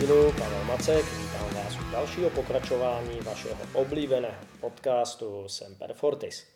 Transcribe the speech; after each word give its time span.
sílu, 0.00 0.32
Pavel 0.38 0.64
Macek, 0.64 1.04
vítám 1.04 1.54
vás 1.54 1.78
u 1.80 1.90
dalšího 1.92 2.30
pokračování 2.30 3.20
vašeho 3.20 3.60
oblíbeného 3.74 4.44
podcastu 4.60 5.48
Semper 5.48 5.92
Fortis. 5.92 6.46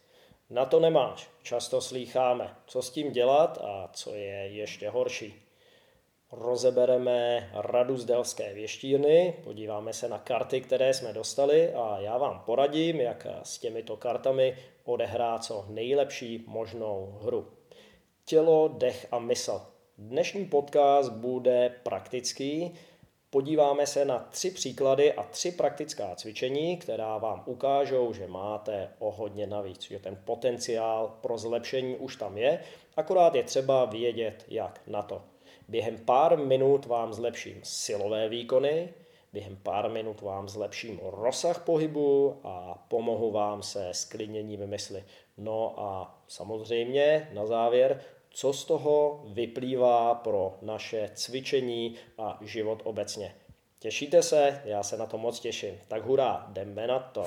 Na 0.51 0.65
to 0.65 0.81
nemáš, 0.81 1.31
často 1.43 1.81
slýcháme, 1.81 2.55
co 2.67 2.83
s 2.83 2.91
tím 2.91 3.13
dělat 3.13 3.59
a 3.65 3.91
co 3.93 4.15
je 4.15 4.49
ještě 4.49 4.89
horší. 4.89 5.35
Rozebereme 6.33 7.51
radu 7.55 7.97
z 7.97 8.05
Delské 8.05 8.55
věštírny, 8.55 9.35
podíváme 9.45 9.93
se 9.93 10.09
na 10.09 10.19
karty, 10.19 10.61
které 10.61 10.95
jsme 10.95 11.13
dostali 11.13 11.75
a 11.75 11.99
já 11.99 12.19
vám 12.19 12.43
poradím, 12.47 13.01
jak 13.01 13.27
s 13.43 13.59
těmito 13.59 13.97
kartami 13.97 14.57
odehrát 14.85 15.45
co 15.45 15.65
nejlepší 15.69 16.45
možnou 16.47 17.19
hru. 17.23 17.47
Tělo, 18.25 18.69
dech 18.69 19.07
a 19.11 19.19
mysl. 19.19 19.61
Dnešní 19.99 20.45
podcast 20.45 21.13
bude 21.13 21.75
praktický. 21.83 22.75
Podíváme 23.31 23.87
se 23.87 24.05
na 24.05 24.19
tři 24.19 24.51
příklady 24.51 25.13
a 25.13 25.23
tři 25.23 25.53
praktická 25.53 26.15
cvičení, 26.15 26.77
která 26.77 27.19
vám 27.19 27.43
ukážou, 27.47 28.13
že 28.13 28.27
máte 28.27 28.91
o 28.99 29.11
hodně 29.11 29.47
navíc, 29.47 29.83
že 29.83 29.99
ten 29.99 30.19
potenciál 30.25 31.19
pro 31.21 31.39
zlepšení 31.39 31.97
už 31.97 32.17
tam 32.17 32.39
je, 32.39 32.61
akorát 32.97 33.35
je 33.35 33.43
třeba 33.43 33.85
vědět, 33.85 34.45
jak 34.49 34.81
na 34.87 35.03
to. 35.03 35.23
Během 35.69 35.99
pár 35.99 36.39
minut 36.39 36.87
vám 36.87 37.13
zlepším 37.13 37.61
silové 37.63 38.29
výkony, 38.29 38.95
během 39.33 39.57
pár 39.57 39.91
minut 39.91 40.21
vám 40.21 40.49
zlepším 40.49 41.01
rozsah 41.03 41.65
pohybu 41.65 42.41
a 42.45 42.85
pomohu 42.89 43.31
vám 43.31 43.63
se 43.63 43.89
sklidněním 43.93 44.67
mysli. 44.67 45.05
No 45.37 45.75
a 45.81 46.21
samozřejmě 46.29 47.31
na 47.33 47.47
závěr 47.47 48.01
co 48.39 48.53
z 48.53 48.65
toho 48.65 49.23
vyplývá 49.27 50.15
pro 50.15 50.59
naše 50.63 51.11
cvičení 51.15 51.95
a 52.19 52.39
život 52.41 52.83
obecně. 52.85 53.35
Těšíte 53.79 54.23
se? 54.23 54.63
Já 54.65 54.83
se 54.83 54.97
na 54.97 55.07
to 55.07 55.19
moc 55.19 55.41
těším. 55.41 55.75
Tak 55.89 56.05
hurá, 56.05 56.47
jdeme 56.49 56.87
na 56.87 56.99
to. 56.99 57.25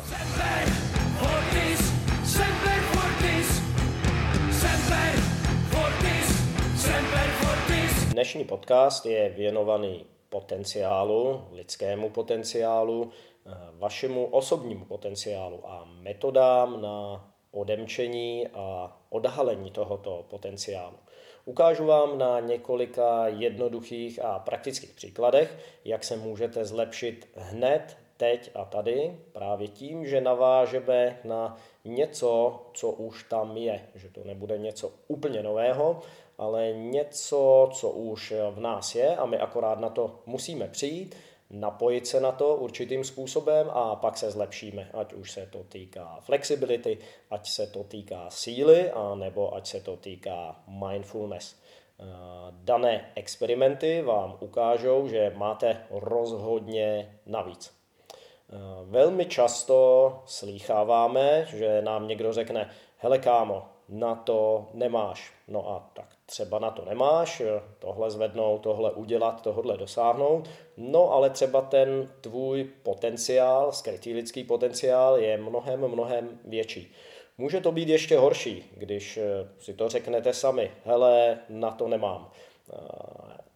Dnešní 8.11 8.45
podcast 8.45 9.05
je 9.05 9.29
věnovaný 9.29 10.05
potenciálu, 10.29 11.41
lidskému 11.51 12.09
potenciálu, 12.09 13.11
eh, 13.45 13.51
vašemu 13.73 14.25
osobnímu 14.25 14.85
potenciálu 14.85 15.69
a 15.69 15.85
metodám 15.85 16.81
na 16.81 17.27
odemčení 17.51 18.47
a 18.47 18.97
odhalení 19.11 19.71
tohoto 19.71 20.25
potenciálu. 20.29 20.97
Ukážu 21.45 21.85
vám 21.85 22.17
na 22.17 22.39
několika 22.39 23.27
jednoduchých 23.27 24.25
a 24.25 24.39
praktických 24.39 24.93
příkladech, 24.93 25.57
jak 25.85 26.03
se 26.03 26.17
můžete 26.17 26.65
zlepšit 26.65 27.29
hned, 27.35 27.97
teď 28.17 28.51
a 28.55 28.65
tady, 28.65 29.17
právě 29.31 29.67
tím, 29.67 30.05
že 30.05 30.21
navážeme 30.21 31.19
na 31.23 31.57
něco, 31.85 32.61
co 32.73 32.91
už 32.91 33.23
tam 33.23 33.57
je. 33.57 33.81
Že 33.95 34.09
to 34.09 34.23
nebude 34.23 34.57
něco 34.57 34.91
úplně 35.07 35.43
nového, 35.43 35.99
ale 36.37 36.73
něco, 36.73 37.69
co 37.73 37.89
už 37.89 38.33
v 38.51 38.59
nás 38.59 38.95
je 38.95 39.15
a 39.15 39.25
my 39.25 39.37
akorát 39.37 39.79
na 39.79 39.89
to 39.89 40.19
musíme 40.25 40.67
přijít 40.67 41.15
napojit 41.51 42.07
se 42.07 42.19
na 42.19 42.31
to 42.31 42.55
určitým 42.55 43.03
způsobem 43.03 43.69
a 43.73 43.95
pak 43.95 44.17
se 44.17 44.31
zlepšíme, 44.31 44.89
ať 44.93 45.13
už 45.13 45.31
se 45.31 45.47
to 45.51 45.63
týká 45.63 46.17
flexibility, 46.21 46.97
ať 47.29 47.49
se 47.49 47.67
to 47.67 47.83
týká 47.83 48.29
síly, 48.29 48.91
a 48.91 49.15
nebo 49.15 49.55
ať 49.55 49.67
se 49.67 49.81
to 49.81 49.97
týká 49.97 50.63
mindfulness. 50.67 51.55
Eh, 52.01 52.03
dané 52.51 53.11
experimenty 53.15 54.01
vám 54.01 54.37
ukážou, 54.39 55.07
že 55.07 55.33
máte 55.35 55.85
rozhodně 55.89 57.19
navíc. 57.25 57.73
Eh, 57.73 58.55
velmi 58.83 59.25
často 59.25 60.19
slýcháváme, 60.25 61.45
že 61.45 61.81
nám 61.81 62.07
někdo 62.07 62.33
řekne, 62.33 62.69
hele 62.97 63.19
kámo, 63.19 63.65
na 63.89 64.15
to 64.15 64.67
nemáš. 64.73 65.33
No 65.47 65.69
a 65.69 65.89
tak 65.93 66.20
třeba 66.31 66.59
na 66.59 66.71
to 66.71 66.85
nemáš, 66.85 67.41
tohle 67.79 68.11
zvednout, 68.11 68.61
tohle 68.61 68.91
udělat, 68.91 69.41
tohle 69.41 69.77
dosáhnout, 69.77 70.49
no 70.77 71.11
ale 71.11 71.29
třeba 71.29 71.61
ten 71.61 72.09
tvůj 72.21 72.69
potenciál, 72.83 73.71
skrytý 73.71 74.13
lidský 74.13 74.43
potenciál 74.43 75.17
je 75.17 75.37
mnohem, 75.37 75.87
mnohem 75.87 76.39
větší. 76.45 76.93
Může 77.37 77.61
to 77.61 77.71
být 77.71 77.89
ještě 77.89 78.17
horší, 78.17 78.71
když 78.77 79.17
eh, 79.17 79.23
si 79.59 79.73
to 79.73 79.89
řeknete 79.89 80.33
sami, 80.33 80.71
hele, 80.85 81.39
na 81.49 81.71
to 81.71 81.87
nemám. 81.87 82.31
Eh, 82.73 82.77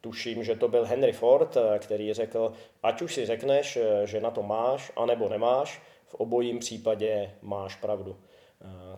tuším, 0.01 0.43
že 0.43 0.55
to 0.55 0.67
byl 0.67 0.85
Henry 0.85 1.11
Ford, 1.11 1.57
eh, 1.57 1.79
který 1.79 2.13
řekl, 2.13 2.53
ať 2.83 3.01
už 3.01 3.13
si 3.13 3.25
řekneš, 3.25 3.77
že 4.03 4.21
na 4.21 4.31
to 4.31 4.43
máš, 4.43 4.91
anebo 4.95 5.29
nemáš, 5.29 5.81
v 6.07 6.15
obojím 6.15 6.59
případě 6.59 7.31
máš 7.41 7.75
pravdu. 7.75 8.17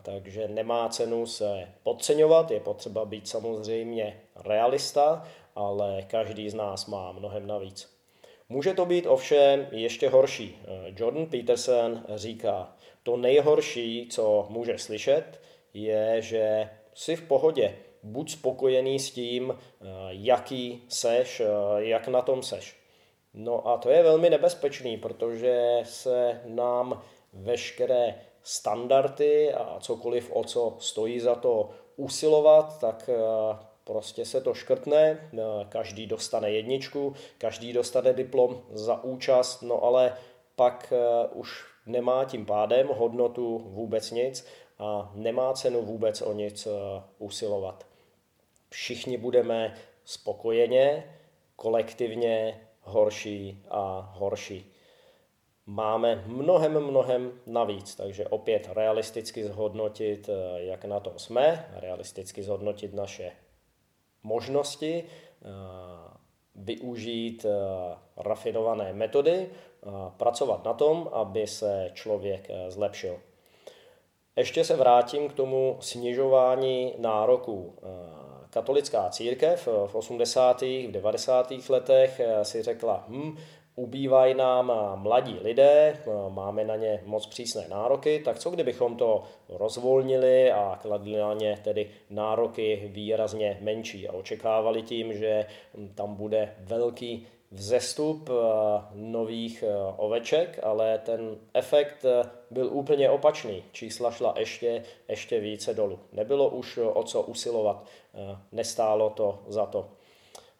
Takže 0.01 0.47
nemá 0.47 0.89
cenu 0.89 1.25
se 1.25 1.67
podceňovat, 1.83 2.51
je 2.51 2.59
potřeba 2.59 3.05
být 3.05 3.27
samozřejmě 3.27 4.21
realista, 4.35 5.27
ale 5.55 6.01
každý 6.07 6.49
z 6.49 6.53
nás 6.53 6.85
má 6.85 7.11
mnohem 7.11 7.47
navíc. 7.47 7.97
Může 8.49 8.73
to 8.73 8.85
být 8.85 9.05
ovšem 9.05 9.67
ještě 9.71 10.09
horší. 10.09 10.57
Jordan 10.95 11.25
Peterson 11.25 12.03
říká, 12.15 12.75
to 13.03 13.17
nejhorší, 13.17 14.07
co 14.11 14.47
může 14.49 14.77
slyšet, 14.77 15.41
je, 15.73 16.15
že 16.19 16.69
jsi 16.93 17.15
v 17.15 17.21
pohodě. 17.21 17.75
Buď 18.03 18.31
spokojený 18.31 18.99
s 18.99 19.11
tím, 19.11 19.57
jaký 20.09 20.83
seš, 20.87 21.41
jak 21.77 22.07
na 22.07 22.21
tom 22.21 22.43
seš. 22.43 22.75
No 23.33 23.67
a 23.67 23.77
to 23.77 23.89
je 23.89 24.03
velmi 24.03 24.29
nebezpečný, 24.29 24.97
protože 24.97 25.79
se 25.83 26.41
nám 26.45 27.01
veškeré 27.33 28.15
standardy 28.47 29.53
a 29.53 29.77
cokoliv, 29.79 30.31
o 30.33 30.43
co 30.43 30.75
stojí 30.79 31.19
za 31.19 31.35
to 31.35 31.69
usilovat, 31.95 32.79
tak 32.79 33.09
eh, 33.13 33.65
prostě 33.83 34.25
se 34.25 34.41
to 34.41 34.53
škrtne, 34.53 35.29
eh, 35.33 35.39
každý 35.69 36.07
dostane 36.07 36.51
jedničku, 36.51 37.13
každý 37.37 37.73
dostane 37.73 38.13
diplom 38.13 38.61
za 38.71 39.03
účast, 39.03 39.61
no 39.61 39.83
ale 39.83 40.17
pak 40.55 40.93
eh, 40.95 41.27
už 41.33 41.65
nemá 41.85 42.25
tím 42.25 42.45
pádem 42.45 42.87
hodnotu 42.87 43.57
vůbec 43.65 44.11
nic 44.11 44.45
a 44.79 45.11
nemá 45.15 45.53
cenu 45.53 45.81
vůbec 45.81 46.21
o 46.21 46.33
nic 46.33 46.67
usilovat. 47.19 47.85
Všichni 48.69 49.17
budeme 49.17 49.75
spokojeně, 50.05 51.15
kolektivně 51.55 52.61
horší 52.81 53.63
a 53.69 54.13
horší 54.15 54.71
máme 55.67 56.23
mnohem, 56.25 56.79
mnohem 56.83 57.31
navíc. 57.45 57.95
Takže 57.95 58.27
opět 58.27 58.69
realisticky 58.73 59.43
zhodnotit, 59.43 60.29
eh, 60.29 60.63
jak 60.63 60.85
na 60.85 60.99
tom 60.99 61.13
jsme, 61.17 61.69
realisticky 61.75 62.43
zhodnotit 62.43 62.93
naše 62.93 63.31
možnosti, 64.23 65.03
eh, 65.03 65.47
využít 66.55 67.45
eh, 67.45 67.95
rafinované 68.17 68.93
metody, 68.93 69.49
pracovat 70.17 70.65
na 70.65 70.73
tom, 70.73 71.09
aby 71.11 71.47
se 71.47 71.91
člověk 71.93 72.47
zlepšil. 72.69 73.19
Ještě 74.35 74.63
se 74.63 74.75
vrátím 74.75 75.29
k 75.29 75.33
tomu 75.33 75.77
snižování 75.79 76.93
nároků. 76.97 77.75
Katolická 78.49 79.09
církev 79.09 79.67
v 79.67 79.95
80. 79.95 80.87
v 80.87 80.91
90. 80.91 81.69
letech 81.69 82.21
si 82.43 82.61
řekla, 82.61 83.05
hm, 83.07 83.37
ubývají 83.77 84.33
nám 84.33 84.71
mladí 84.95 85.39
lidé, 85.41 85.99
máme 86.29 86.63
na 86.63 86.75
ně 86.75 87.01
moc 87.05 87.25
přísné 87.25 87.67
nároky, 87.69 88.21
tak 88.25 88.39
co 88.39 88.49
kdybychom 88.49 88.95
to 88.95 89.23
rozvolnili 89.49 90.51
a 90.51 90.79
kladli 90.81 91.17
na 91.17 91.33
ně 91.33 91.59
tedy 91.63 91.89
nároky 92.09 92.89
výrazně 92.93 93.57
menší 93.61 94.07
a 94.07 94.13
očekávali 94.13 94.81
tím, 94.81 95.13
že 95.13 95.45
tam 95.95 96.15
bude 96.15 96.55
velký 96.59 97.27
vzestup 97.51 98.29
nových 98.93 99.63
oveček, 99.97 100.59
ale 100.63 100.97
ten 100.97 101.37
efekt 101.53 102.05
byl 102.51 102.69
úplně 102.73 103.09
opačný. 103.09 103.63
Čísla 103.71 104.11
šla 104.11 104.33
ještě, 104.37 104.83
ještě 105.07 105.39
více 105.39 105.73
dolů. 105.73 105.99
Nebylo 106.11 106.49
už 106.49 106.79
o 106.93 107.03
co 107.03 107.21
usilovat, 107.21 107.85
nestálo 108.51 109.09
to 109.09 109.39
za 109.47 109.65
to. 109.65 109.85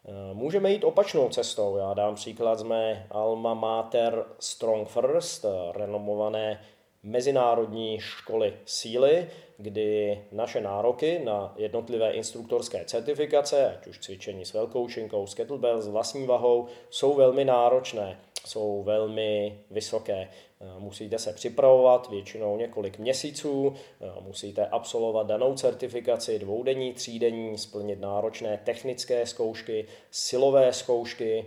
Eh, 0.08 0.34
můžeme 0.34 0.72
jít 0.72 0.84
opačnou 0.84 1.28
cestou. 1.28 1.76
Já 1.76 1.94
dám 1.94 2.14
příklad 2.14 2.58
z 2.58 2.62
mé 2.62 3.06
alma 3.10 3.54
mater 3.54 4.24
Strong 4.38 4.88
First, 4.88 5.44
eh, 5.44 5.72
renomované 5.72 6.60
mezinárodní 7.02 8.00
školy 8.00 8.54
síly, 8.64 9.28
kdy 9.56 10.20
naše 10.32 10.60
nároky 10.60 11.20
na 11.24 11.54
jednotlivé 11.56 12.10
instruktorské 12.10 12.84
certifikace, 12.84 13.76
ať 13.76 13.86
už 13.86 13.98
cvičení 13.98 14.44
s 14.44 14.52
velkou 14.52 14.88
šinkou, 14.88 15.26
s 15.26 15.34
kettlebell, 15.34 15.82
s 15.82 15.88
vlastní 15.88 16.26
vahou, 16.26 16.66
jsou 16.90 17.14
velmi 17.14 17.44
náročné 17.44 18.20
jsou 18.48 18.82
velmi 18.82 19.58
vysoké. 19.70 20.28
Eh, 20.60 20.64
musíte 20.78 21.18
se 21.18 21.32
připravovat 21.32 22.10
většinou 22.10 22.56
několik 22.56 22.98
měsíců, 22.98 23.74
eh, 24.00 24.20
musíte 24.20 24.66
absolvovat 24.66 25.26
danou 25.26 25.54
certifikaci 25.54 26.38
dvoudenní, 26.38 26.92
třídenní, 26.92 27.58
splnit 27.58 28.00
náročné 28.00 28.60
technické 28.64 29.26
zkoušky, 29.26 29.86
silové 30.10 30.72
zkoušky 30.72 31.46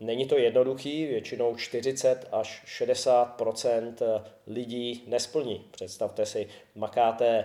Není 0.00 0.26
to 0.26 0.38
jednoduchý, 0.38 1.06
většinou 1.06 1.56
40 1.56 2.28
až 2.32 2.62
60% 2.66 4.02
lidí 4.46 5.04
nesplní. 5.06 5.64
Představte 5.70 6.26
si, 6.26 6.48
makáte 6.74 7.44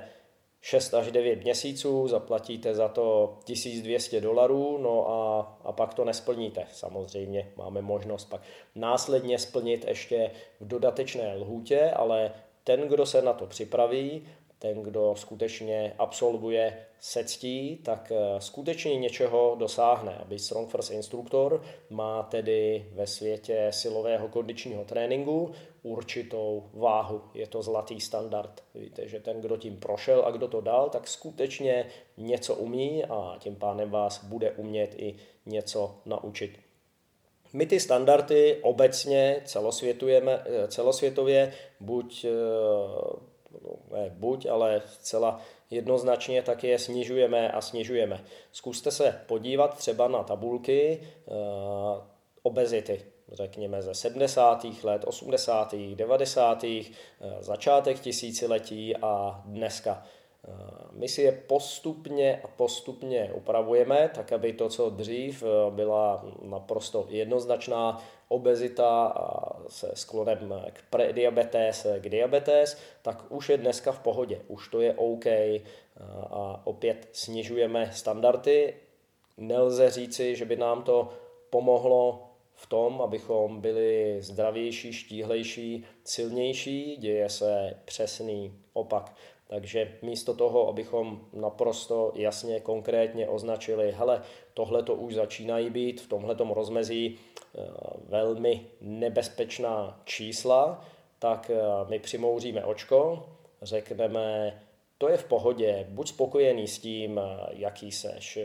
6 0.62 0.94
až 0.94 1.12
9 1.12 1.44
měsíců, 1.44 2.08
zaplatíte 2.08 2.76
za 2.76 2.88
to 2.88 3.38
1200 3.44 4.22
dolarů, 4.22 4.78
no 4.78 5.10
a, 5.10 5.40
a 5.64 5.72
pak 5.72 5.94
to 5.94 6.06
nesplníte. 6.06 6.68
Samozřejmě 6.72 7.52
máme 7.56 7.82
možnost 7.82 8.26
pak 8.26 8.42
následně 8.76 9.40
splnit 9.40 9.86
ještě 9.88 10.32
v 10.60 10.68
dodatečné 10.68 11.36
lhůtě, 11.36 11.92
ale 11.92 12.32
ten, 12.64 12.88
kdo 12.88 13.06
se 13.06 13.22
na 13.22 13.34
to 13.34 13.48
připraví, 13.48 14.28
ten, 14.60 14.84
kdo 14.84 15.14
skutečně 15.18 15.96
absolvuje 16.00 16.86
se 17.00 17.24
ctí, 17.24 17.80
tak 17.84 18.12
eh, 18.16 18.42
skutečně 18.42 18.96
něčeho 18.96 19.56
dosáhne. 19.60 20.18
Aby 20.22 20.40
Strong 20.40 20.70
First 20.70 20.92
instruktor 20.92 21.64
má 21.90 22.24
tedy 22.24 22.86
ve 22.94 23.08
světě 23.08 23.68
silového 23.70 24.28
kondičního 24.28 24.86
tréninku 24.86 25.52
určitou 25.84 26.70
váhu. 26.74 27.22
Je 27.34 27.48
to 27.48 27.62
zlatý 27.62 28.00
standard. 28.02 28.64
Víte, 28.76 29.08
že 29.08 29.20
ten, 29.20 29.42
kdo 29.42 29.58
tím 29.58 29.78
prošel 29.78 30.26
a 30.26 30.32
kdo 30.32 30.48
to 30.48 30.62
dal, 30.62 30.90
tak 30.90 31.08
skutečně 31.08 31.86
něco 32.18 32.56
umí 32.56 33.06
a 33.06 33.36
tím 33.40 33.56
pádem 33.56 33.90
vás 33.90 34.24
bude 34.24 34.52
umět 34.52 34.96
i 34.98 35.16
něco 35.46 35.96
naučit. 36.06 36.60
My 37.54 37.66
ty 37.66 37.80
standardy 37.80 38.60
obecně 38.62 39.42
eh, 39.56 40.68
celosvětově 40.68 41.54
buď 41.80 42.26
eh, 42.26 42.30
no, 43.64 43.98
ne 43.98 44.10
buď, 44.14 44.46
ale 44.46 44.82
zcela 44.86 45.42
jednoznačně 45.70 46.42
tak 46.42 46.64
je 46.64 46.80
snižujeme 46.80 47.52
a 47.52 47.62
snižujeme. 47.62 48.24
Zkuste 48.52 48.92
se 48.92 49.22
podívat 49.28 49.78
třeba 49.78 50.08
na 50.08 50.24
tabulky 50.24 51.00
uh, 51.26 51.36
obezity, 52.44 53.06
řekněme 53.32 53.82
ze 53.82 53.94
70. 53.94 54.66
let, 54.84 55.02
80., 55.06 55.76
90., 55.96 56.64
uh, 56.64 56.80
začátek 57.40 58.00
tisíciletí 58.00 58.96
a 58.96 59.42
dneska. 59.46 60.04
Uh, 60.48 60.54
my 60.92 61.08
si 61.08 61.22
je 61.22 61.32
postupně 61.32 62.42
a 62.44 62.48
postupně 62.48 63.32
upravujeme, 63.34 64.10
tak 64.16 64.32
aby 64.32 64.54
to, 64.54 64.70
co 64.70 64.90
dřív 64.90 65.44
byla 65.70 66.26
naprosto 66.42 67.06
jednoznačná 67.10 68.04
obezita 68.28 69.14
se 69.68 69.92
sklonem 69.94 70.54
k 70.74 70.82
prediabetes, 70.90 71.88
k 72.00 72.10
diabetes, 72.10 72.78
tak 73.02 73.26
už 73.30 73.50
je 73.50 73.58
dneska 73.58 73.92
v 73.92 74.00
pohodě, 74.00 74.42
už 74.48 74.68
to 74.68 74.82
je 74.82 74.94
OK 74.94 75.26
a 76.30 76.62
opět 76.64 77.10
snižujeme 77.12 77.92
standardy. 77.94 78.76
Nelze 79.38 79.90
říci, 79.90 80.36
že 80.36 80.46
by 80.46 80.56
nám 80.56 80.84
to 80.84 81.10
pomohlo 81.50 82.29
v 82.60 82.68
tom, 82.68 83.02
abychom 83.02 83.62
byli 83.62 84.18
zdravější, 84.22 84.94
štíhlejší, 84.94 85.86
silnější, 86.04 86.98
děje 86.98 87.30
se 87.30 87.74
přesný 87.86 88.54
opak. 88.74 89.16
Takže 89.48 89.98
místo 90.02 90.34
toho, 90.34 90.68
abychom 90.68 91.22
naprosto 91.34 92.12
jasně, 92.16 92.60
konkrétně 92.60 93.30
označili, 93.30 93.92
hele, 93.92 94.22
tohle 94.54 94.84
to 94.84 94.96
už 94.96 95.16
začínají 95.16 95.70
být 95.70 96.02
v 96.02 96.08
tomhletom 96.08 96.52
rozmezí 96.52 97.18
eh, 97.18 97.62
velmi 98.08 98.66
nebezpečná 98.82 100.02
čísla, 100.06 100.86
tak 101.20 101.52
eh, 101.54 101.62
my 101.90 102.00
přimouříme 102.00 102.66
očko, 102.66 103.26
řekneme, 103.62 104.60
to 104.98 105.10
je 105.10 105.18
v 105.18 105.26
pohodě, 105.26 105.88
buď 105.90 106.10
spokojený 106.10 106.68
s 106.68 106.80
tím, 106.80 107.20
eh, 107.20 107.48
jaký 107.52 107.92
seš, 107.92 108.40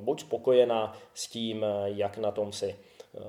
buď 0.00 0.20
spokojená 0.20 0.96
s 1.14 1.28
tím, 1.28 1.66
jak 1.84 2.18
na 2.18 2.30
tom 2.30 2.52
si. 2.52 2.76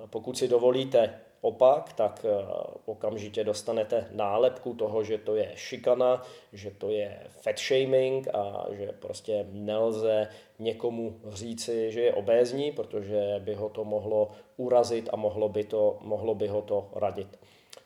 Pokud 0.10 0.38
si 0.38 0.48
dovolíte 0.48 1.20
opak, 1.42 1.94
tak 1.94 2.26
eh, 2.26 2.46
okamžitě 2.86 3.44
dostanete 3.44 4.08
nálepku 4.12 4.74
toho, 4.74 5.04
že 5.04 5.18
to 5.18 5.36
je 5.36 5.52
šikana, 5.56 6.22
že 6.54 6.72
to 6.72 6.90
je 6.90 7.20
fat 7.30 7.60
shaming 7.60 8.28
a 8.34 8.66
že 8.72 8.92
prostě 9.00 9.46
nelze 9.52 10.28
někomu 10.60 11.20
říci, 11.30 11.92
že 11.92 12.02
je 12.02 12.14
obézní, 12.14 12.72
protože 12.72 13.36
by 13.40 13.54
ho 13.54 13.70
to 13.70 13.86
mohlo 13.86 14.32
urazit 14.58 15.10
a 15.14 15.16
mohlo 15.16 15.50
by, 15.50 15.64
to, 15.64 15.98
mohlo 16.02 16.36
by 16.36 16.48
ho 16.48 16.62
to 16.62 16.90
radit. 16.96 17.40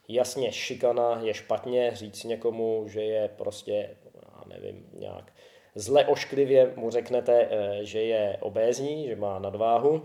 Jasně, 0.07 0.51
šikana 0.51 1.19
je 1.23 1.33
špatně, 1.33 1.91
říct 1.93 2.23
někomu, 2.23 2.83
že 2.87 3.01
je 3.01 3.29
prostě, 3.37 3.89
já 4.15 4.43
nevím, 4.47 4.89
nějak 4.99 5.31
zle 5.75 6.05
ošklivě 6.05 6.73
mu 6.75 6.89
řeknete, 6.89 7.47
eh, 7.49 7.79
že 7.85 8.01
je 8.01 8.37
obézní, 8.41 9.07
že 9.07 9.15
má 9.15 9.39
nadváhu, 9.39 10.03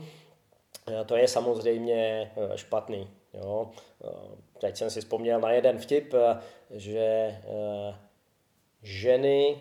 to 1.06 1.16
je 1.16 1.28
samozřejmě 1.28 2.30
špatný. 2.54 3.08
Jo. 3.34 3.70
Teď 4.60 4.76
jsem 4.76 4.90
si 4.90 5.00
vzpomněl 5.00 5.40
na 5.40 5.52
jeden 5.52 5.78
vtip, 5.78 6.14
že 6.70 7.00
eh, 7.00 7.94
ženy, 8.82 9.56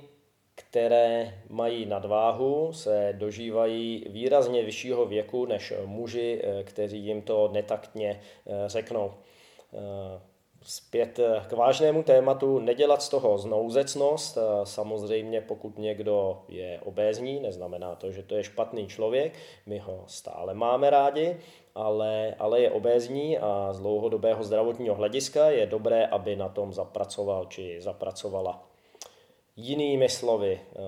které 0.55 1.41
mají 1.49 1.85
nadváhu, 1.85 2.73
se 2.73 3.13
dožívají 3.17 4.05
výrazně 4.09 4.63
vyššího 4.63 5.05
věku 5.05 5.45
než 5.45 5.73
muži, 5.85 6.41
eh, 6.43 6.63
kteří 6.63 6.99
jim 6.99 7.21
to 7.21 7.49
netaktně 7.53 8.19
eh, 8.47 8.53
řeknou. 8.67 9.13
Zpět 10.69 11.19
k 11.47 11.53
vážnému 11.53 12.03
tématu, 12.03 12.59
nedělat 12.59 13.01
z 13.01 13.09
toho 13.09 13.37
znouzecnost. 13.37 14.37
Samozřejmě 14.63 15.41
pokud 15.41 15.77
někdo 15.77 16.41
je 16.47 16.79
obézní, 16.83 17.39
neznamená 17.39 17.95
to, 17.95 18.11
že 18.11 18.23
to 18.23 18.35
je 18.35 18.43
špatný 18.43 18.87
člověk, 18.87 19.33
my 19.65 19.77
ho 19.77 20.03
stále 20.07 20.53
máme 20.53 20.89
rádi, 20.89 21.37
ale, 21.75 22.35
ale 22.39 22.61
je 22.61 22.71
obézní 22.71 23.37
a 23.37 23.73
z 23.73 23.79
dlouhodobého 23.79 24.43
zdravotního 24.43 24.95
hlediska 24.95 25.49
je 25.49 25.65
dobré, 25.65 26.05
aby 26.05 26.35
na 26.35 26.49
tom 26.49 26.73
zapracoval 26.73 27.45
či 27.45 27.81
zapracovala. 27.81 28.63
Jinými 29.55 30.09
slovy 30.09 30.61
eh, 30.61 30.79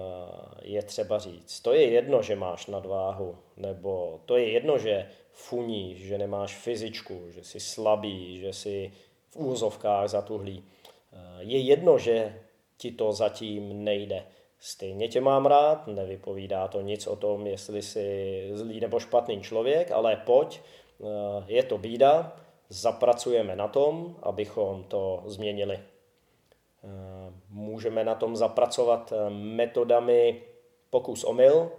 je 0.61 0.83
třeba 0.83 1.19
říct, 1.19 1.59
to 1.59 1.73
je 1.73 1.91
jedno, 1.91 2.21
že 2.21 2.35
máš 2.35 2.67
nadváhu, 2.67 3.37
nebo 3.57 4.19
to 4.25 4.37
je 4.37 4.49
jedno, 4.49 4.77
že 4.77 5.09
funíš, 5.31 5.97
že 5.97 6.17
nemáš 6.17 6.55
fyzičku, 6.55 7.21
že 7.29 7.43
jsi 7.43 7.59
slabý, 7.59 8.39
že 8.39 8.53
jsi 8.53 8.91
v 9.31 9.35
úzovkách 9.35 10.09
zatuhlý. 10.09 10.63
Eh, 10.63 11.17
je 11.39 11.59
jedno, 11.59 11.97
že 11.97 12.39
ti 12.77 12.91
to 12.91 13.11
zatím 13.13 13.83
nejde. 13.83 14.25
Stejně 14.59 15.07
tě 15.07 15.21
mám 15.21 15.45
rád, 15.45 15.87
nevypovídá 15.87 16.67
to 16.67 16.81
nic 16.81 17.07
o 17.07 17.15
tom, 17.15 17.47
jestli 17.47 17.81
jsi 17.81 18.49
zlý 18.53 18.79
nebo 18.79 18.99
špatný 18.99 19.41
člověk, 19.41 19.91
ale 19.91 20.15
pojď, 20.15 20.59
eh, 20.59 21.03
je 21.47 21.63
to 21.63 21.77
bída, 21.77 22.35
zapracujeme 22.69 23.55
na 23.55 23.67
tom, 23.67 24.15
abychom 24.23 24.83
to 24.83 25.23
změnili. 25.25 25.79
Eh, 26.83 27.33
můžeme 27.49 28.03
na 28.03 28.15
tom 28.15 28.35
zapracovat 28.35 29.13
metodami 29.29 30.41
pokus 30.89 31.23
omyl, 31.23 31.71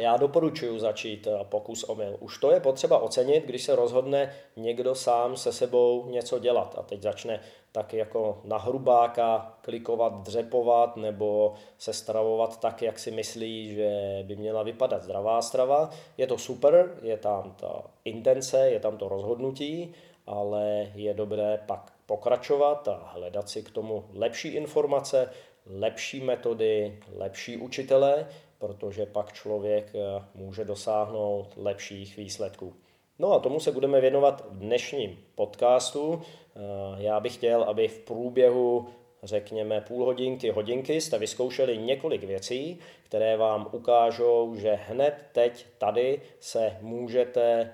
já 0.00 0.16
doporučuji 0.16 0.78
začít 0.78 1.26
eh, 1.26 1.44
pokus 1.44 1.84
omyl. 1.84 2.16
Už 2.20 2.38
to 2.38 2.52
je 2.52 2.60
potřeba 2.60 2.98
ocenit, 2.98 3.44
když 3.46 3.62
se 3.62 3.76
rozhodne 3.76 4.34
někdo 4.56 4.94
sám 4.94 5.36
se 5.36 5.52
sebou 5.52 6.06
něco 6.06 6.38
dělat 6.38 6.74
a 6.78 6.82
teď 6.82 7.02
začne 7.02 7.40
tak 7.72 7.94
jako 7.94 8.40
na 8.44 8.58
hrubáka 8.58 9.58
klikovat, 9.60 10.12
dřepovat 10.22 10.96
nebo 10.96 11.54
se 11.78 11.92
stravovat 11.92 12.60
tak, 12.60 12.82
jak 12.82 12.98
si 12.98 13.10
myslí, 13.10 13.74
že 13.74 14.22
by 14.26 14.36
měla 14.36 14.62
vypadat 14.62 15.02
zdravá 15.02 15.42
strava. 15.42 15.90
Je 16.18 16.26
to 16.26 16.38
super, 16.38 16.98
je 17.02 17.16
tam 17.16 17.54
ta 17.60 17.82
intence, 18.04 18.70
je 18.70 18.80
tam 18.80 18.96
to 18.96 19.08
rozhodnutí, 19.08 19.94
ale 20.26 20.92
je 20.94 21.14
dobré 21.14 21.60
pak 21.66 21.92
pokračovat 22.06 22.88
a 22.88 23.10
hledat 23.14 23.48
si 23.48 23.62
k 23.62 23.70
tomu 23.70 24.04
lepší 24.12 24.48
informace, 24.48 25.30
lepší 25.66 26.20
metody, 26.20 26.98
lepší 27.16 27.56
učitele, 27.56 28.26
protože 28.66 29.06
pak 29.06 29.32
člověk 29.32 29.92
eh, 29.94 30.24
může 30.34 30.64
dosáhnout 30.64 31.48
lepších 31.56 32.16
výsledků. 32.16 32.74
No 33.18 33.32
a 33.32 33.38
tomu 33.38 33.60
se 33.60 33.72
budeme 33.72 34.00
věnovat 34.00 34.44
v 34.50 34.58
dnešním 34.58 35.18
podcastu. 35.34 36.22
Eh, 36.22 36.60
já 36.96 37.20
bych 37.20 37.34
chtěl, 37.34 37.62
aby 37.62 37.88
v 37.88 37.98
průběhu 37.98 38.88
řekněme 39.22 39.80
půl 39.80 40.04
hodinky, 40.04 40.50
hodinky 40.50 41.00
jste 41.00 41.18
vyzkoušeli 41.18 41.78
několik 41.78 42.24
věcí, 42.24 42.78
které 43.02 43.36
vám 43.36 43.68
ukážou, 43.72 44.54
že 44.56 44.78
hned 44.88 45.14
teď 45.32 45.66
tady 45.78 46.20
se 46.40 46.76
můžete 46.80 47.72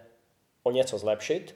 o 0.63 0.71
něco 0.71 0.99
zlepšit. 0.99 1.55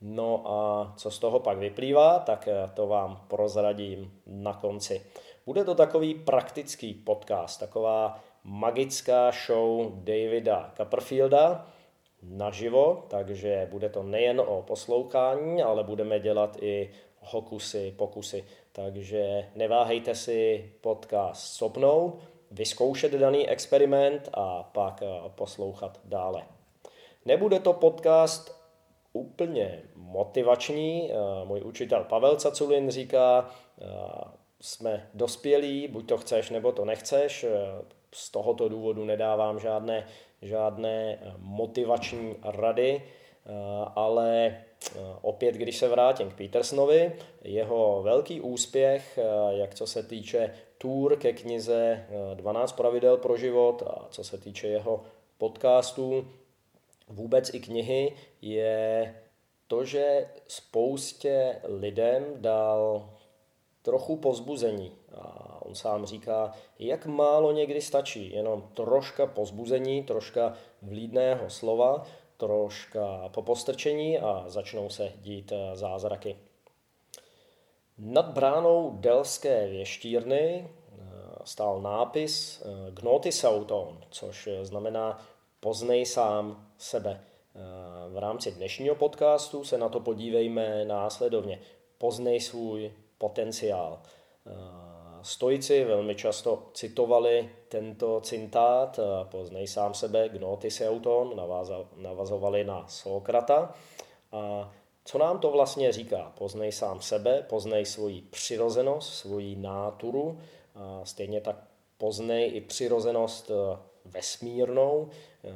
No 0.00 0.42
a 0.44 0.92
co 0.96 1.10
z 1.10 1.18
toho 1.18 1.40
pak 1.40 1.58
vyplývá, 1.58 2.18
tak 2.18 2.48
eh, 2.48 2.70
to 2.74 2.86
vám 2.86 3.24
prozradím 3.28 4.20
na 4.26 4.52
konci. 4.52 5.02
Bude 5.46 5.64
to 5.64 5.74
takový 5.74 6.14
praktický 6.14 6.94
podcast, 6.94 7.60
taková 7.60 8.24
magická 8.44 9.30
show 9.30 9.92
Davida 9.94 10.72
Copperfielda 10.76 11.66
naživo, 12.22 13.04
takže 13.08 13.68
bude 13.70 13.88
to 13.88 14.02
nejen 14.02 14.40
o 14.40 14.62
poslouchání, 14.62 15.62
ale 15.62 15.84
budeme 15.84 16.20
dělat 16.20 16.56
i 16.60 16.90
hokusy, 17.20 17.94
pokusy. 17.96 18.44
Takže 18.72 19.50
neváhejte 19.54 20.14
si 20.14 20.72
podcast 20.80 21.54
stopnout, 21.54 22.18
vyzkoušet 22.50 23.12
daný 23.12 23.48
experiment 23.48 24.28
a 24.32 24.62
pak 24.62 25.02
eh, 25.02 25.06
poslouchat 25.34 26.00
dále. 26.04 26.42
Nebude 27.24 27.60
to 27.60 27.72
podcast 27.72 28.64
úplně 29.12 29.82
motivační. 29.94 31.10
Můj 31.44 31.60
učitel 31.60 32.04
Pavel 32.04 32.36
Caculin 32.36 32.90
říká, 32.90 33.50
jsme 34.60 35.08
dospělí, 35.14 35.88
buď 35.88 36.08
to 36.08 36.18
chceš, 36.18 36.50
nebo 36.50 36.72
to 36.72 36.84
nechceš. 36.84 37.44
Z 38.14 38.30
tohoto 38.30 38.68
důvodu 38.68 39.04
nedávám 39.04 39.58
žádné, 39.58 40.06
žádné 40.42 41.18
motivační 41.38 42.34
rady, 42.42 43.02
ale 43.94 44.58
opět, 45.22 45.54
když 45.54 45.76
se 45.76 45.88
vrátím 45.88 46.30
k 46.30 46.36
Petersonovi, 46.36 47.12
jeho 47.42 48.02
velký 48.02 48.40
úspěch, 48.40 49.18
jak 49.50 49.74
co 49.74 49.86
se 49.86 50.02
týče 50.02 50.54
tour 50.78 51.16
ke 51.16 51.32
knize 51.32 52.06
12 52.34 52.72
pravidel 52.72 53.16
pro 53.16 53.36
život 53.36 53.82
a 53.86 54.06
co 54.10 54.24
se 54.24 54.38
týče 54.38 54.68
jeho 54.68 55.02
podcastů, 55.38 56.28
vůbec 57.08 57.54
i 57.54 57.60
knihy, 57.60 58.12
je 58.42 59.14
to, 59.68 59.84
že 59.84 60.28
spoustě 60.48 61.60
lidem 61.64 62.24
dal 62.36 63.10
trochu 63.82 64.16
pozbuzení. 64.16 64.92
A 65.14 65.43
on 65.64 65.74
sám 65.74 66.06
říká, 66.06 66.52
jak 66.78 67.06
málo 67.06 67.52
někdy 67.52 67.80
stačí, 67.80 68.32
jenom 68.32 68.62
troška 68.74 69.26
pozbuzení, 69.26 70.02
troška 70.02 70.54
vlídného 70.82 71.50
slova, 71.50 72.04
troška 72.36 73.28
popostrčení 73.28 74.18
a 74.18 74.44
začnou 74.46 74.90
se 74.90 75.12
dít 75.20 75.52
eh, 75.52 75.76
zázraky. 75.76 76.36
Nad 77.98 78.26
bránou 78.26 78.96
Delské 79.00 79.68
věštírny 79.68 80.68
eh, 80.68 81.02
stál 81.44 81.80
nápis 81.80 82.62
eh, 82.62 82.90
Gnotisauton, 82.90 84.00
což 84.10 84.48
znamená 84.62 85.22
poznej 85.60 86.06
sám 86.06 86.68
sebe. 86.78 87.20
V 88.08 88.18
rámci 88.18 88.52
dnešního 88.52 88.94
podcastu 88.94 89.64
se 89.64 89.78
na 89.78 89.88
to 89.88 90.00
podívejme 90.00 90.84
následovně. 90.84 91.60
Poznej 91.98 92.40
svůj 92.40 92.92
potenciál. 93.18 94.02
Stoici 95.24 95.84
velmi 95.84 96.14
často 96.14 96.62
citovali 96.74 97.50
tento 97.68 98.20
citát, 98.20 99.00
poznej 99.30 99.66
sám 99.66 99.94
sebe, 99.94 100.28
gnotiseuton, 100.28 101.40
navazovali 101.96 102.64
na 102.64 102.84
Sokrata. 102.88 103.74
A 104.32 104.72
co 105.04 105.18
nám 105.18 105.38
to 105.38 105.50
vlastně 105.50 105.92
říká? 105.92 106.32
Poznej 106.38 106.72
sám 106.72 107.00
sebe, 107.00 107.42
poznej 107.48 107.86
svoji 107.86 108.22
přirozenost, 108.22 109.14
svoji 109.14 109.56
náturu, 109.56 110.38
a 110.74 111.00
stejně 111.04 111.40
tak 111.40 111.56
poznej 111.98 112.56
i 112.56 112.60
přirozenost 112.60 113.50
e, 113.50 113.54
vesmírnou, 114.04 115.08
e, 115.44 115.54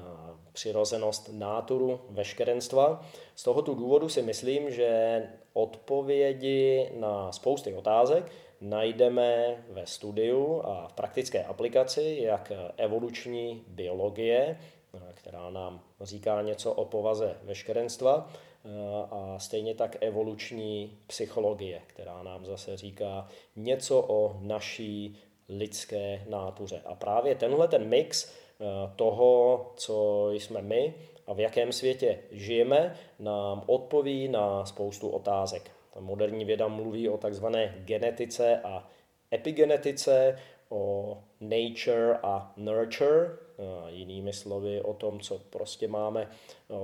přirozenost 0.52 1.30
náturu 1.32 2.00
veškerenstva. 2.10 3.06
Z 3.34 3.42
tohoto 3.42 3.74
důvodu 3.74 4.08
si 4.08 4.22
myslím, 4.22 4.70
že 4.70 5.22
odpovědi 5.52 6.90
na 6.98 7.32
spousty 7.32 7.74
otázek 7.74 8.32
najdeme 8.60 9.56
ve 9.68 9.86
studiu 9.86 10.62
a 10.64 10.88
v 10.88 10.92
praktické 10.92 11.44
aplikaci, 11.44 12.18
jak 12.20 12.52
evoluční 12.76 13.64
biologie, 13.68 14.58
která 15.14 15.50
nám 15.50 15.80
říká 16.00 16.42
něco 16.42 16.72
o 16.72 16.84
povaze 16.84 17.36
veškerenstva, 17.42 18.30
a 19.10 19.38
stejně 19.38 19.74
tak 19.74 19.96
evoluční 20.00 20.98
psychologie, 21.06 21.82
která 21.86 22.22
nám 22.22 22.46
zase 22.46 22.76
říká 22.76 23.28
něco 23.56 24.04
o 24.08 24.36
naší 24.40 25.16
lidské 25.48 26.24
nátuře. 26.28 26.82
A 26.86 26.94
právě 26.94 27.34
tenhle 27.34 27.68
ten 27.68 27.88
mix 27.88 28.32
toho, 28.96 29.72
co 29.76 30.28
jsme 30.30 30.62
my 30.62 30.94
a 31.26 31.32
v 31.32 31.40
jakém 31.40 31.72
světě 31.72 32.18
žijeme, 32.30 32.96
nám 33.18 33.62
odpoví 33.66 34.28
na 34.28 34.66
spoustu 34.66 35.08
otázek. 35.08 35.70
Moderní 36.00 36.44
věda 36.44 36.68
mluví 36.68 37.08
o 37.08 37.18
takzvané 37.18 37.74
genetice 37.78 38.60
a 38.64 38.88
epigenetice, 39.32 40.38
o 40.68 41.18
nature 41.40 42.18
a 42.22 42.52
nurture, 42.56 43.30
jinými 43.88 44.32
slovy 44.32 44.82
o 44.82 44.94
tom, 44.94 45.20
co 45.20 45.38
prostě 45.38 45.88
máme 45.88 46.30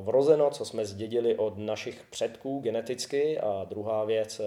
vrozeno, 0.01 0.51
co 0.51 0.65
jsme 0.65 0.87
zdědili 0.87 1.37
od 1.37 1.59
našich 1.59 2.05
předků 2.11 2.61
geneticky 2.61 3.39
a 3.39 3.65
druhá 3.69 4.05
věc, 4.05 4.41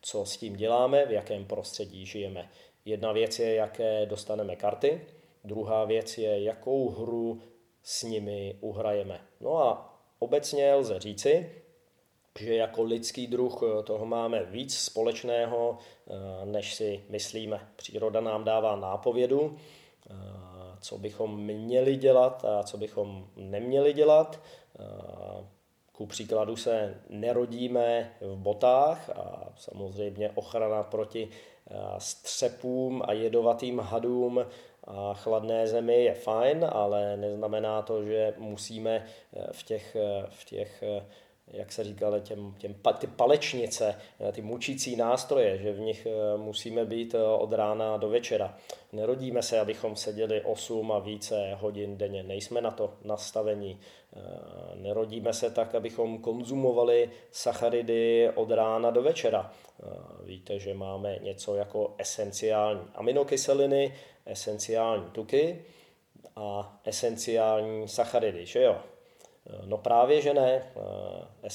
co 0.00 0.24
s 0.24 0.36
tím 0.36 0.56
děláme, 0.56 1.06
v 1.06 1.10
jakém 1.10 1.44
prostředí 1.44 2.06
žijeme. 2.06 2.48
Jedna 2.84 3.12
věc 3.12 3.38
je, 3.38 3.54
jaké 3.54 4.06
dostaneme 4.06 4.56
karty, 4.56 5.00
druhá 5.44 5.84
věc 5.84 6.18
je, 6.18 6.42
jakou 6.42 6.88
hru 6.88 7.40
s 7.82 8.02
nimi 8.02 8.56
uhrajeme. 8.60 9.20
No 9.40 9.58
a 9.58 9.98
obecně 10.18 10.74
lze 10.74 10.98
říci, 10.98 11.52
že 12.40 12.54
jako 12.54 12.82
lidský 12.82 13.26
druh 13.26 13.62
eh, 13.62 13.82
toho 13.82 14.06
máme 14.06 14.44
víc 14.44 14.78
společného, 14.78 15.78
eh, 15.78 16.12
než 16.44 16.74
si 16.74 17.04
myslíme. 17.08 17.60
Příroda 17.76 18.20
nám 18.20 18.44
dává 18.44 18.76
nápovědu, 18.76 19.56
eh, 20.10 20.14
co 20.80 20.98
bychom 20.98 21.40
měli 21.40 21.96
dělat 21.96 22.44
a 22.44 22.62
co 22.62 22.76
bychom 22.76 23.26
neměli 23.36 23.92
dělat. 23.92 24.40
Ku 25.92 26.06
příkladu 26.06 26.56
se 26.56 27.00
nerodíme 27.08 28.12
v 28.20 28.36
botách 28.36 29.10
a 29.10 29.52
samozřejmě 29.56 30.30
ochrana 30.34 30.82
proti 30.82 31.28
střepům 31.98 33.02
a 33.04 33.12
jedovatým 33.12 33.78
hadům 33.78 34.46
a 34.84 35.14
chladné 35.14 35.66
zemi 35.66 36.04
je 36.04 36.14
fajn, 36.14 36.66
ale 36.72 37.16
neznamená 37.16 37.82
to, 37.82 38.04
že 38.04 38.34
musíme 38.38 39.06
v 39.52 39.62
těch, 39.62 39.96
v 40.28 40.44
těch 40.44 40.82
jak 41.52 41.72
se 41.72 41.84
říkalo, 41.84 42.20
těm, 42.20 42.54
těm, 42.58 42.74
ty 42.98 43.06
palečnice, 43.06 43.94
eh, 44.20 44.32
ty 44.32 44.42
mučící 44.42 44.96
nástroje, 44.96 45.58
že 45.58 45.72
v 45.72 45.80
nich 45.80 46.06
eh, 46.06 46.38
musíme 46.38 46.84
být 46.84 47.14
eh, 47.14 47.22
od 47.22 47.52
rána 47.52 47.96
do 47.96 48.08
večera. 48.08 48.58
Nerodíme 48.92 49.42
se, 49.42 49.60
abychom 49.60 49.96
seděli 49.96 50.40
8 50.40 50.92
a 50.92 50.98
více 50.98 51.54
hodin 51.54 51.98
denně, 51.98 52.22
nejsme 52.22 52.60
na 52.60 52.70
to 52.70 52.94
nastavení. 53.04 53.80
Nerodíme 54.74 55.32
se 55.32 55.50
tak, 55.50 55.74
abychom 55.74 56.18
konzumovali 56.18 57.10
sacharidy 57.30 58.30
od 58.34 58.50
rána 58.50 58.90
do 58.90 59.02
večera. 59.02 59.52
Víte, 60.24 60.58
že 60.58 60.74
máme 60.74 61.18
něco 61.22 61.54
jako 61.54 61.94
esenciální 61.98 62.80
aminokyseliny, 62.94 63.94
esenciální 64.26 65.04
tuky 65.12 65.64
a 66.36 66.80
esenciální 66.84 67.88
sacharidy, 67.88 68.46
že 68.46 68.62
jo? 68.62 68.76
No 69.64 69.78
právě, 69.78 70.20
že 70.20 70.34
ne. 70.34 70.72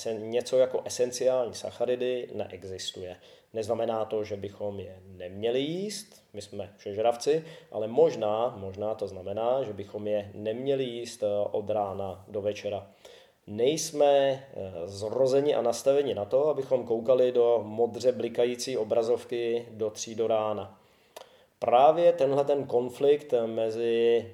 Eh, 0.06 0.14
něco 0.14 0.58
jako 0.58 0.82
esenciální 0.86 1.54
sacharidy 1.54 2.30
neexistuje. 2.34 3.18
Neznamená 3.54 4.06
to, 4.06 4.24
že 4.24 4.36
bychom 4.36 4.80
je 4.80 5.00
neměli 5.06 5.60
jíst, 5.60 6.24
my 6.34 6.42
jsme 6.42 6.74
všežravci, 6.78 7.46
ale 7.72 7.88
možná, 7.88 8.56
možná 8.58 8.96
to 8.96 9.08
znamená, 9.08 9.64
že 9.64 9.74
bychom 9.74 10.08
je 10.08 10.32
neměli 10.34 10.84
jíst 10.84 11.24
eh, 11.24 11.28
od 11.52 11.70
rána 11.70 12.26
do 12.28 12.42
večera. 12.42 12.88
Nejsme 13.48 14.08
eh, 14.08 14.42
zrozeni 14.86 15.56
a 15.56 15.62
nastaveni 15.62 16.14
na 16.14 16.26
to, 16.26 16.48
abychom 16.48 16.86
koukali 16.86 17.32
do 17.32 17.62
modře 17.64 18.12
blikající 18.12 18.78
obrazovky 18.78 19.66
do 19.72 19.90
tří 19.90 20.16
do 20.16 20.28
rána. 20.28 20.80
Právě 21.60 22.14
tenhle 22.14 22.46
ten 22.46 22.64
konflikt 22.64 23.34
mezi 23.46 24.32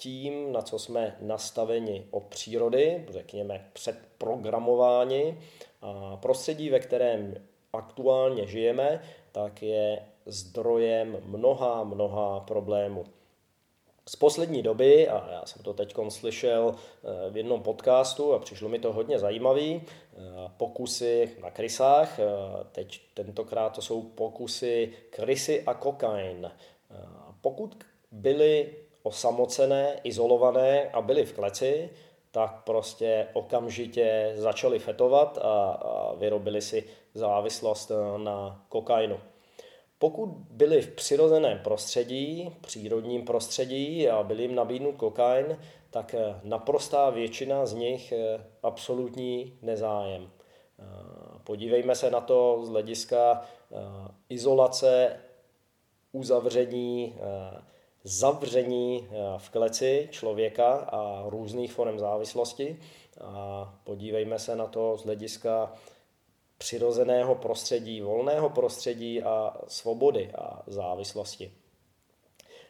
tím, 0.00 0.52
na 0.52 0.62
co 0.62 0.78
jsme 0.78 1.16
nastaveni 1.20 2.06
od 2.10 2.22
přírody, 2.22 3.06
řekněme 3.10 3.70
předprogramováni, 3.72 5.38
a 5.82 6.16
prostředí, 6.16 6.70
ve 6.70 6.80
kterém 6.80 7.34
aktuálně 7.72 8.46
žijeme, 8.46 9.02
tak 9.32 9.62
je 9.62 10.06
zdrojem 10.26 11.18
mnoha, 11.24 11.84
mnoha 11.84 12.40
problémů. 12.40 13.04
Z 14.08 14.16
poslední 14.16 14.62
doby, 14.62 15.08
a 15.08 15.32
já 15.32 15.46
jsem 15.46 15.62
to 15.62 15.74
teď 15.74 15.94
slyšel 16.08 16.74
eh, 16.74 17.30
v 17.30 17.36
jednom 17.36 17.62
podcastu 17.62 18.32
a 18.32 18.38
přišlo 18.38 18.68
mi 18.68 18.78
to 18.78 18.92
hodně 18.92 19.18
zajímavý, 19.18 19.82
eh, 19.82 20.18
pokusy 20.56 21.36
na 21.42 21.50
krysách, 21.50 22.18
eh, 22.18 22.24
teď 22.72 23.00
tentokrát 23.14 23.70
to 23.70 23.82
jsou 23.82 24.02
pokusy 24.02 24.92
krysy 25.10 25.62
a 25.66 25.74
kokain. 25.74 26.50
Pokud 27.40 27.84
byly 28.12 28.74
osamocené, 29.08 30.00
izolované 30.04 30.90
a 30.92 31.00
byli 31.00 31.24
v 31.24 31.32
kleci, 31.32 31.90
tak 32.30 32.64
prostě 32.64 33.28
okamžitě 33.32 34.32
začali 34.36 34.78
fetovat 34.78 35.38
a, 35.38 35.70
a 35.70 36.14
vyrobili 36.14 36.62
si 36.62 36.84
závislost 37.14 37.90
eh, 37.90 38.18
na 38.18 38.64
kokainu. 38.68 39.20
Pokud 39.98 40.28
byli 40.50 40.82
v 40.82 40.94
přirozeném 40.94 41.58
prostředí, 41.58 42.56
přírodním 42.60 43.24
prostředí 43.24 44.08
a 44.08 44.22
byli 44.22 44.42
jim 44.42 44.54
nabídnut 44.54 44.96
kokain, 44.96 45.58
tak 45.90 46.14
eh, 46.14 46.40
naprostá 46.42 47.10
většina 47.10 47.66
z 47.66 47.74
nich 47.74 48.12
eh, 48.12 48.44
absolutní 48.62 49.58
nezájem. 49.62 50.30
Podívejme 51.44 51.94
se 51.94 52.10
na 52.10 52.20
to 52.20 52.60
z 52.62 52.68
hlediska 52.68 53.42
izolace, 54.28 55.20
uzavření, 56.12 57.14
zavření 58.04 59.08
v 59.36 59.50
kleci 59.50 60.08
člověka 60.10 60.72
a 60.72 61.24
různých 61.28 61.72
forem 61.72 61.98
závislosti. 61.98 62.80
A 63.20 63.74
podívejme 63.84 64.38
se 64.38 64.56
na 64.56 64.66
to 64.66 64.96
z 64.96 65.04
hlediska 65.04 65.72
přirozeného 66.58 67.34
prostředí, 67.34 68.00
volného 68.00 68.50
prostředí 68.50 69.22
a 69.22 69.56
svobody 69.68 70.30
a 70.38 70.62
závislosti. 70.66 71.52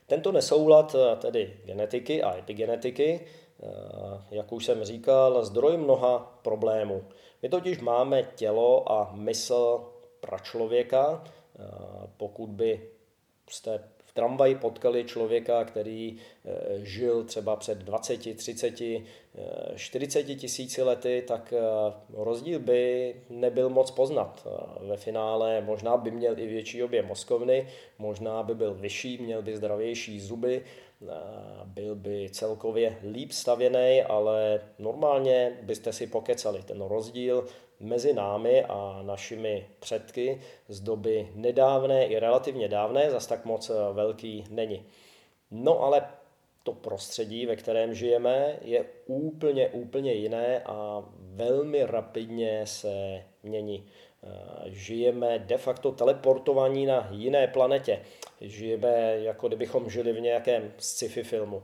Tento 0.07 0.33
nesoulad 0.33 0.97
tedy 1.21 1.61
genetiky 1.65 2.23
a 2.23 2.37
epigenetiky 2.37 3.27
Eh, 3.63 4.21
jak 4.31 4.53
už 4.53 4.65
jsem 4.65 4.85
říkal, 4.85 5.45
zdroj 5.45 5.77
mnoha 5.77 6.39
problémů. 6.43 7.05
My 7.43 7.49
totiž 7.49 7.79
máme 7.79 8.23
tělo 8.23 8.93
a 8.93 9.13
mysl 9.13 9.93
pračlověka. 10.21 11.25
Eh, 11.25 12.09
pokud 12.17 12.49
by 12.49 12.91
jste 13.51 13.91
v 14.09 14.13
tramvaji 14.13 14.55
potkali 14.55 15.05
člověka, 15.05 15.65
který 15.65 16.17
eh, 16.17 16.51
žil 16.83 17.25
třeba 17.25 17.57
před 17.57 17.79
20, 17.79 18.37
30, 18.37 18.75
40 19.77 20.23
tisíci 20.23 20.83
lety, 20.83 21.25
tak 21.29 21.55
rozdíl 22.15 22.59
by 22.59 23.15
nebyl 23.31 23.69
moc 23.69 23.91
poznat. 23.91 24.47
Ve 24.81 24.97
finále 24.97 25.61
možná 25.61 25.97
by 25.97 26.11
měl 26.11 26.39
i 26.39 26.47
větší 26.47 26.83
objem 26.83 27.07
mozkovny, 27.07 27.69
možná 27.99 28.43
by 28.43 28.55
byl 28.55 28.75
vyšší, 28.75 29.19
měl 29.19 29.43
by 29.43 29.57
zdravější 29.57 30.21
zuby, 30.21 30.65
byl 31.65 31.95
by 31.95 32.29
celkově 32.31 32.99
líp 33.13 33.33
stavěný, 33.33 34.03
ale 34.03 34.61
normálně 34.79 35.59
byste 35.63 35.93
si 35.93 36.07
pokecali 36.07 36.63
ten 36.63 36.81
rozdíl 36.81 37.47
mezi 37.81 38.13
námi 38.13 38.65
a 38.65 39.01
našimi 39.03 39.67
předky 39.81 40.41
z 40.69 40.81
doby 40.81 41.29
nedávné 41.35 42.07
i 42.07 42.19
relativně 42.19 42.69
dávné, 42.69 43.11
zas 43.11 43.27
tak 43.27 43.45
moc 43.45 43.71
velký 43.93 44.45
není. 44.51 44.87
No 45.51 45.83
ale 45.83 46.03
to 46.63 46.73
prostředí, 46.73 47.47
ve 47.47 47.57
kterém 47.57 47.95
žijeme, 47.95 48.57
je 48.63 48.85
úplně, 49.07 49.69
úplně 49.69 50.13
jiné 50.13 50.63
a 50.67 51.05
velmi 51.19 51.85
rapidně 51.85 52.67
se 52.67 53.25
mění. 53.43 53.87
Žijeme 54.67 55.39
de 55.39 55.59
facto 55.59 55.93
teleportovaní 55.93 56.87
na 56.87 57.09
jiné 57.11 57.47
planetě 57.47 58.01
žijeme, 58.41 59.19
jako 59.19 59.49
kdybychom 59.49 59.91
žili 59.91 60.13
v 60.13 60.21
nějakém 60.21 60.73
sci-fi 60.79 61.23
filmu. 61.23 61.63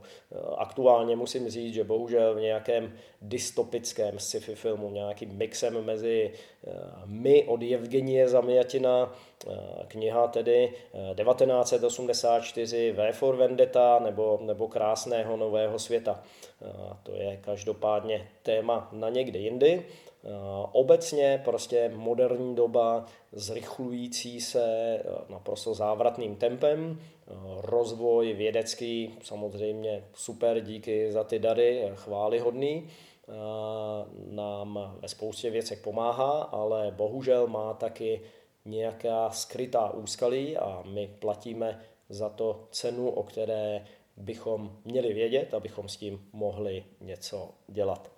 Aktuálně 0.57 1.15
musím 1.15 1.49
říct, 1.49 1.73
že 1.73 1.83
bohužel 1.83 2.35
v 2.35 2.41
nějakém 2.41 2.93
dystopickém 3.21 4.19
sci-fi 4.19 4.55
filmu, 4.55 4.91
nějakým 4.91 5.29
mixem 5.29 5.85
mezi 5.85 6.31
eh, 6.67 6.71
my 7.05 7.43
od 7.43 7.61
Evgenie 7.63 8.27
Zamjatina, 8.29 9.15
eh, 9.47 9.51
kniha 9.87 10.27
tedy 10.27 10.73
1984 11.23 12.91
V 12.91 13.11
for 13.11 13.35
Vendetta 13.35 13.99
nebo, 13.99 14.39
nebo 14.41 14.67
Krásného 14.67 15.37
nového 15.37 15.79
světa. 15.79 16.23
To 17.03 17.11
je 17.15 17.37
každopádně 17.41 18.27
téma 18.43 18.89
na 18.91 19.09
někde 19.09 19.39
jindy. 19.39 19.85
Obecně 20.71 21.41
prostě 21.45 21.91
moderní 21.95 22.55
doba 22.55 23.05
zrychlující 23.31 24.41
se 24.41 24.63
eh, 24.63 25.03
naprosto 25.29 25.73
závratným 25.73 26.35
tempem, 26.35 26.99
eh, 26.99 27.31
rozvoj 27.61 28.33
vědecký, 28.33 29.17
samozřejmě 29.23 30.03
super, 30.13 30.59
díky 30.59 31.11
za 31.11 31.23
ty 31.23 31.39
dary, 31.39 31.83
eh, 31.83 31.95
chválihodný, 31.95 32.89
nám 34.29 34.97
ve 35.01 35.07
spoustě 35.07 35.49
věcech 35.49 35.79
pomáhá, 35.81 36.31
ale 36.41 36.91
bohužel 36.91 37.47
má 37.47 37.73
taky 37.73 38.21
nějaká 38.65 39.29
skrytá 39.29 39.89
úskalí 39.89 40.57
a 40.57 40.83
my 40.85 41.15
platíme 41.19 41.81
za 42.09 42.29
to 42.29 42.67
cenu, 42.71 43.09
o 43.09 43.23
které 43.23 43.85
bychom 44.17 44.77
měli 44.85 45.13
vědět, 45.13 45.53
abychom 45.53 45.89
s 45.89 45.97
tím 45.97 46.29
mohli 46.33 46.83
něco 47.01 47.49
dělat. 47.67 48.11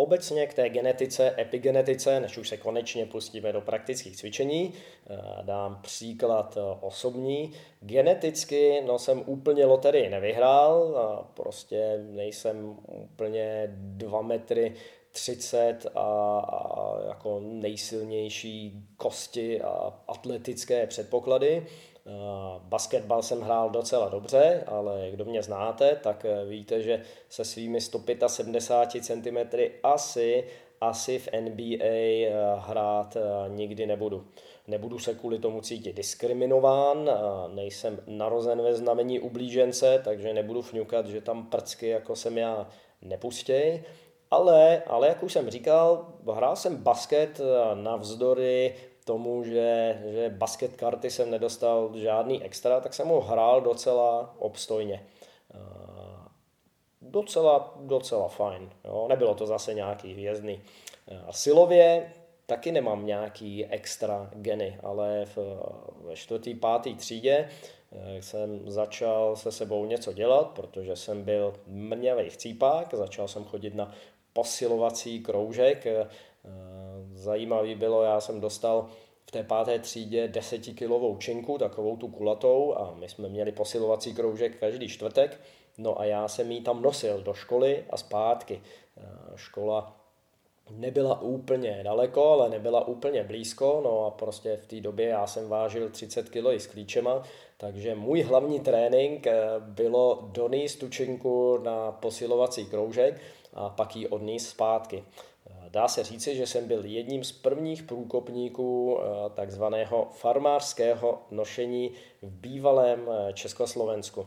Obecně 0.00 0.46
k 0.46 0.54
té 0.54 0.68
genetice, 0.68 1.34
epigenetice, 1.38 2.20
než 2.20 2.38
už 2.38 2.48
se 2.48 2.56
konečně 2.56 3.06
pustíme 3.06 3.52
do 3.52 3.60
praktických 3.60 4.16
cvičení, 4.16 4.72
eh, 4.74 5.16
dám 5.42 5.78
příklad 5.82 6.56
eh, 6.56 6.78
osobní. 6.80 7.52
Geneticky 7.80 8.82
no, 8.86 8.98
jsem 8.98 9.22
úplně 9.26 9.66
loterii 9.66 10.10
nevyhrál, 10.10 10.94
prostě 11.34 11.98
nejsem 12.10 12.76
úplně 12.86 13.68
2 13.74 14.22
metry 14.22 14.74
30 15.12 15.86
a, 15.94 16.38
a 16.38 16.98
jako 17.08 17.40
nejsilnější 17.42 18.84
kosti 18.96 19.60
a 19.62 20.00
atletické 20.08 20.86
předpoklady. 20.86 21.66
Eh, 22.06 22.60
basketbal 22.62 23.22
jsem 23.22 23.40
hrál 23.40 23.70
docela 23.70 24.08
dobře, 24.08 24.64
ale 24.66 25.08
kdo 25.10 25.24
mě 25.24 25.42
znáte, 25.42 25.96
tak 26.02 26.24
eh, 26.24 26.44
víte, 26.44 26.82
že 26.82 27.02
se 27.28 27.44
svými 27.44 27.80
175 27.80 29.04
cm 29.04 29.58
asi, 29.82 30.44
asi 30.80 31.18
v 31.18 31.28
NBA 31.40 31.84
eh, 31.84 32.30
hrát 32.58 33.16
nikdy 33.48 33.86
nebudu. 33.86 34.26
Nebudu 34.66 34.98
se 34.98 35.14
kvůli 35.14 35.38
tomu 35.38 35.60
cítit 35.60 35.96
diskriminován, 35.96 37.10
nejsem 37.54 38.02
narozen 38.06 38.62
ve 38.62 38.74
znamení 38.74 39.20
ublížence, 39.20 40.02
takže 40.04 40.34
nebudu 40.34 40.62
fňukat, 40.62 41.06
že 41.06 41.20
tam 41.20 41.46
prcky 41.46 41.88
jako 41.88 42.16
jsem 42.16 42.38
já 42.38 42.68
nepustěj. 43.02 43.82
Ale, 44.30 44.82
ale 44.86 45.08
jak 45.08 45.22
už 45.22 45.32
jsem 45.32 45.50
říkal, 45.50 46.06
hrál 46.34 46.56
jsem 46.56 46.76
basket 46.76 47.40
navzdory 47.74 48.74
tomu, 49.04 49.44
že, 49.44 50.00
že 50.04 50.28
basket 50.28 50.76
karty 50.76 51.10
jsem 51.10 51.30
nedostal 51.30 51.90
žádný 51.94 52.44
extra, 52.44 52.80
tak 52.80 52.94
jsem 52.94 53.08
ho 53.08 53.20
hrál 53.20 53.60
docela 53.60 54.34
obstojně. 54.38 55.06
Uh, 55.54 55.60
docela, 57.02 57.74
docela 57.76 58.28
fajn. 58.28 58.70
Jo? 58.84 59.06
Nebylo 59.08 59.34
to 59.34 59.46
zase 59.46 59.74
nějaký 59.74 60.12
hvězdný. 60.12 60.62
Uh, 61.06 61.30
silově 61.30 62.12
taky 62.46 62.72
nemám 62.72 63.06
nějaký 63.06 63.66
extra 63.66 64.30
geny, 64.34 64.78
ale 64.82 65.24
v, 65.24 65.38
ve 66.04 66.16
čtvrtý, 66.16 66.54
pátý 66.54 66.94
třídě 66.94 67.48
uh, 67.90 68.00
jsem 68.20 68.70
začal 68.70 69.36
se 69.36 69.52
sebou 69.52 69.84
něco 69.84 70.12
dělat, 70.12 70.48
protože 70.48 70.96
jsem 70.96 71.22
byl 71.22 71.54
mrňavý 71.66 72.30
chcípák, 72.30 72.94
začal 72.94 73.28
jsem 73.28 73.44
chodit 73.44 73.74
na 73.74 73.94
posilovací 74.32 75.20
kroužek, 75.20 75.86
Zajímavý 77.20 77.74
bylo, 77.74 78.02
já 78.02 78.20
jsem 78.20 78.40
dostal 78.40 78.88
v 79.26 79.30
té 79.30 79.42
páté 79.42 79.78
třídě 79.78 80.28
desetikilovou 80.28 81.16
činku, 81.16 81.58
takovou 81.58 81.96
tu 81.96 82.08
kulatou 82.08 82.74
a 82.76 82.94
my 82.98 83.08
jsme 83.08 83.28
měli 83.28 83.52
posilovací 83.52 84.14
kroužek 84.14 84.60
každý 84.60 84.88
čtvrtek, 84.88 85.40
no 85.78 86.00
a 86.00 86.04
já 86.04 86.28
jsem 86.28 86.50
ji 86.52 86.60
tam 86.60 86.82
nosil 86.82 87.22
do 87.22 87.34
školy 87.34 87.84
a 87.90 87.96
zpátky. 87.96 88.62
Eh, 88.96 89.02
škola 89.36 89.96
nebyla 90.70 91.20
úplně 91.20 91.80
daleko, 91.82 92.28
ale 92.28 92.48
nebyla 92.48 92.88
úplně 92.88 93.24
blízko, 93.24 93.80
no 93.84 94.06
a 94.06 94.10
prostě 94.10 94.56
v 94.56 94.66
té 94.66 94.80
době 94.80 95.08
já 95.08 95.26
jsem 95.26 95.48
vážil 95.48 95.90
30 95.90 96.28
kg 96.28 96.46
s 96.46 96.66
klíčema, 96.66 97.22
takže 97.56 97.94
můj 97.94 98.22
hlavní 98.22 98.60
trénink 98.60 99.26
eh, 99.26 99.40
bylo 99.58 100.28
donést 100.32 100.78
tu 100.78 100.88
činku 100.88 101.58
na 101.62 101.92
posilovací 101.92 102.66
kroužek 102.66 103.20
a 103.54 103.68
pak 103.68 103.96
ji 103.96 104.08
odníst 104.08 104.48
zpátky. 104.48 105.04
Dá 105.70 105.88
se 105.88 106.04
říci, 106.04 106.36
že 106.36 106.46
jsem 106.46 106.68
byl 106.68 106.84
jedním 106.84 107.24
z 107.24 107.32
prvních 107.32 107.82
průkopníků 107.82 108.98
eh, 109.00 109.30
takzvaného 109.34 110.08
farmářského 110.12 111.22
nošení 111.30 111.90
v 112.22 112.30
bývalém 112.30 113.08
eh, 113.08 113.32
Československu. 113.32 114.26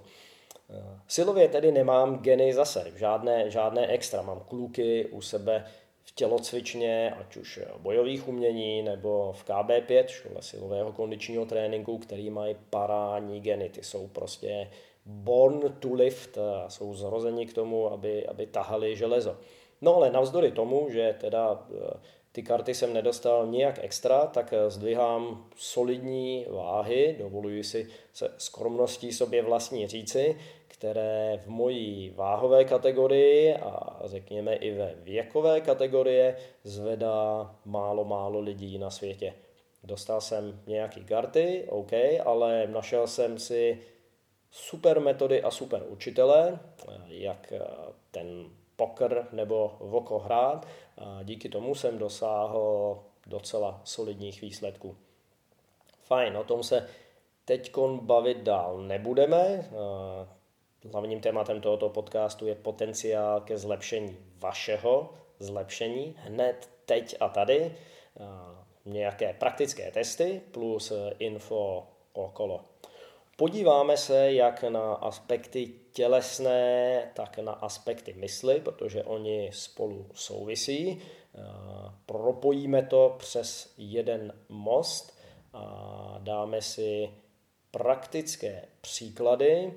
Eh, 0.70 1.00
silově 1.08 1.48
tedy 1.48 1.72
nemám 1.72 2.20
geny 2.20 2.54
zase, 2.54 2.92
žádné, 2.96 3.50
žádné 3.50 3.88
extra. 3.88 4.22
Mám 4.22 4.40
kluky 4.40 5.06
u 5.06 5.22
sebe 5.22 5.66
v 6.04 6.16
tělocvičně, 6.16 7.16
ať 7.20 7.38
už 7.38 7.60
bojových 7.78 8.28
umění 8.28 8.82
nebo 8.82 9.34
v 9.34 9.46
KB5, 9.46 10.06
škole 10.08 10.42
silového 10.42 10.92
kondičního 10.92 11.46
tréninku, 11.46 11.98
který 11.98 12.30
mají 12.30 12.56
parání 12.70 13.42
geny. 13.42 13.70
Ty 13.70 13.84
jsou 13.84 14.08
prostě 14.08 14.70
born 15.06 15.76
to 15.80 15.94
lift, 15.94 16.38
jsou 16.68 16.94
zrozeni 16.94 17.46
k 17.46 17.54
tomu, 17.54 17.92
aby, 17.92 18.28
aby 18.28 18.48
tahali 18.48 18.96
železo. 18.96 19.38
No 19.84 19.96
ale 19.96 20.12
navzdory 20.12 20.52
tomu, 20.52 20.90
že 20.90 21.16
teda 21.20 21.68
eh, 21.76 22.00
ty 22.32 22.44
karty 22.44 22.74
jsem 22.74 22.94
nedostal 22.94 23.48
nijak 23.48 23.80
extra, 23.82 24.26
tak 24.26 24.54
eh, 24.54 24.70
zdvihám 24.70 25.48
solidní 25.56 26.46
váhy, 26.50 27.16
dovoluji 27.20 27.64
si 27.64 27.88
se 28.14 28.34
skromností 28.38 29.12
sobě 29.12 29.42
vlastní 29.42 29.88
říci, 29.88 30.38
které 30.68 31.40
v 31.44 31.48
mojí 31.48 32.14
váhové 32.16 32.66
kategorii 32.66 33.56
a 33.56 34.02
řekněme 34.06 34.56
i 34.56 34.72
ve 34.72 34.96
věkové 34.96 35.62
kategorie 35.62 36.38
zvedá 36.64 37.56
málo, 37.66 38.06
málo 38.06 38.40
lidí 38.40 38.78
na 38.78 38.90
světě. 38.90 39.34
Dostal 39.84 40.22
jsem 40.22 40.62
nějaký 40.68 41.04
karty, 41.04 41.66
OK, 41.70 41.94
ale 42.26 42.68
našel 42.68 43.08
jsem 43.08 43.40
si 43.40 43.80
super 44.52 45.00
metody 45.00 45.42
a 45.44 45.52
super 45.52 45.84
učitele, 45.90 46.60
eh, 46.88 46.94
jak 47.08 47.54
ten 48.12 48.50
poker 48.84 49.28
nebo 49.32 49.78
voko 49.80 50.20
hrát 50.20 50.68
a 50.98 51.24
díky 51.24 51.50
tomu 51.50 51.76
jsem 51.76 51.98
dosáhl 51.98 53.00
docela 53.28 53.82
solidních 53.84 54.42
výsledků. 54.42 54.98
Fajn, 56.02 56.38
o 56.38 56.44
tom 56.44 56.64
se 56.64 56.90
teď 57.46 57.78
bavit 58.02 58.38
dál 58.38 58.78
nebudeme. 58.78 59.70
Hlavním 60.92 61.22
tématem 61.22 61.62
tohoto 61.62 61.90
podcastu 61.90 62.48
je 62.48 62.56
potenciál 62.56 63.42
ke 63.42 63.58
zlepšení 63.58 64.18
vašeho 64.40 65.10
zlepšení 65.40 66.16
hned 66.18 66.70
teď 66.86 67.16
a 67.20 67.30
tady. 67.30 67.76
Nějaké 68.86 69.34
praktické 69.34 69.92
testy 69.92 70.42
plus 70.52 70.94
info 71.20 71.88
okolo. 72.14 72.66
Podíváme 73.38 73.98
se 73.98 74.34
jak 74.34 74.64
na 74.64 74.94
aspekty 74.94 75.72
tělesné, 75.94 77.12
tak 77.16 77.38
na 77.38 77.52
aspekty 77.52 78.14
mysli, 78.14 78.62
protože 78.62 79.04
oni 79.04 79.50
spolu 79.54 80.10
souvisí. 80.14 81.02
Propojíme 82.06 82.84
to 82.84 83.16
přes 83.20 83.74
jeden 83.78 84.34
most 84.50 85.20
a 85.54 86.18
dáme 86.20 86.62
si 86.62 87.10
praktické 87.72 88.66
příklady, 88.82 89.74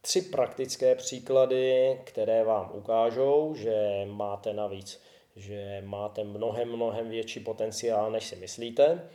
tři 0.00 0.22
praktické 0.22 0.94
příklady, 0.94 2.00
které 2.04 2.44
vám 2.44 2.70
ukážou, 2.74 3.54
že 3.54 4.06
máte 4.10 4.52
navíc, 4.52 5.02
že 5.36 5.82
máte 5.86 6.24
mnohem, 6.24 6.68
mnohem 6.68 7.08
větší 7.08 7.40
potenciál, 7.40 8.10
než 8.10 8.24
si 8.24 8.36
myslíte. 8.36 9.08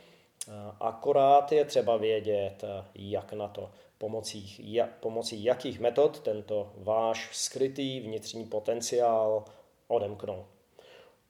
Akorát 0.80 1.52
je 1.52 1.64
třeba 1.64 1.96
vědět, 1.96 2.64
jak 2.94 3.32
na 3.32 3.48
to 3.48 3.70
pomocí, 3.98 4.56
jak, 4.58 4.98
pomocí 4.98 5.44
jakých 5.44 5.80
metod 5.80 6.20
tento 6.20 6.72
váš 6.76 7.36
skrytý 7.36 8.00
vnitřní 8.00 8.46
potenciál 8.46 9.44
odemknout. 9.88 10.46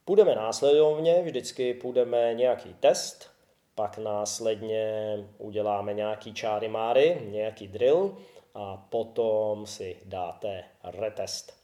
Půjdeme 0.05 0.35
následovně, 0.35 1.23
vždycky 1.23 1.75
půjdeme 1.75 2.35
nějaký 2.35 2.75
test, 2.75 3.31
pak 3.75 3.99
následně 3.99 5.17
uděláme 5.39 5.95
nějaký 5.95 6.35
čáry 6.35 6.69
máry, 6.69 7.23
nějaký 7.31 7.69
drill 7.69 8.17
a 8.55 8.77
potom 8.77 9.67
si 9.67 9.97
dáte 10.05 10.65
retest. 10.85 11.57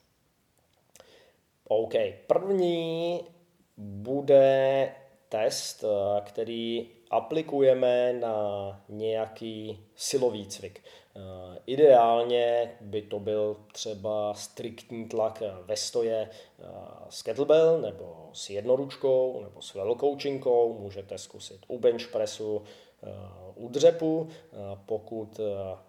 OK, 1.69 1.95
první 2.27 3.21
bude 3.77 4.93
test, 5.29 5.85
který 6.25 6.98
aplikujeme 7.11 8.12
na 8.12 8.81
nějaký 8.88 9.81
silový 9.97 10.47
cvik. 10.47 10.83
Eh, 11.18 11.59
ideálně 11.66 12.77
by 12.81 13.03
to 13.03 13.18
byl 13.21 13.57
třeba 13.73 14.35
striktní 14.35 15.09
tlak 15.09 15.42
ve 15.64 15.77
stoje 15.77 16.31
eh, 16.31 16.64
s 17.09 17.23
kettlebell 17.23 17.81
nebo 17.81 18.31
s 18.33 18.51
jednoručkou 18.51 19.40
nebo 19.42 19.62
s 19.62 19.75
velkou 19.75 20.16
činkou. 20.16 20.79
Můžete 20.79 21.18
zkusit 21.18 21.61
u 21.68 21.79
bench 21.79 22.09
pressu, 22.12 22.62
eh, 23.03 23.09
u 23.55 23.68
dřepu. 23.68 24.29
Pokud 24.87 25.40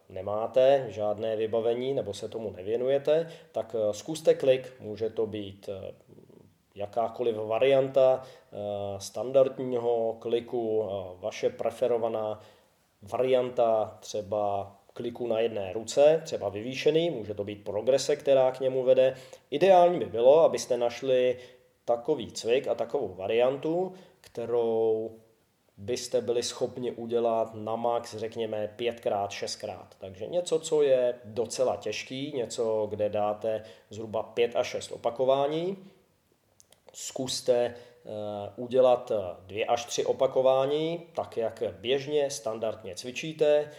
nemáte 0.09 0.85
žádné 0.89 1.35
vybavení 1.35 1.93
nebo 1.93 2.13
se 2.13 2.29
tomu 2.29 2.51
nevěnujete, 2.51 3.31
tak 3.51 3.75
zkuste 3.91 4.33
klik. 4.33 4.73
Může 4.79 5.09
to 5.09 5.27
být 5.27 5.69
jakákoliv 6.79 7.35
varianta 7.35 8.23
standardního 8.97 10.15
kliku, 10.19 10.89
vaše 11.19 11.49
preferovaná 11.49 12.41
varianta 13.01 13.97
třeba 13.99 14.75
kliku 14.93 15.27
na 15.27 15.39
jedné 15.39 15.73
ruce, 15.73 16.21
třeba 16.25 16.49
vyvýšený, 16.49 17.09
může 17.09 17.33
to 17.33 17.43
být 17.43 17.63
progrese, 17.63 18.15
která 18.15 18.51
k 18.51 18.59
němu 18.59 18.83
vede. 18.83 19.15
Ideální 19.51 19.99
by 19.99 20.05
bylo, 20.05 20.39
abyste 20.39 20.77
našli 20.77 21.37
takový 21.85 22.31
cvik 22.31 22.67
a 22.67 22.75
takovou 22.75 23.07
variantu, 23.07 23.93
kterou 24.21 25.11
byste 25.77 26.21
byli 26.21 26.43
schopni 26.43 26.91
udělat 26.91 27.51
na 27.55 27.75
max, 27.75 28.15
řekněme, 28.15 28.73
pětkrát, 28.75 29.31
šestkrát. 29.31 29.95
Takže 29.99 30.27
něco, 30.27 30.59
co 30.59 30.81
je 30.81 31.19
docela 31.25 31.75
těžký, 31.75 32.33
něco, 32.35 32.87
kde 32.89 33.09
dáte 33.09 33.63
zhruba 33.89 34.23
pět 34.23 34.55
až 34.55 34.67
šest 34.67 34.91
opakování. 34.91 35.77
Zkuste 36.93 37.75
Eh, 38.05 38.51
udělat 38.55 39.11
eh, 39.11 39.35
dvě 39.47 39.65
až 39.65 39.85
tři 39.85 40.05
opakování, 40.05 41.07
tak 41.13 41.37
jak 41.37 41.63
běžně, 41.79 42.29
standardně 42.29 42.95
cvičíte 42.95 43.57
eh, 43.57 43.69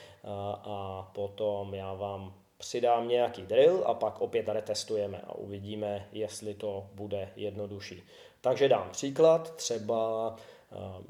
a 0.65 1.09
potom 1.15 1.75
já 1.75 1.95
vám 1.95 2.35
přidám 2.59 3.09
nějaký 3.09 3.43
drill 3.43 3.83
a 3.87 3.95
pak 3.95 4.21
opět 4.21 4.49
retestujeme 4.49 5.21
a 5.27 5.35
uvidíme, 5.35 6.09
jestli 6.13 6.55
to 6.55 6.87
bude 6.95 7.29
jednodušší. 7.37 8.03
Takže 8.41 8.69
dám 8.69 8.89
příklad, 8.91 9.57
třeba 9.57 10.37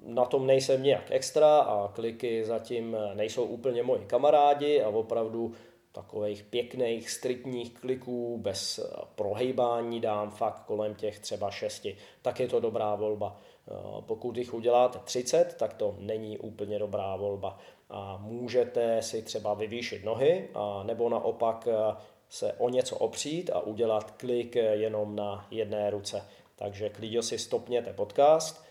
na 0.03 0.25
tom 0.25 0.47
nejsem 0.47 0.83
nějak 0.83 1.11
extra 1.11 1.59
a 1.59 1.89
kliky 1.89 2.45
zatím 2.45 2.97
nejsou 3.15 3.45
úplně 3.45 3.83
moji 3.83 4.05
kamarádi 4.05 4.83
a 4.83 4.89
opravdu 4.89 5.55
takových 5.92 6.42
pěkných, 6.42 7.11
striktních 7.11 7.74
kliků 7.74 8.38
bez 8.38 8.79
eh, 8.79 8.83
prohejbání 9.14 10.00
dám 10.00 10.31
fakt 10.31 10.64
kolem 10.66 10.94
těch 10.94 11.18
třeba 11.18 11.50
šesti, 11.50 11.96
tak 12.22 12.40
je 12.40 12.48
to 12.48 12.61
dobrá 12.61 12.94
volba. 12.94 13.37
Eh, 13.68 13.72
pokud 14.00 14.37
jich 14.37 14.55
uděláte 14.55 14.98
30, 14.98 15.57
tak 15.59 15.74
to 15.74 15.96
není 15.98 16.38
úplně 16.38 16.79
dobrá 16.79 17.16
volba. 17.16 17.59
A 17.90 18.16
můžete 18.16 19.03
si 19.03 19.22
třeba 19.22 19.55
vyvýšit 19.55 20.05
nohy, 20.05 20.48
a 20.55 20.83
nebo 20.83 21.09
naopak 21.09 21.68
eh, 21.70 21.96
se 22.29 22.53
o 22.53 22.68
něco 22.68 22.96
opřít 22.96 23.50
a 23.50 23.61
udělat 23.61 24.11
klik 24.11 24.57
jenom 24.57 25.16
na 25.16 25.46
jedné 25.50 25.90
ruce. 25.90 26.24
Takže 26.57 26.88
klidně 26.88 27.22
si 27.22 27.38
stopněte 27.38 27.92
podcast, 27.92 28.64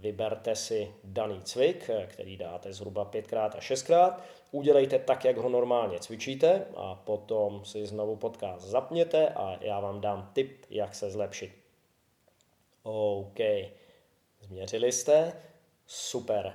vyberte 0.00 0.56
si 0.56 0.94
daný 1.04 1.42
cvik, 1.42 1.90
který 2.06 2.36
dáte 2.36 2.72
zhruba 2.72 3.04
pětkrát 3.04 3.54
a 3.54 3.60
šestkrát, 3.60 4.22
udělejte 4.50 4.98
tak, 4.98 5.24
jak 5.24 5.36
ho 5.36 5.48
normálně 5.48 5.98
cvičíte 5.98 6.66
a 6.76 6.94
potom 6.94 7.64
si 7.64 7.86
znovu 7.86 8.16
podcast 8.16 8.66
zapněte 8.66 9.28
a 9.28 9.58
já 9.60 9.80
vám 9.80 10.00
dám 10.00 10.30
tip, 10.32 10.66
jak 10.70 10.94
se 10.94 11.10
zlepšit. 11.10 11.52
OK, 12.82 13.38
změřili 14.40 14.92
jste? 14.92 15.32
Super. 15.86 16.54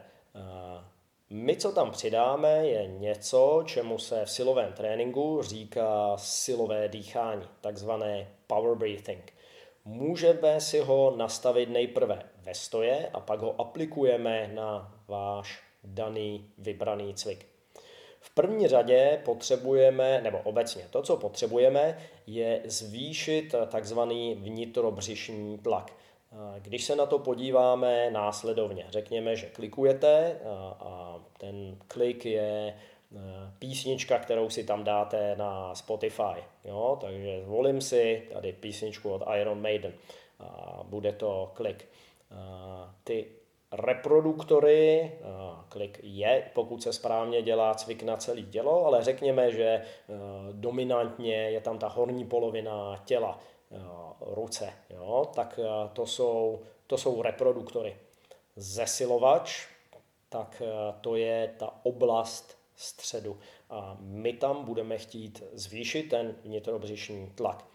My, 1.29 1.57
co 1.57 1.71
tam 1.71 1.91
přidáme, 1.91 2.67
je 2.67 2.87
něco, 2.87 3.63
čemu 3.65 3.97
se 3.97 4.25
v 4.25 4.31
silovém 4.31 4.73
tréninku 4.73 5.41
říká 5.41 6.17
silové 6.17 6.87
dýchání, 6.87 7.47
takzvané 7.61 8.27
power 8.47 8.77
breathing. 8.77 9.33
Můžeme 9.85 10.61
si 10.61 10.79
ho 10.79 11.13
nastavit 11.17 11.69
nejprve 11.69 12.23
ve 12.43 12.53
stoje 12.53 13.09
a 13.13 13.19
pak 13.19 13.39
ho 13.39 13.61
aplikujeme 13.61 14.51
na 14.53 14.95
váš 15.07 15.63
daný 15.83 16.45
vybraný 16.57 17.13
cvik. 17.13 17.45
V 18.19 18.29
první 18.29 18.67
řadě 18.67 19.21
potřebujeme, 19.25 20.21
nebo 20.21 20.37
obecně 20.43 20.87
to, 20.89 21.01
co 21.01 21.17
potřebujeme, 21.17 21.97
je 22.27 22.61
zvýšit 22.65 23.55
takzvaný 23.69 24.35
vnitrobřišní 24.35 25.57
tlak. 25.57 25.93
Když 26.59 26.83
se 26.85 26.95
na 26.95 27.05
to 27.05 27.19
podíváme 27.19 28.11
následovně, 28.11 28.85
řekněme, 28.89 29.35
že 29.35 29.45
klikujete 29.45 30.39
a 30.79 31.19
ten 31.37 31.77
klik 31.87 32.25
je 32.25 32.77
písnička, 33.59 34.19
kterou 34.19 34.49
si 34.49 34.63
tam 34.63 34.83
dáte 34.83 35.35
na 35.35 35.75
Spotify. 35.75 36.43
Jo? 36.65 36.97
Takže 37.01 37.41
zvolím 37.43 37.81
si 37.81 38.27
tady 38.33 38.53
písničku 38.53 39.11
od 39.11 39.23
Iron 39.39 39.61
Maiden 39.61 39.93
a 40.39 40.79
bude 40.83 41.11
to 41.11 41.51
klik. 41.53 41.87
Ty 43.03 43.25
reproduktory, 43.71 45.11
klik 45.69 45.99
je, 46.03 46.51
pokud 46.53 46.83
se 46.83 46.93
správně 46.93 47.41
dělá 47.41 47.73
cvik 47.73 48.03
na 48.03 48.17
celé 48.17 48.41
tělo, 48.41 48.85
ale 48.85 49.03
řekněme, 49.03 49.51
že 49.51 49.85
dominantně 50.51 51.35
je 51.35 51.61
tam 51.61 51.79
ta 51.79 51.87
horní 51.87 52.25
polovina 52.25 53.03
těla, 53.05 53.39
ruce, 54.21 54.73
jo? 54.89 55.31
tak 55.35 55.59
to 55.93 56.05
jsou, 56.05 56.61
to 56.87 56.97
jsou 56.97 57.21
reproduktory. 57.21 57.97
Zesilovač, 58.55 59.67
tak 60.29 60.61
to 61.01 61.15
je 61.15 61.53
ta 61.57 61.79
oblast 61.83 62.57
středu. 62.75 63.39
A 63.69 63.97
my 63.99 64.33
tam 64.33 64.65
budeme 64.65 64.97
chtít 64.97 65.43
zvýšit 65.53 66.03
ten 66.03 66.35
vnitrobřišní 66.43 67.31
tlak. 67.35 67.70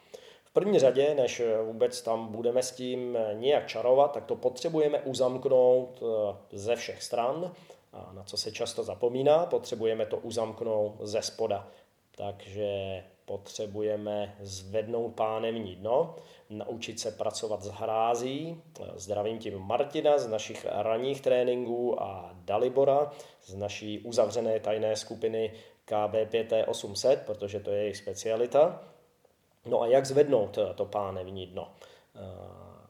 První 0.57 0.79
řadě, 0.79 1.15
než 1.15 1.43
vůbec 1.65 2.03
tam 2.03 2.29
budeme 2.33 2.63
s 2.63 2.73
tím 2.73 3.19
nějak 3.33 3.67
čarovat, 3.67 4.13
tak 4.13 4.25
to 4.25 4.37
potřebujeme 4.37 5.01
uzamknout 5.01 6.03
eh, 6.03 6.37
ze 6.53 6.77
všech 6.77 7.03
stran. 7.03 7.53
A 7.93 8.13
na 8.13 8.23
co 8.23 8.37
se 8.37 8.53
často 8.53 8.85
zapomíná, 8.85 9.47
potřebujeme 9.47 10.07
to 10.07 10.17
uzamknout 10.17 10.95
ze 11.01 11.23
spoda. 11.23 11.69
Takže 12.17 13.05
potřebujeme 13.25 14.37
zvednout 14.41 15.15
pánevní 15.15 15.77
dno, 15.77 16.15
naučit 16.51 17.01
se 17.01 17.11
pracovat 17.11 17.63
s 17.63 17.69
hrází. 17.69 18.63
Zdravím 18.95 19.39
tím 19.39 19.59
Martina 19.59 20.19
z 20.19 20.29
našich 20.29 20.67
ranních 20.71 21.21
tréninků 21.21 22.03
a 22.03 22.31
Dalibora 22.35 23.13
z 23.45 23.55
naší 23.55 23.99
uzavřené 23.99 24.61
tajné 24.61 24.97
skupiny 24.97 25.53
KB5T800, 25.89 27.17
protože 27.27 27.61
to 27.61 27.71
je 27.71 27.79
jejich 27.79 27.97
specialita. 27.97 28.96
No 29.67 29.83
a 29.83 29.87
jak 29.87 30.07
zvednout 30.07 30.59
to 30.75 30.85
pánevní 30.85 31.47
dno? 31.47 31.69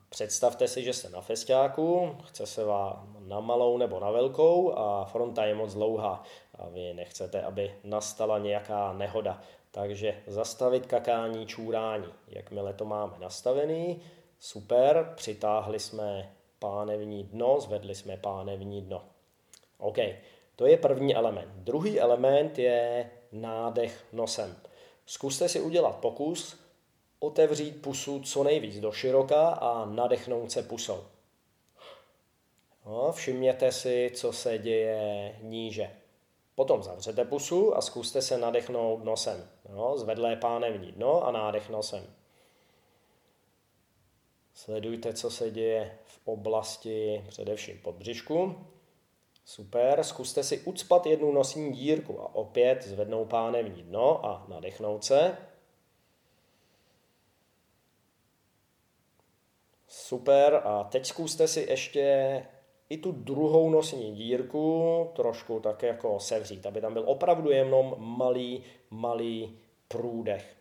Představte 0.08 0.68
si, 0.68 0.82
že 0.82 0.92
jste 0.92 1.08
na 1.08 1.20
festiáku, 1.20 2.16
chce 2.24 2.46
se 2.46 2.64
vám 2.64 3.16
na 3.20 3.40
malou 3.40 3.78
nebo 3.78 4.00
na 4.00 4.10
velkou 4.10 4.78
a 4.78 5.04
fronta 5.04 5.44
je 5.44 5.54
moc 5.54 5.74
dlouhá 5.74 6.22
a 6.54 6.68
vy 6.68 6.94
nechcete, 6.94 7.42
aby 7.42 7.74
nastala 7.84 8.38
nějaká 8.38 8.92
nehoda. 8.92 9.40
Takže 9.70 10.22
zastavit 10.26 10.86
kakání, 10.86 11.46
čůrání. 11.46 12.12
Jakmile 12.28 12.72
to 12.72 12.84
máme 12.84 13.12
nastavený, 13.18 14.02
super, 14.38 15.12
přitáhli 15.16 15.78
jsme 15.78 16.32
pánevní 16.58 17.24
dno, 17.24 17.60
zvedli 17.60 17.94
jsme 17.94 18.16
pánevní 18.16 18.82
dno. 18.82 19.04
OK, 19.78 19.98
to 20.56 20.66
je 20.66 20.76
první 20.76 21.16
element. 21.16 21.48
Druhý 21.54 22.00
element 22.00 22.58
je 22.58 23.10
nádech 23.32 24.04
nosem. 24.12 24.56
Zkuste 25.06 25.48
si 25.48 25.60
udělat 25.60 25.96
pokus, 25.96 26.65
otevřít 27.18 27.82
pusu 27.82 28.20
co 28.20 28.44
nejvíc 28.44 28.80
do 28.80 28.92
široka 28.92 29.48
a 29.48 29.84
nadechnout 29.84 30.52
se 30.52 30.62
pusou. 30.62 31.04
No, 32.86 33.12
všimněte 33.12 33.72
si, 33.72 34.10
co 34.14 34.32
se 34.32 34.58
děje 34.58 35.38
níže. 35.42 35.90
Potom 36.54 36.82
zavřete 36.82 37.24
pusu 37.24 37.76
a 37.76 37.82
zkuste 37.82 38.22
se 38.22 38.38
nadechnout 38.38 39.04
nosem. 39.04 39.48
No, 39.68 39.98
zvedlé 39.98 40.36
pánevní 40.36 40.92
dno 40.92 41.26
a 41.26 41.32
nádech 41.32 41.70
nosem. 41.70 42.06
Sledujte, 44.54 45.12
co 45.14 45.30
se 45.30 45.50
děje 45.50 45.98
v 46.04 46.20
oblasti 46.24 47.24
především 47.28 47.78
podbřišku. 47.78 48.66
Super, 49.44 50.04
zkuste 50.04 50.44
si 50.44 50.60
ucpat 50.60 51.06
jednu 51.06 51.32
nosní 51.32 51.72
dírku 51.72 52.20
a 52.20 52.34
opět 52.34 52.82
zvednout 52.82 53.24
pánevní 53.24 53.82
dno 53.82 54.26
a 54.26 54.46
nadechnout 54.48 55.04
se. 55.04 55.36
Super, 60.06 60.60
a 60.64 60.84
teď 60.84 61.06
zkuste 61.06 61.48
si 61.48 61.60
ještě 61.60 62.46
i 62.88 62.98
tu 62.98 63.12
druhou 63.12 63.70
nosní 63.70 64.14
dírku 64.14 65.10
trošku 65.16 65.60
tak 65.60 65.82
jako 65.82 66.20
sevřít, 66.20 66.66
aby 66.66 66.80
tam 66.80 66.92
byl 66.92 67.04
opravdu 67.06 67.50
jenom 67.50 67.94
malý, 67.98 68.64
malý 68.90 69.58
průdech. 69.88 70.56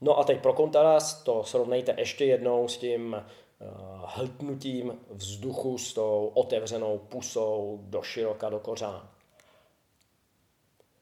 No 0.00 0.18
a 0.18 0.24
teď 0.24 0.42
pro 0.42 0.52
kontrast 0.52 1.24
to 1.24 1.44
srovnejte 1.44 1.94
ještě 1.98 2.24
jednou 2.24 2.68
s 2.68 2.78
tím 2.78 3.16
Eh, 3.60 3.66
hltnutím 4.04 4.98
vzduchu 5.10 5.78
s 5.78 5.94
tou 5.94 6.30
otevřenou 6.34 6.98
pusou 6.98 7.80
do 7.82 8.02
široka 8.02 8.48
do 8.48 8.60
kořán. 8.60 9.10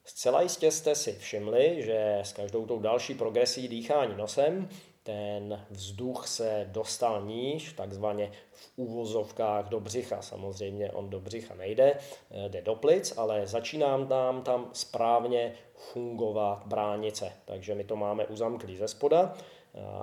Zcela 0.04 0.42
jistě 0.42 0.70
jste 0.70 0.94
si 0.94 1.12
všimli, 1.12 1.82
že 1.82 2.18
s 2.22 2.32
každou 2.32 2.66
tou 2.66 2.78
další 2.78 3.14
progresí 3.14 3.68
dýchání 3.68 4.16
nosem 4.16 4.68
ten 5.04 5.66
vzduch 5.70 6.28
se 6.28 6.66
dostal 6.72 7.22
níž, 7.22 7.72
takzvaně 7.72 8.30
v 8.52 8.70
úvozovkách 8.76 9.68
do 9.68 9.80
břicha. 9.80 10.22
Samozřejmě 10.22 10.92
on 10.92 11.10
do 11.10 11.20
břicha 11.20 11.54
nejde, 11.54 11.98
eh, 12.30 12.48
jde 12.48 12.62
do 12.62 12.74
plic, 12.74 13.14
ale 13.16 13.46
začíná 13.46 13.96
nám 13.96 14.42
tam 14.42 14.70
správně 14.72 15.54
fungovat 15.74 16.62
bránice. 16.66 17.32
Takže 17.44 17.74
my 17.74 17.84
to 17.84 17.96
máme 17.96 18.26
uzamklý 18.26 18.76
ze 18.76 18.88
spoda 18.88 19.34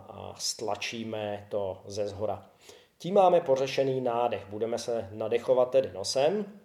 a 0.07 0.35
stlačíme 0.37 1.47
to 1.49 1.81
ze 1.85 2.07
zhora. 2.07 2.45
Tím 2.97 3.15
máme 3.15 3.41
pořešený 3.41 4.01
nádech. 4.01 4.45
Budeme 4.49 4.77
se 4.77 5.09
nadechovat 5.11 5.69
tedy 5.71 5.91
nosem. 5.93 6.60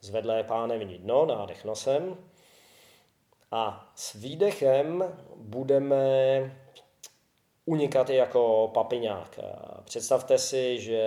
Zvedlé 0.00 0.44
pánevní 0.44 0.98
dno, 0.98 1.26
nádech 1.26 1.64
nosem. 1.64 2.16
A 3.50 3.92
s 3.94 4.14
výdechem 4.14 5.04
budeme 5.36 5.96
unikat 7.64 8.10
jako 8.10 8.70
papiňák. 8.74 9.38
Představte 9.84 10.38
si, 10.38 10.80
že 10.80 11.02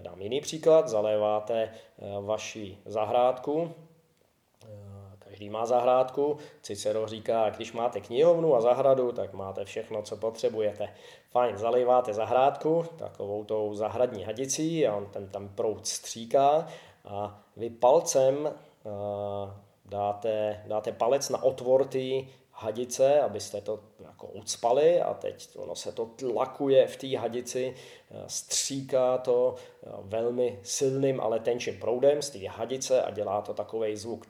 dám 0.00 0.20
jiný 0.20 0.40
příklad, 0.40 0.88
zaléváte 0.88 1.74
vaši 2.20 2.78
zahrádku 2.84 3.74
Každý 5.32 5.50
má 5.50 5.66
zahrádku. 5.66 6.38
Cicero 6.62 7.06
říká, 7.06 7.50
když 7.50 7.72
máte 7.72 8.00
knihovnu 8.00 8.54
a 8.54 8.60
zahradu, 8.60 9.12
tak 9.12 9.32
máte 9.32 9.64
všechno, 9.64 10.02
co 10.02 10.16
potřebujete. 10.16 10.94
Fajn, 11.30 11.58
zalejváte 11.58 12.14
zahrádku 12.14 12.84
takovou 12.96 13.44
tou 13.44 13.74
zahradní 13.74 14.24
hadicí 14.24 14.86
a 14.86 14.96
on 14.96 15.06
ten 15.06 15.28
tam 15.28 15.48
proud 15.48 15.86
stříká 15.86 16.68
a 17.04 17.41
vy 17.56 17.70
palcem 17.70 18.54
dáte, 19.84 20.62
dáte 20.66 20.92
palec 20.92 21.28
na 21.28 21.42
otvor 21.42 21.84
té 21.84 21.98
hadice, 22.50 23.20
abyste 23.20 23.60
to 23.60 23.80
jako 24.00 24.26
ucpali 24.26 25.00
a 25.00 25.14
teď 25.14 25.48
ono 25.56 25.76
se 25.76 25.92
to 25.92 26.06
tlakuje 26.06 26.86
v 26.86 26.96
té 26.96 27.18
hadici, 27.18 27.74
stříká 28.26 29.18
to 29.18 29.54
velmi 30.02 30.60
silným, 30.62 31.20
ale 31.20 31.40
tenčím 31.40 31.80
proudem 31.80 32.22
z 32.22 32.30
té 32.30 32.48
hadice 32.48 33.02
a 33.02 33.10
dělá 33.10 33.42
to 33.42 33.54
takový 33.54 33.96
zvuk 33.96 34.26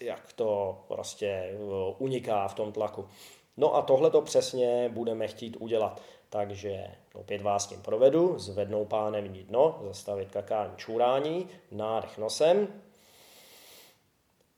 jak 0.00 0.32
to 0.32 0.78
prostě 0.88 1.58
uniká 1.98 2.48
v 2.48 2.54
tom 2.54 2.72
tlaku. 2.72 3.08
No 3.56 3.74
a 3.74 3.82
tohle 3.82 4.10
to 4.10 4.22
přesně 4.22 4.88
budeme 4.88 5.28
chtít 5.28 5.56
udělat. 5.60 6.02
Takže 6.30 6.86
opět 7.14 7.42
vás 7.42 7.66
tím 7.66 7.82
provedu, 7.82 8.38
zvednou 8.38 8.84
pánem 8.84 9.28
dno, 9.32 9.80
zastavit 9.86 10.30
kakání 10.30 10.76
čurání, 10.76 11.48
nádech 11.70 12.18
nosem 12.18 12.82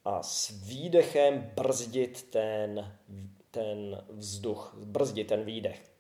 a 0.05 0.23
s 0.23 0.51
výdechem 0.51 1.53
brzdit 1.55 2.31
ten, 2.31 2.99
ten 3.51 4.05
vzduch, 4.09 4.75
brzdit 4.85 5.27
ten 5.29 5.45
výdech. 5.45 5.91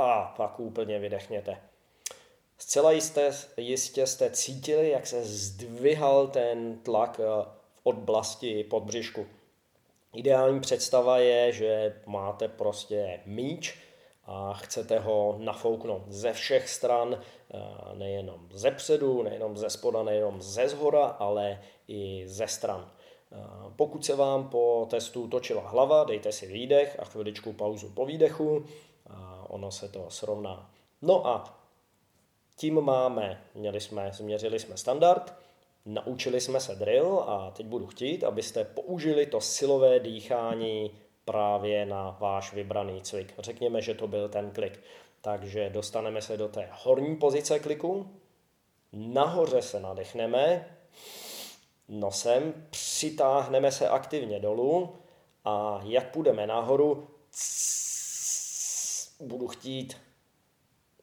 A 0.00 0.34
pak 0.36 0.60
úplně 0.60 0.98
vydechněte. 0.98 1.60
Zcela 2.58 2.92
jistě, 2.92 3.32
jistě 3.56 4.06
jste 4.06 4.30
cítili, 4.30 4.90
jak 4.90 5.06
se 5.06 5.24
zdvihal 5.24 6.28
ten 6.28 6.78
tlak 6.78 7.20
eh, 7.20 7.24
v 7.44 7.80
oblasti 7.82 8.64
podbřišku. 8.64 9.26
Ideální 10.12 10.60
představa 10.60 11.18
je, 11.18 11.52
že 11.52 12.00
máte 12.06 12.48
prostě 12.48 13.20
míč 13.26 13.78
a 14.24 14.52
chcete 14.52 14.98
ho 14.98 15.36
nafouknout 15.38 16.02
ze 16.08 16.32
všech 16.32 16.68
stran, 16.68 17.14
eh, 17.20 17.58
nejenom 17.94 18.48
ze 18.52 18.70
předu, 18.70 19.22
nejenom 19.22 19.56
ze 19.56 19.70
spoda, 19.70 20.02
nejenom 20.02 20.42
ze 20.42 20.68
zhora, 20.68 21.06
ale 21.06 21.62
i 21.88 22.22
ze 22.26 22.46
stran. 22.46 22.90
Eh, 23.32 23.36
pokud 23.76 24.04
se 24.04 24.16
vám 24.16 24.48
po 24.48 24.86
testu 24.90 25.28
točila 25.28 25.68
hlava, 25.68 26.04
dejte 26.04 26.32
si 26.32 26.46
výdech 26.46 27.00
a 27.00 27.04
chviličku 27.04 27.52
pauzu 27.52 27.90
po 27.90 28.06
výdechu 28.06 28.64
a 29.10 29.46
ono 29.48 29.70
se 29.70 29.88
to 29.88 30.10
srovná. 30.10 30.70
No 31.02 31.26
a 31.26 31.58
tím 32.56 32.80
máme, 32.80 33.42
měli 33.54 33.80
jsme, 33.80 34.10
změřili 34.12 34.58
jsme 34.58 34.76
standard, 34.76 35.34
naučili 35.88 36.40
jsme 36.40 36.60
se 36.60 36.74
drill 36.74 37.24
a 37.26 37.50
teď 37.50 37.66
budu 37.66 37.86
chtít, 37.86 38.24
abyste 38.24 38.64
použili 38.64 39.26
to 39.26 39.40
silové 39.40 40.00
dýchání 40.00 40.90
právě 41.24 41.86
na 41.86 42.16
váš 42.20 42.52
vybraný 42.52 43.02
cvik. 43.02 43.34
Řekněme, 43.38 43.82
že 43.82 43.94
to 43.94 44.08
byl 44.08 44.28
ten 44.28 44.50
klik. 44.50 44.80
Takže 45.20 45.70
dostaneme 45.70 46.22
se 46.22 46.36
do 46.36 46.48
té 46.48 46.68
horní 46.72 47.16
pozice 47.16 47.58
kliku, 47.58 48.10
nahoře 48.92 49.62
se 49.62 49.80
nadechneme, 49.80 50.68
nosem 51.88 52.66
přitáhneme 52.70 53.72
se 53.72 53.88
aktivně 53.88 54.40
dolů 54.40 54.96
a 55.44 55.80
jak 55.84 56.12
půjdeme 56.12 56.46
nahoru, 56.46 57.08
budu 59.20 59.48
chtít 59.48 59.96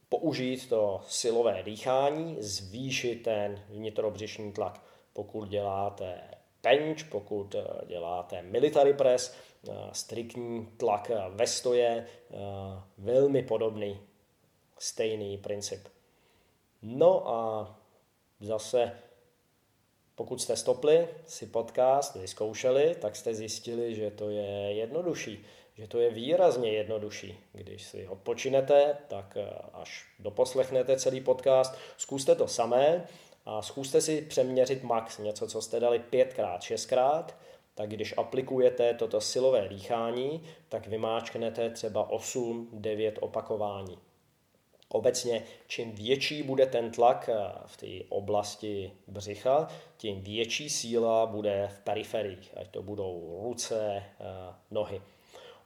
použít 0.10 0.70
to 0.70 1.02
silové 1.08 1.64
dýchání, 1.64 2.38
zvýšit 2.40 3.16
ten 3.16 3.64
vnitrobřišní 3.70 4.52
tlak. 4.52 4.82
Pokud 5.14 5.50
děláte 5.50 6.22
bench, 6.64 7.04
pokud 7.10 7.56
eh, 7.56 7.86
děláte 7.88 8.42
military 8.42 8.94
press, 8.94 9.36
eh, 9.70 9.72
striktní 9.92 10.66
tlak 10.78 11.12
ve 11.30 11.48
stoje, 11.48 12.08
eh, 12.32 12.36
velmi 12.98 13.44
podobný, 13.44 14.00
stejný 14.80 15.38
princip. 15.38 15.88
No 16.82 17.30
a 17.30 17.76
zase, 18.40 18.92
pokud 20.16 20.42
jste 20.42 20.56
stopli 20.56 21.08
si 21.28 21.46
podcast, 21.46 22.16
vyzkoušeli, 22.16 22.96
tak 22.96 23.16
jste 23.16 23.36
zjistili, 23.36 23.96
že 23.96 24.12
to 24.12 24.30
je 24.30 24.74
jednodušší 24.74 25.46
že 25.78 25.88
to 25.88 26.00
je 26.00 26.10
výrazně 26.10 26.72
jednodušší. 26.72 27.38
Když 27.52 27.84
si 27.84 28.08
odpočinete, 28.08 28.98
tak 29.08 29.38
eh, 29.38 29.50
až 29.74 30.06
doposlechnete 30.20 30.98
celý 30.98 31.22
podcast, 31.22 31.76
zkuste 31.98 32.36
to 32.36 32.48
samé 32.48 33.08
a 33.46 33.62
zkuste 33.62 34.02
si 34.02 34.22
přeměřit 34.22 34.84
max, 34.84 35.18
něco, 35.18 35.48
co 35.48 35.62
jste 35.62 35.80
dali 35.80 36.00
pětkrát, 36.00 36.62
šestkrát, 36.62 37.38
tak 37.76 37.90
když 37.90 38.14
aplikujete 38.18 38.94
toto 38.94 39.22
silové 39.22 39.68
dýchání, 39.68 40.44
tak 40.70 40.88
vymáčknete 40.88 41.70
třeba 41.70 42.10
8-9 42.10 43.14
opakování. 43.20 43.98
Obecně, 44.90 45.44
čím 45.68 45.92
větší 45.92 46.44
bude 46.44 46.66
ten 46.66 46.92
tlak 46.92 47.30
eh, 47.34 47.52
v 47.66 47.78
té 47.78 48.10
oblasti 48.10 48.92
břicha, 49.08 49.68
tím 49.98 50.22
větší 50.22 50.70
síla 50.70 51.26
bude 51.26 51.70
v 51.76 51.80
periferiích, 51.80 52.54
ať 52.58 52.68
to 52.68 52.84
budou 52.84 53.40
ruce, 53.44 54.04
eh, 54.20 54.54
nohy. 54.72 55.02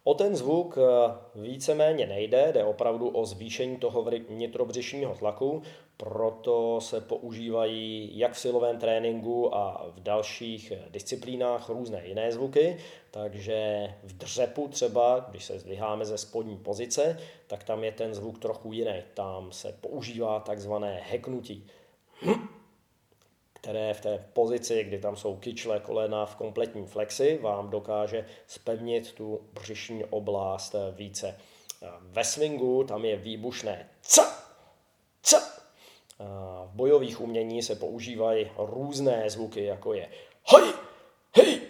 O 0.04 0.14
ten 0.14 0.36
zvuk 0.36 0.78
eh, 0.78 1.14
víceméně 1.36 2.08
nejde, 2.08 2.52
jde 2.54 2.64
opravdu 2.64 3.10
o 3.10 3.26
zvýšení 3.26 3.78
toho 3.78 4.04
vnitrobřišního 4.30 5.16
tlaku, 5.16 5.62
proto 5.98 6.82
se 6.82 7.02
používají 7.02 8.12
jak 8.14 8.34
v 8.34 8.40
silovém 8.40 8.78
tréninku 8.78 9.56
a 9.56 9.86
v 9.96 10.00
dalších 10.00 10.74
disciplínách 10.90 11.70
různé 11.70 12.08
jiné 12.08 12.32
zvuky, 12.32 12.78
takže 13.12 13.88
v 14.04 14.18
dřepu 14.18 14.68
třeba, 14.68 15.26
když 15.30 15.46
se 15.46 15.60
zdviháme 15.60 16.06
ze 16.06 16.18
spodní 16.18 16.58
pozice, 16.58 17.20
tak 17.48 17.64
tam 17.64 17.84
je 17.84 17.92
ten 17.92 18.14
zvuk 18.14 18.40
trochu 18.40 18.74
jiný. 18.74 19.04
Tam 19.14 19.52
se 19.52 19.78
používá 19.82 20.40
takzvané 20.40 21.02
heknutí, 21.10 21.68
které 23.62 23.94
v 23.94 24.02
té 24.02 24.26
pozici, 24.34 24.84
kdy 24.84 25.00
tam 25.00 25.16
jsou 25.16 25.36
kyčle 25.36 25.80
kolena 25.80 26.26
v 26.26 26.36
kompletní 26.36 26.88
flexi, 26.88 27.40
vám 27.42 27.70
dokáže 27.70 28.26
spevnit 28.48 29.12
tu 29.12 29.42
břišní 29.54 30.06
oblast 30.06 30.76
více. 30.92 31.38
Ve 32.00 32.24
swingu 32.24 32.84
tam 32.84 33.06
je 33.06 33.16
výbušné 33.18 33.90
ca, 34.02 34.44
ca, 35.22 35.42
v 36.66 36.70
bojových 36.74 37.22
umění 37.22 37.64
se 37.64 37.76
používají 37.76 38.52
různé 38.58 39.30
zvuky, 39.30 39.64
jako 39.64 39.94
je 39.94 40.10
hej, 40.46 40.74
hej, 41.36 41.62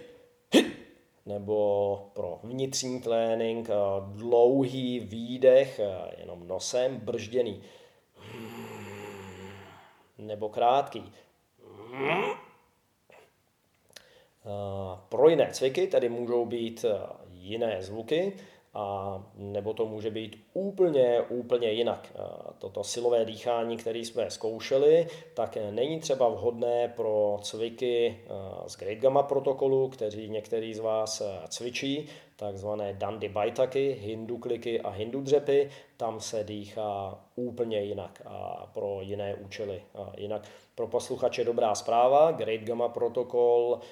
nebo 1.25 2.09
pro 2.13 2.39
vnitřní 2.43 3.01
trénink 3.01 3.69
dlouhý 3.99 4.99
výdech 4.99 5.79
jenom 6.17 6.47
nosem, 6.47 6.97
bržděný, 6.97 7.63
nebo 10.17 10.49
krátký. 10.49 11.13
Pro 15.09 15.29
jiné 15.29 15.49
cviky 15.51 15.87
tady 15.87 16.09
můžou 16.09 16.45
být 16.45 16.85
jiné 17.31 17.77
zvuky, 17.83 18.33
a 18.73 19.23
nebo 19.35 19.73
to 19.73 19.85
může 19.85 20.11
být 20.11 20.45
úplně, 20.53 21.21
úplně 21.21 21.71
jinak. 21.71 22.13
Toto 22.57 22.83
silové 22.83 23.25
dýchání, 23.25 23.77
které 23.77 23.99
jsme 23.99 24.31
zkoušeli, 24.31 25.07
tak 25.33 25.57
není 25.71 25.99
třeba 25.99 26.29
vhodné 26.29 26.87
pro 26.87 27.39
cviky 27.41 28.19
z 28.67 28.77
Great 28.77 28.97
Gamma 28.97 29.23
protokolu, 29.23 29.89
kteří 29.89 30.29
některý 30.29 30.73
z 30.73 30.79
vás 30.79 31.21
cvičí, 31.49 32.09
takzvané 32.35 32.93
dandy 32.93 33.29
bajtaky, 33.29 33.97
hindu 34.01 34.37
kliky 34.37 34.81
a 34.81 34.89
hindu 34.89 35.21
dřepy, 35.21 35.69
tam 35.97 36.19
se 36.19 36.43
dýchá 36.43 37.19
úplně 37.35 37.81
jinak 37.81 38.21
a 38.25 38.67
pro 38.73 39.01
jiné 39.01 39.35
účely. 39.35 39.83
Jinak 40.17 40.47
pro 40.79 40.87
posluchače 40.87 41.43
dobrá 41.43 41.75
zpráva, 41.75 42.31
Great 42.31 42.61
Gamma 42.61 42.89
protokol 42.89 43.79
eh, 43.79 43.83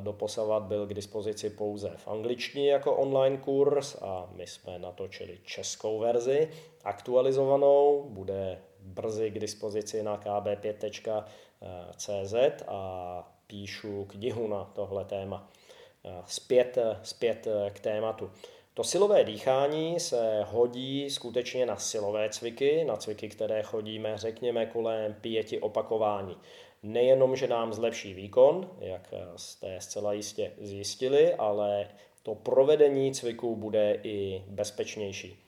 doposavat 0.00 0.62
byl 0.62 0.86
k 0.86 0.94
dispozici 0.94 1.50
pouze 1.50 1.92
v 1.96 2.08
angličtině 2.08 2.72
jako 2.72 2.96
online 2.96 3.36
kurz 3.36 3.96
a 4.02 4.28
my 4.32 4.46
jsme 4.46 4.78
natočili 4.78 5.38
českou 5.44 5.98
verzi 5.98 6.48
aktualizovanou, 6.84 8.06
bude 8.08 8.62
brzy 8.80 9.30
k 9.30 9.38
dispozici 9.38 10.02
na 10.02 10.16
kb5.cz 10.16 12.34
a 12.68 13.32
píšu 13.46 14.04
knihu 14.04 14.48
na 14.48 14.64
tohle 14.64 15.04
téma. 15.04 15.50
Eh, 16.04 16.22
zpět, 16.26 16.78
zpět 17.02 17.48
k 17.70 17.80
tématu. 17.80 18.30
To 18.74 18.84
silové 18.84 19.24
dýchání 19.24 20.00
se 20.00 20.44
hodí 20.46 21.10
skutečně 21.10 21.66
na 21.66 21.76
silové 21.76 22.28
cviky, 22.28 22.84
na 22.84 22.96
cviky, 22.96 23.28
které 23.28 23.62
chodíme, 23.62 24.18
řekněme, 24.18 24.66
kolem 24.66 25.14
pěti 25.20 25.60
opakování. 25.60 26.36
Nejenom, 26.82 27.36
že 27.36 27.46
nám 27.46 27.72
zlepší 27.72 28.14
výkon, 28.14 28.70
jak 28.80 29.14
jste 29.36 29.80
zcela 29.80 30.12
jistě 30.12 30.52
zjistili, 30.60 31.34
ale 31.34 31.88
to 32.22 32.34
provedení 32.34 33.14
cviku 33.14 33.56
bude 33.56 34.00
i 34.02 34.44
bezpečnější. 34.46 35.38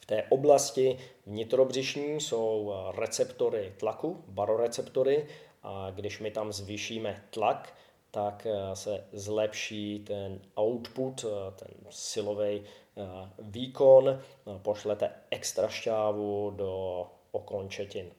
V 0.00 0.06
té 0.06 0.22
oblasti 0.28 0.98
vnitrobřišní 1.26 2.20
jsou 2.20 2.74
receptory 2.98 3.72
tlaku, 3.76 4.24
baroreceptory, 4.28 5.26
a 5.62 5.90
když 5.90 6.20
my 6.20 6.30
tam 6.30 6.52
zvýšíme 6.52 7.24
tlak, 7.30 7.74
tak 8.10 8.46
eh, 8.46 8.76
se 8.76 9.04
zlepší 9.12 9.98
ten 9.98 10.40
output, 10.60 11.24
eh, 11.24 11.52
ten 11.56 11.74
silový 11.90 12.62
eh, 12.62 13.02
výkon, 13.38 14.20
pošlete 14.62 15.10
extra 15.30 15.68
šťávu 15.68 16.50
do 16.50 17.06
okončetin. 17.30 18.10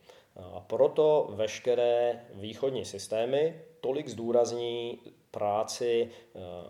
Proto 0.68 1.30
veškeré 1.36 2.26
východní 2.34 2.86
systémy 2.86 3.62
tolik 3.82 4.08
zdůrazní 4.08 5.00
práci 5.32 6.10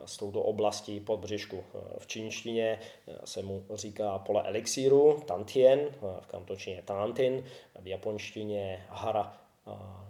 s 0.05 0.17
touto 0.17 0.41
oblastí 0.41 0.99
podbřišku. 0.99 1.63
V 1.97 2.07
čínštině 2.07 2.79
se 3.25 3.41
mu 3.41 3.65
říká 3.73 4.19
pole 4.19 4.43
elixíru, 4.43 5.21
tantien, 5.25 5.79
v 6.19 6.27
kantočině 6.27 6.81
tantin, 6.85 7.43
v 7.79 7.87
japonštině 7.87 8.85
hara 8.89 9.37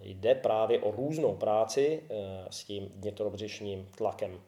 jde 0.01 0.35
právě 0.35 0.79
o 0.79 0.91
různou 0.91 1.35
práci 1.35 2.03
eh, 2.03 2.45
s 2.49 2.63
tím 2.63 2.91
vnitrobřišním 2.95 3.89
tlakem. 3.97 4.41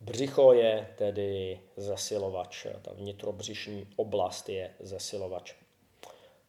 Břicho 0.00 0.52
je 0.52 0.88
tedy 0.98 1.60
zesilovač, 1.76 2.66
ta 2.82 2.92
vnitrobřišní 2.92 3.86
oblast 3.96 4.48
je 4.48 4.74
zesilovač. 4.80 5.54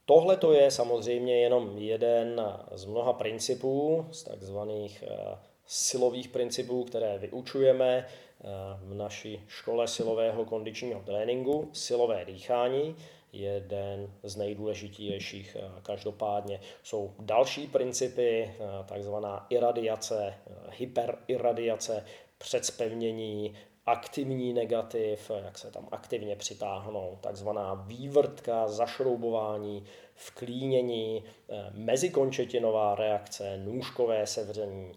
Tohle 0.05 0.37
to 0.37 0.53
je 0.53 0.71
samozřejmě 0.71 1.39
jenom 1.39 1.77
jeden 1.77 2.41
z 2.71 2.85
mnoha 2.85 3.13
principů, 3.13 4.05
z 4.11 4.23
takzvaných 4.23 5.03
eh, 5.07 5.37
silových 5.65 6.27
principů, 6.27 6.83
které 6.83 7.17
vyučujeme 7.17 8.07
eh, 8.07 8.45
v 8.83 8.93
naší 8.93 9.43
škole 9.47 9.87
silového 9.87 10.45
kondičního 10.45 11.01
tréninku, 11.05 11.69
silové 11.73 12.25
dýchání 12.25 12.95
jeden 13.33 14.13
z 14.23 14.35
nejdůležitějších. 14.35 15.57
Eh, 15.59 15.81
každopádně 15.83 16.59
jsou 16.83 17.13
další 17.19 17.67
principy, 17.67 18.43
eh, 18.43 18.83
takzvaná 18.85 19.45
iradiace, 19.49 20.33
eh, 20.47 20.53
hyperiradiace, 20.77 22.05
předspevnění, 22.37 23.55
aktivní 23.85 24.53
negativ, 24.53 25.31
jak 25.43 25.57
se 25.57 25.71
tam 25.71 25.87
aktivně 25.91 26.35
přitáhnou, 26.35 27.17
takzvaná 27.21 27.73
vývrtka, 27.73 28.67
zašroubování, 28.67 29.83
vklínění, 30.15 31.23
mezikončetinová 31.71 32.95
reakce, 32.95 33.57
nůžkové 33.57 34.27
sevření, 34.27 34.91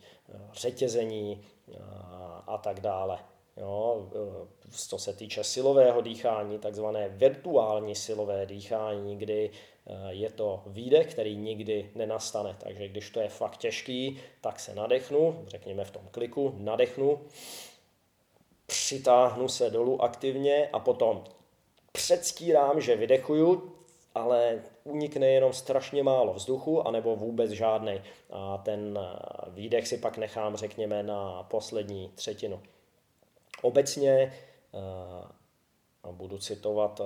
řetězení 0.53 1.43
a 2.47 2.59
tak 2.59 2.81
dále. 2.81 3.19
Jo, 3.57 4.09
eh, 4.15 4.49
co 4.71 4.99
se 4.99 5.13
týče 5.13 5.45
silového 5.45 6.01
dýchání, 6.01 6.59
takzvané 6.59 7.09
virtuální 7.09 7.95
silové 7.95 8.47
dýchání, 8.47 9.17
kdy 9.17 9.51
eh, 9.87 9.93
je 10.09 10.31
to 10.31 10.63
výdech, 10.67 11.11
který 11.13 11.37
nikdy 11.37 11.91
nenastane. 11.95 12.57
Takže 12.59 12.89
když 12.89 13.11
to 13.11 13.21
je 13.21 13.29
fakt 13.29 13.57
těžký, 13.57 14.21
tak 14.41 14.61
se 14.61 14.75
nadechnu, 14.75 15.45
řekněme 15.47 15.85
v 15.85 15.91
tom 15.91 16.03
kliku, 16.11 16.55
nadechnu, 16.57 17.21
přitáhnu 18.67 19.49
se 19.49 19.71
dolů 19.71 20.03
aktivně 20.03 20.69
a 20.73 20.79
potom 20.79 21.25
předstírám, 21.93 22.81
že 22.81 22.97
vydechuju, 22.97 23.73
ale 24.15 24.63
unikne 24.85 25.27
jenom 25.29 25.53
strašně 25.53 26.03
málo 26.03 26.35
vzduchu, 26.35 26.89
anebo 26.89 27.17
vůbec 27.17 27.51
žádný. 27.51 28.01
A 28.31 28.59
ten 28.59 28.99
eh, 29.03 29.51
výdech 29.51 29.89
si 29.89 29.99
pak 29.99 30.19
nechám, 30.19 30.57
řekněme, 30.57 31.03
na 31.03 31.43
poslední 31.43 32.11
třetinu. 32.15 32.61
Obecně 33.63 34.33
eh, 34.75 36.13
budu 36.13 36.39
citovat 36.39 37.01
eh, 37.01 37.05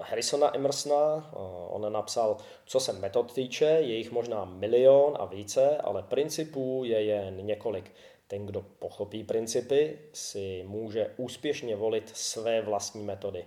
Harrisona 0.00 0.56
Emersona, 0.56 1.30
eh, 1.32 1.36
on 1.68 1.92
napsal, 1.92 2.36
co 2.66 2.80
se 2.80 2.92
metod 2.92 3.32
týče, 3.32 3.64
je 3.64 3.94
jich 3.96 4.10
možná 4.10 4.44
milion 4.44 5.16
a 5.20 5.24
více, 5.24 5.78
ale 5.78 6.02
principů 6.02 6.82
je 6.84 7.04
jen 7.04 7.46
několik. 7.46 7.92
Ten, 8.26 8.46
kdo 8.46 8.62
pochopí 8.78 9.24
principy, 9.24 9.98
si 10.12 10.64
může 10.66 11.14
úspěšně 11.16 11.76
volit 11.76 12.08
své 12.14 12.62
vlastní 12.62 13.04
metody. 13.04 13.46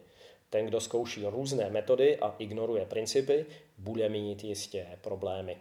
Ten, 0.50 0.66
kdo 0.66 0.82
zkouší 0.82 1.26
různé 1.26 1.70
metody 1.70 2.18
a 2.18 2.36
ignoruje 2.40 2.86
principy, 2.86 3.46
bude 3.78 4.10
mít 4.10 4.44
jistě 4.44 4.88
problémy. 5.02 5.58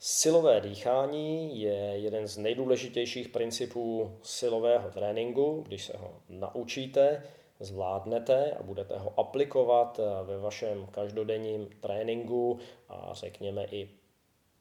Silové 0.00 0.60
dýchání 0.60 1.60
je 1.60 1.74
jeden 1.74 2.26
z 2.26 2.38
nejdůležitějších 2.38 3.28
principů 3.28 4.18
silového 4.22 4.90
tréninku. 4.90 5.64
Když 5.66 5.84
se 5.84 5.96
ho 5.96 6.14
naučíte, 6.28 7.22
zvládnete 7.60 8.52
a 8.52 8.62
budete 8.62 8.98
ho 8.98 9.20
aplikovat 9.20 10.00
ve 10.24 10.38
vašem 10.38 10.86
každodenním 10.86 11.68
tréninku 11.80 12.58
a 12.88 13.10
řekněme 13.12 13.64
i 13.64 13.90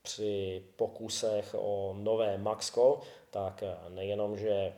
při 0.01 0.63
pokusech 0.75 1.55
o 1.59 1.95
nové 1.97 2.37
Maxko, 2.37 2.99
tak 3.29 3.63
nejenom, 3.89 4.37
že 4.37 4.73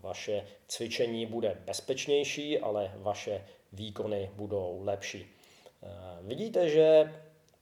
vaše 0.00 0.46
cvičení 0.68 1.26
bude 1.26 1.56
bezpečnější, 1.66 2.58
ale 2.58 2.92
vaše 2.96 3.46
výkony 3.72 4.30
budou 4.34 4.80
lepší. 4.84 5.26
Vidíte, 6.20 6.68
že 6.68 7.14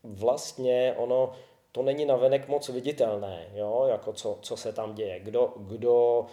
vlastně 0.02 0.94
ono 0.96 1.32
to 1.72 1.82
není 1.82 2.04
navenek 2.04 2.48
moc 2.48 2.68
viditelné, 2.68 3.46
jo, 3.54 3.86
jako 3.90 4.12
co, 4.12 4.38
co 4.42 4.56
se 4.56 4.72
tam 4.72 4.94
děje. 4.94 5.20
Kdo, 5.20 5.52
kdo 5.56 6.26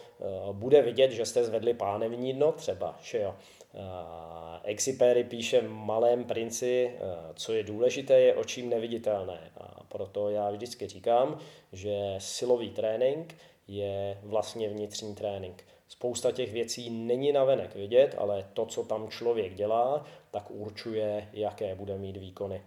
uh, 0.48 0.56
bude 0.56 0.82
vidět, 0.82 1.12
že 1.12 1.26
jste 1.26 1.44
zvedli 1.44 1.74
pánevní 1.74 2.34
dno 2.34 2.52
třeba, 2.52 2.98
že 3.02 3.20
jo. 3.22 3.36
Uh, 3.74 5.24
píše 5.24 5.62
v 5.62 5.70
Malém 5.70 6.24
princi, 6.24 6.92
uh, 6.94 7.34
co 7.34 7.54
je 7.54 7.64
důležité, 7.64 8.20
je 8.20 8.36
očím 8.36 8.70
neviditelné. 8.70 9.52
A 9.58 9.84
proto 9.84 10.30
já 10.30 10.52
vždycky 10.52 10.88
říkám, 10.88 11.40
že 11.72 12.16
silový 12.18 12.70
trénink 12.70 13.36
je 13.68 14.20
vlastně 14.24 14.70
vnitřní 14.70 15.16
trénink. 15.16 15.64
Spousta 15.88 16.32
těch 16.32 16.54
věcí 16.54 16.90
není 16.90 17.32
navenek 17.32 17.76
vidět, 17.76 18.16
ale 18.18 18.50
to, 18.54 18.66
co 18.66 18.84
tam 18.84 19.10
člověk 19.10 19.54
dělá, 19.54 20.06
tak 20.32 20.52
určuje, 20.52 21.30
jaké 21.34 21.76
bude 21.76 21.98
mít 21.98 22.18
výkony. 22.18 22.62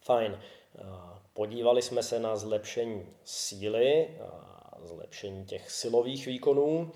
Fajn. 0.00 0.38
Podívali 1.36 1.82
jsme 1.82 2.02
se 2.02 2.18
na 2.20 2.36
zlepšení 2.36 3.06
síly, 3.24 4.08
zlepšení 4.82 5.44
těch 5.44 5.70
silových 5.70 6.26
výkonů 6.26 6.90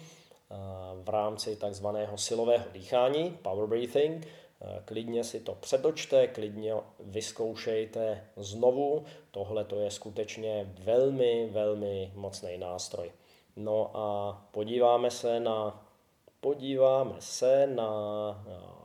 v 1.02 1.08
rámci 1.08 1.56
takzvaného 1.56 2.18
silového 2.18 2.64
dýchání, 2.72 3.38
power 3.42 3.68
breathing. 3.68 4.26
Klidně 4.84 5.24
si 5.24 5.40
to 5.40 5.54
přetočte, 5.54 6.26
klidně 6.26 6.74
vyzkoušejte 7.00 8.24
znovu. 8.36 9.04
Tohle 9.30 9.64
to 9.64 9.80
je 9.80 9.90
skutečně 9.90 10.74
velmi, 10.84 11.48
velmi 11.52 12.12
mocný 12.14 12.58
nástroj. 12.58 13.12
No 13.56 13.90
a 13.94 14.38
podíváme 14.50 15.10
se 15.10 15.40
na, 15.40 15.86
podíváme 16.40 17.16
se 17.18 17.66
na 17.66 17.90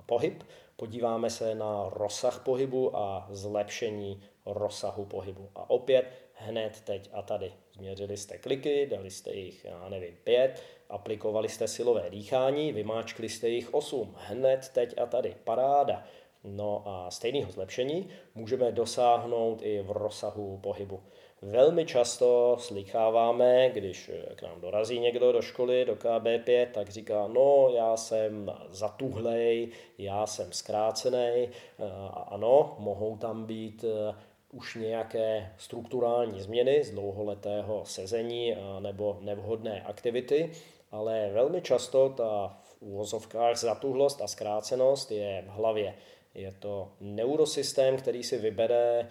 pohyb, 0.06 0.43
podíváme 0.76 1.30
se 1.30 1.56
na 1.56 1.89
rozsah 1.89 2.43
pohybu 2.43 2.97
a 2.97 3.28
zlepšení 3.30 4.24
rozsahu 4.46 5.06
pohybu. 5.06 5.50
A 5.56 5.70
opět 5.70 6.06
hned 6.34 6.82
teď 6.82 7.10
a 7.14 7.22
tady. 7.22 7.54
Změřili 7.74 8.18
jste 8.18 8.38
kliky, 8.38 8.88
dali 8.91 9.12
jste 9.12 9.34
jich, 9.34 9.66
já 9.66 9.89
nevím, 9.89 10.18
pět, 10.24 10.64
aplikovali 10.89 11.50
jste 11.50 11.68
silové 11.68 12.10
dýchání, 12.10 12.74
vymáčkli 12.74 13.30
jste 13.30 13.50
jich 13.50 13.74
osm. 13.74 14.16
Hned 14.18 14.70
teď 14.74 15.02
a 15.02 15.06
tady. 15.06 15.36
Paráda. 15.43 16.04
No 16.43 16.84
a 16.86 17.12
stejného 17.12 17.52
zlepšení 17.52 18.10
můžeme 18.36 18.72
dosáhnout 18.72 19.62
i 19.62 19.82
v 19.82 19.91
rozsahu 19.91 20.60
pohybu. 20.64 21.04
Velmi 21.41 21.86
často 21.86 22.58
slycháváme, 22.60 23.70
když 23.70 24.12
k 24.36 24.41
nám 24.41 24.62
dorazí 24.62 25.00
někdo 25.00 25.32
do 25.32 25.41
školy, 25.41 25.86
do 25.86 25.96
KB5, 25.96 26.68
tak 26.72 26.89
říká, 26.89 27.28
no 27.28 27.70
já 27.76 27.98
jsem 27.98 28.52
zatuhlej, 28.70 29.70
já 29.98 30.28
jsem 30.28 30.52
zkrácený. 30.52 31.50
A 32.12 32.28
ano, 32.32 32.76
mohou 32.80 33.18
tam 33.18 33.46
být 33.46 33.86
už 34.56 34.76
nějaké 34.76 35.53
strukturální 35.58 36.41
změny 36.41 36.84
z 36.84 36.91
dlouholetého 36.91 37.86
sezení 37.86 38.56
nebo 38.80 39.18
nevhodné 39.22 39.82
aktivity, 39.82 40.51
ale 40.91 41.30
velmi 41.34 41.62
často 41.62 42.10
ta 42.10 42.58
v 42.64 42.82
úvozovkách 42.82 43.58
zatuhlost 43.58 44.22
a 44.22 44.28
zkrácenost 44.28 45.12
je 45.12 45.43
v 45.47 45.49
hlavě. 45.49 45.95
Je 46.34 46.51
to 46.51 46.91
neurosystém, 46.99 47.97
který 47.97 48.24
si 48.24 48.38
vybere 48.38 49.10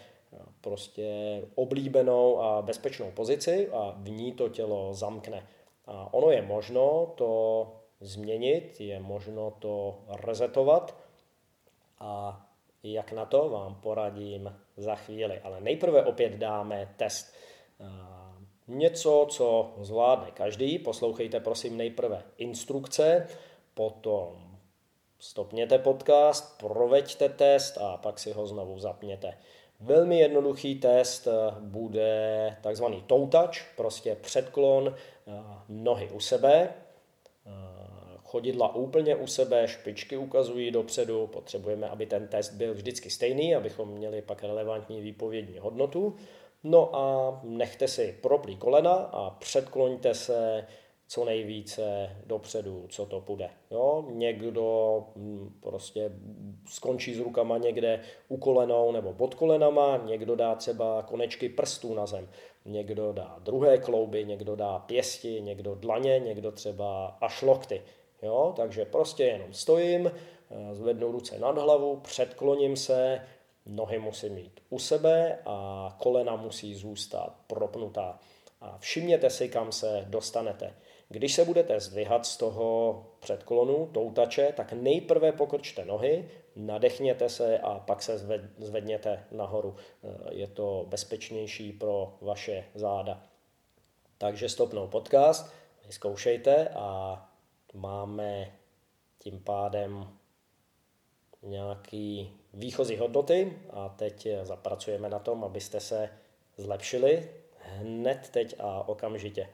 prostě 0.61 1.40
oblíbenou 1.55 2.40
a 2.40 2.62
bezpečnou 2.62 3.11
pozici 3.11 3.68
a 3.72 3.95
v 3.99 4.11
ní 4.11 4.32
to 4.32 4.49
tělo 4.49 4.95
zamkne. 4.95 5.47
A 5.86 6.14
ono 6.14 6.30
je 6.30 6.42
možno 6.42 7.12
to 7.14 7.72
změnit, 8.01 8.80
je 8.80 9.01
možno 9.01 9.51
to 9.51 9.99
rezetovat 10.09 10.97
a 12.01 12.40
jak 12.85 13.12
na 13.12 13.24
to 13.24 13.49
vám 13.49 13.74
poradím 13.74 14.57
za 14.76 14.95
chvíli. 14.95 15.41
Ale 15.41 15.61
nejprve 15.61 16.05
opět 16.05 16.32
dáme 16.32 16.95
test. 16.97 17.35
Něco, 18.68 19.26
co 19.30 19.74
zvládne 19.80 20.30
každý, 20.30 20.78
poslouchejte 20.78 21.41
prosím 21.41 21.76
nejprve 21.76 22.22
instrukce, 22.37 23.26
potom 23.74 24.59
stopněte 25.18 25.78
podcast, 25.78 26.59
proveďte 26.59 27.28
test 27.28 27.78
a 27.78 27.97
pak 27.97 28.18
si 28.18 28.32
ho 28.32 28.47
znovu 28.47 28.78
zapněte. 28.78 29.39
Velmi 29.80 30.18
jednoduchý 30.18 30.74
test 30.74 31.28
bude 31.61 32.57
takzvaný 32.62 33.05
touch, 33.07 33.76
prostě 33.76 34.16
předklon 34.16 34.95
nohy 35.68 36.11
u 36.11 36.20
sebe, 36.20 36.74
chodidla 38.35 38.74
úplně 38.74 39.16
u 39.16 39.26
sebe, 39.26 39.68
špičky 39.68 40.16
ukazují 40.16 40.70
dopředu, 40.70 41.26
potřebujeme, 41.26 41.89
aby 41.89 42.07
ten 42.07 42.28
test 42.28 42.55
byl 42.55 42.74
vždycky 42.74 43.11
stejný, 43.11 43.55
abychom 43.55 43.89
měli 43.89 44.22
pak 44.22 44.43
relevantní 44.43 45.01
výpovědní 45.01 45.59
hodnotu. 45.59 46.16
No 46.64 46.97
a 46.97 47.41
nechte 47.43 47.89
si 47.89 48.18
proplý 48.22 48.57
kolena 48.57 48.93
a 48.93 49.30
předkloňte 49.30 50.14
se 50.14 50.66
co 51.09 51.24
nejvíce 51.24 52.16
dopředu, 52.26 52.87
co 52.89 53.07
to 53.07 53.20
půjde. 53.20 53.51
Jo? 53.70 54.05
Někdo 54.11 55.05
hm, 55.16 55.51
prostě 55.61 56.11
skončí 56.68 57.14
s 57.14 57.20
rukama 57.20 57.59
někde 57.59 58.01
u 58.28 58.37
kolenou 58.37 58.93
nebo 58.93 59.12
pod 59.12 59.35
kolenama, 59.35 59.97
někdo 59.97 60.37
dá 60.37 60.55
třeba 60.55 61.03
konečky 61.03 61.49
prstů 61.49 61.95
na 61.95 62.07
zem, 62.07 62.28
někdo 62.64 63.12
dá 63.12 63.37
druhé 63.39 63.78
klouby, 63.78 64.24
někdo 64.24 64.57
dá 64.57 64.78
pěsti, 64.78 65.41
někdo 65.41 65.74
dlaně, 65.74 66.18
někdo 66.18 66.53
třeba 66.53 67.07
až 67.20 67.43
lokty. 67.43 67.82
Jo? 68.25 68.53
Takže 68.57 68.85
prostě 68.85 69.25
jenom 69.25 69.53
stojím, 69.53 70.07
eh, 70.07 70.75
zvednu 70.75 71.12
ruce 71.12 71.39
nad 71.39 71.59
hlavu, 71.59 71.97
předkloním 71.97 72.77
se, 72.77 73.20
nohy 73.66 73.99
musí 73.99 74.31
mít 74.31 74.61
u 74.70 74.79
sebe 74.79 75.39
a 75.47 75.97
kolena 75.99 76.37
musí 76.37 76.75
zůstat 76.75 77.35
propnutá. 77.47 78.18
A 78.61 78.79
všimněte 78.79 79.31
si, 79.31 79.49
kam 79.49 79.72
se 79.72 80.05
dostanete. 80.09 80.75
Když 81.09 81.35
se 81.35 81.45
budete 81.45 81.81
zdvihat 81.81 82.27
z 82.27 82.37
toho 82.37 83.03
předklonu, 83.20 83.87
toutače, 83.93 84.53
tak 84.57 84.72
nejprve 84.72 85.33
pokrčte 85.33 85.85
nohy, 85.85 86.31
nadechněte 86.57 87.29
se 87.29 87.59
a 87.59 87.79
pak 87.79 88.03
se 88.03 88.18
zvedněte 88.59 89.25
nahoru. 89.31 89.77
Eh, 90.05 90.35
je 90.35 90.47
to 90.47 90.87
bezpečnější 90.89 91.72
pro 91.72 92.14
vaše 92.20 92.64
záda. 92.75 93.22
Takže 94.18 94.49
stopnou 94.49 94.89
podcast, 94.89 95.53
vyzkoušejte 95.87 96.68
a 96.68 97.29
máme 97.75 98.53
tím 99.18 99.41
pádem 99.41 100.09
nějaký 101.43 102.37
výchozí 102.55 102.97
hodnoty 102.97 103.59
a 103.70 103.89
teď 103.89 104.29
zapracujeme 104.43 105.09
na 105.09 105.18
tom, 105.18 105.45
abyste 105.45 105.81
se 105.81 106.11
zlepšili 106.57 107.31
hned 107.59 108.31
teď 108.31 108.55
a 108.59 108.89
okamžitě. 108.89 109.49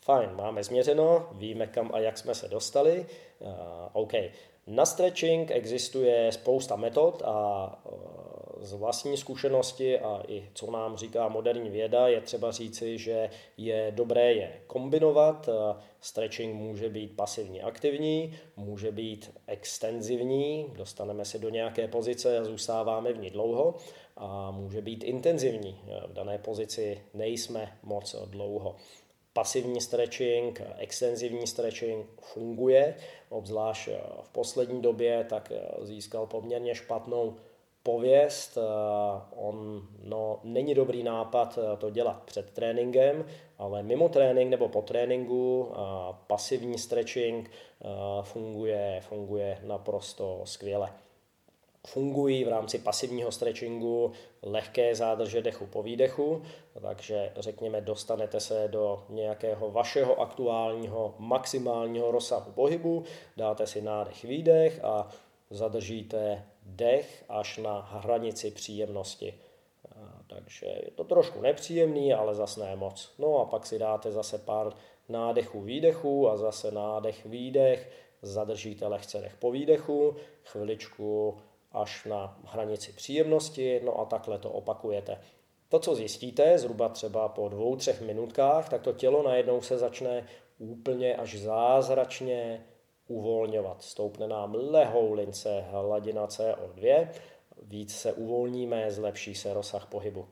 Fajn, 0.00 0.36
máme 0.36 0.64
změřeno, 0.64 1.28
víme 1.32 1.66
kam 1.66 1.90
a 1.94 1.98
jak 1.98 2.18
jsme 2.18 2.34
se 2.34 2.48
dostali. 2.48 3.06
Uh, 3.38 3.48
OK. 3.92 4.12
Na 4.66 4.86
stretching 4.86 5.50
existuje 5.50 6.32
spousta 6.32 6.76
metod 6.76 7.22
a 7.24 7.66
uh, 7.84 8.25
z 8.66 8.72
vlastní 8.72 9.16
zkušenosti 9.16 9.98
a 9.98 10.22
i 10.28 10.48
co 10.54 10.70
nám 10.70 10.96
říká 10.96 11.28
moderní 11.28 11.70
věda, 11.70 12.08
je 12.08 12.20
třeba 12.20 12.50
říci, 12.50 12.98
že 12.98 13.30
je 13.56 13.92
dobré 13.94 14.32
je 14.32 14.60
kombinovat. 14.66 15.48
Stretching 16.00 16.54
může 16.54 16.88
být 16.88 17.16
pasivně 17.16 17.62
aktivní, 17.62 18.38
může 18.56 18.92
být 18.92 19.32
extenzivní, 19.46 20.66
dostaneme 20.76 21.24
se 21.24 21.38
do 21.38 21.48
nějaké 21.48 21.88
pozice 21.88 22.38
a 22.38 22.44
zůstáváme 22.44 23.12
v 23.12 23.18
ní 23.18 23.30
dlouho 23.30 23.74
a 24.16 24.50
může 24.50 24.80
být 24.80 25.04
intenzivní. 25.04 25.80
V 26.06 26.12
dané 26.12 26.38
pozici 26.38 27.02
nejsme 27.14 27.78
moc 27.82 28.16
dlouho 28.24 28.76
pasivní 29.32 29.80
stretching, 29.80 30.62
extenzivní 30.78 31.46
stretching 31.46 32.06
funguje, 32.20 32.94
obzvlášť 33.28 33.88
v 34.22 34.28
poslední 34.32 34.82
době 34.82 35.26
tak 35.28 35.52
získal 35.82 36.26
poměrně 36.26 36.74
špatnou 36.74 37.36
pověst. 37.86 38.58
Eh, 38.58 39.20
on, 39.36 39.82
no, 40.02 40.40
není 40.44 40.74
dobrý 40.74 41.02
nápad 41.02 41.58
eh, 41.58 41.76
to 41.76 41.90
dělat 41.90 42.22
před 42.24 42.50
tréninkem, 42.50 43.24
ale 43.58 43.82
mimo 43.82 44.08
trénink 44.08 44.50
nebo 44.50 44.68
po 44.68 44.82
tréninku 44.82 45.68
eh, 45.70 45.76
pasivní 46.26 46.78
stretching 46.78 47.50
funguje, 48.22 49.00
funguje 49.08 49.58
naprosto 49.64 50.40
skvěle. 50.44 50.92
Fungují 51.86 52.44
v 52.44 52.48
rámci 52.48 52.78
pasivního 52.78 53.32
stretchingu 53.32 54.12
lehké 54.42 54.94
zádrže 54.94 55.42
dechu 55.42 55.66
po 55.66 55.82
výdechu, 55.82 56.42
takže 56.82 57.32
řekněme 57.36 57.80
dostanete 57.80 58.40
se 58.40 58.68
do 58.68 59.04
nějakého 59.08 59.70
vašeho 59.70 60.20
aktuálního 60.20 61.14
maximálního 61.18 62.10
rozsahu 62.10 62.52
pohybu, 62.52 63.04
dáte 63.36 63.66
si 63.66 63.82
nádech, 63.82 64.24
výdech 64.24 64.84
a 64.84 65.08
zadržíte 65.50 66.42
dech 66.66 67.24
až 67.28 67.58
na 67.58 67.80
hranici 67.80 68.50
příjemnosti. 68.50 69.34
Takže 70.26 70.66
je 70.66 70.90
to 70.94 71.04
trošku 71.04 71.40
nepříjemný, 71.40 72.14
ale 72.14 72.34
zase 72.34 72.60
ne 72.60 72.76
moc. 72.76 73.14
No 73.18 73.38
a 73.38 73.44
pak 73.44 73.66
si 73.66 73.78
dáte 73.78 74.12
zase 74.12 74.38
pár 74.38 74.72
nádechů, 75.08 75.60
výdechů 75.60 76.30
a 76.30 76.36
zase 76.36 76.70
nádech, 76.70 77.26
výdech, 77.26 77.90
zadržíte 78.22 78.86
lehce 78.86 79.20
dech 79.20 79.36
po 79.36 79.50
výdechu, 79.50 80.16
chviličku 80.44 81.38
až 81.72 82.04
na 82.04 82.38
hranici 82.44 82.92
příjemnosti, 82.92 83.80
no 83.84 84.00
a 84.00 84.04
takhle 84.04 84.38
to 84.38 84.50
opakujete. 84.50 85.20
To, 85.68 85.78
co 85.78 85.94
zjistíte, 85.94 86.58
zhruba 86.58 86.88
třeba 86.88 87.28
po 87.28 87.48
dvou, 87.48 87.76
třech 87.76 88.00
minutkách, 88.00 88.68
tak 88.68 88.82
to 88.82 88.92
tělo 88.92 89.22
najednou 89.22 89.60
se 89.60 89.78
začne 89.78 90.26
úplně 90.58 91.16
až 91.16 91.38
zázračně 91.38 92.64
uvolňovat. 93.08 93.82
Stoupne 93.82 94.28
nám 94.28 94.54
lehou 94.54 95.12
lince 95.12 95.64
hladina 95.70 96.26
CO2, 96.26 97.08
víc 97.62 97.96
se 97.96 98.12
uvolníme, 98.12 98.90
zlepší 98.90 99.34
se 99.34 99.54
rozsah 99.54 99.86
pohybu. 99.86 100.26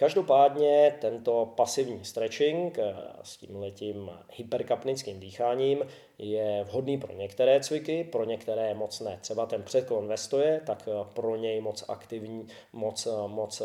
Každopádně 0.00 0.94
tento 1.00 1.52
pasivní 1.56 2.04
stretching 2.04 2.78
eh, 2.78 2.94
s 3.22 3.36
tím 3.36 3.56
letím 3.56 4.10
hyperkapnickým 4.32 5.20
dýcháním 5.20 5.86
je 6.18 6.64
vhodný 6.64 6.98
pro 6.98 7.12
některé 7.12 7.60
cviky, 7.60 8.04
pro 8.04 8.24
některé 8.24 8.74
moc 8.74 9.00
ne. 9.00 9.18
Třeba 9.20 9.46
ten 9.46 9.62
předklon 9.62 10.08
ve 10.08 10.16
stoje, 10.16 10.60
tak 10.66 10.88
eh, 10.88 11.04
pro 11.14 11.36
něj 11.36 11.60
moc 11.60 11.84
aktivní, 11.88 12.46
moc, 12.72 13.06
eh, 13.06 13.28
moc 13.28 13.62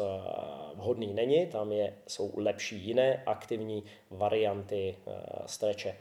vhodný 0.74 1.14
není, 1.14 1.48
tam 1.48 1.72
je, 1.72 1.94
jsou 2.08 2.32
lepší 2.36 2.76
jiné 2.88 3.24
aktivní 3.26 3.84
varianty 4.12 4.96
stretche. 5.46 5.96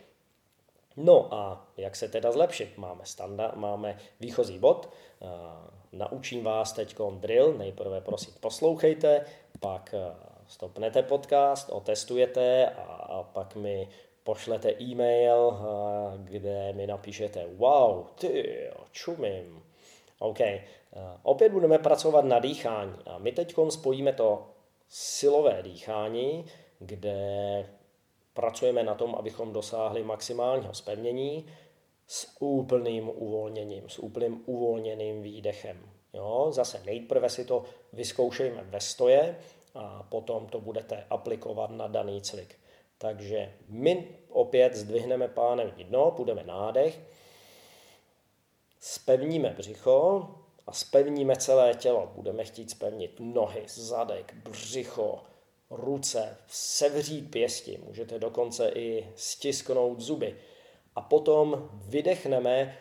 No 0.96 1.34
a 1.34 1.66
jak 1.76 1.96
se 1.96 2.08
teda 2.08 2.32
zlepšit? 2.32 2.78
Máme, 2.78 3.06
standard, 3.06 3.56
máme 3.56 3.98
výchozí 4.20 4.58
bod, 4.58 4.90
naučím 5.92 6.44
vás 6.44 6.72
teď 6.72 6.96
drill, 7.10 7.54
nejprve 7.58 8.00
prosím 8.00 8.34
poslouchejte, 8.40 9.24
pak 9.60 9.94
eh, 9.94 10.14
stopnete 10.46 11.02
podcast, 11.02 11.70
otestujete 11.70 12.66
a 12.68 13.22
pak 13.32 13.56
mi 13.56 13.88
pošlete 14.24 14.72
e-mail, 14.80 15.52
eh, 15.52 16.18
kde 16.18 16.72
mi 16.72 16.86
napíšete 16.86 17.46
wow, 17.56 18.06
ty 18.14 18.60
čumím. 18.92 19.62
OK, 20.18 20.40
eh, 20.40 20.62
opět 21.22 21.52
budeme 21.52 21.78
pracovat 21.78 22.24
na 22.24 22.38
dýchání 22.38 22.94
a 23.06 23.18
my 23.18 23.32
teď 23.32 23.54
spojíme 23.68 24.12
to 24.12 24.46
silové 24.88 25.62
dýchání, 25.62 26.44
kde 26.78 27.66
pracujeme 28.34 28.82
na 28.82 28.94
tom, 28.94 29.14
abychom 29.14 29.52
dosáhli 29.52 30.04
maximálního 30.04 30.74
spevnění 30.74 31.46
s 32.06 32.36
úplným 32.40 33.08
uvolněním, 33.14 33.88
s 33.88 33.98
úplným 33.98 34.42
uvolněným 34.46 35.22
výdechem. 35.22 35.90
Jo, 36.12 36.46
zase 36.50 36.82
nejprve 36.86 37.28
si 37.30 37.44
to 37.44 37.64
vyzkoušejme 37.92 38.62
ve 38.62 38.80
stoje 38.80 39.38
a 39.74 40.02
potom 40.02 40.46
to 40.46 40.60
budete 40.60 41.06
aplikovat 41.10 41.70
na 41.70 41.86
daný 41.86 42.20
cvik. 42.20 42.58
Takže 42.98 43.52
my 43.68 44.08
opět 44.28 44.74
zdvihneme 44.74 45.28
pánem 45.28 45.70
dno, 45.70 46.10
půjdeme 46.10 46.44
nádech, 46.44 47.00
spevníme 48.80 49.50
břicho 49.50 50.28
a 50.66 50.72
spevníme 50.72 51.36
celé 51.36 51.74
tělo. 51.74 52.12
Budeme 52.14 52.44
chtít 52.44 52.70
spevnit 52.70 53.16
nohy, 53.18 53.62
zadek, 53.66 54.34
břicho, 54.34 55.20
ruce, 55.76 56.36
sevřít 56.48 57.30
pěsti, 57.30 57.78
můžete 57.84 58.18
dokonce 58.18 58.68
i 58.74 59.08
stisknout 59.16 60.00
zuby. 60.00 60.36
A 60.94 61.00
potom 61.00 61.70
vydechneme 61.72 62.78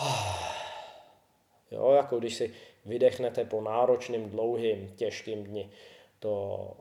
Jo, 1.70 1.90
jako 1.90 2.18
když 2.18 2.34
si 2.34 2.54
vydechnete 2.84 3.44
po 3.44 3.60
náročným, 3.60 4.30
dlouhým, 4.30 4.92
těžkým 4.96 5.44
dni. 5.44 5.70
To 6.18 6.76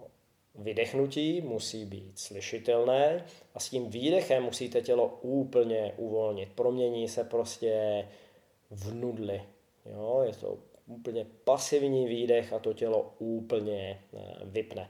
vydechnutí 0.56 1.42
musí 1.42 1.86
být 1.86 2.20
slyšitelné 2.20 3.26
a 3.54 3.60
s 3.60 3.70
tím 3.70 3.90
výdechem 3.90 4.44
musíte 4.44 4.82
tělo 4.82 5.20
úplně 5.22 5.94
uvolnit. 5.98 6.50
Promění 6.56 7.08
se 7.08 7.24
prostě 7.24 8.08
v 8.72 8.94
nudli. 8.94 9.44
Jo, 9.86 10.22
je 10.26 10.34
to 10.34 10.58
úplně 10.88 11.26
pasivní 11.44 12.08
výdech 12.08 12.54
a 12.54 12.60
to 12.60 12.74
tělo 12.74 13.14
úplně 13.20 14.02
eh, 14.14 14.20
vypne. 14.44 14.90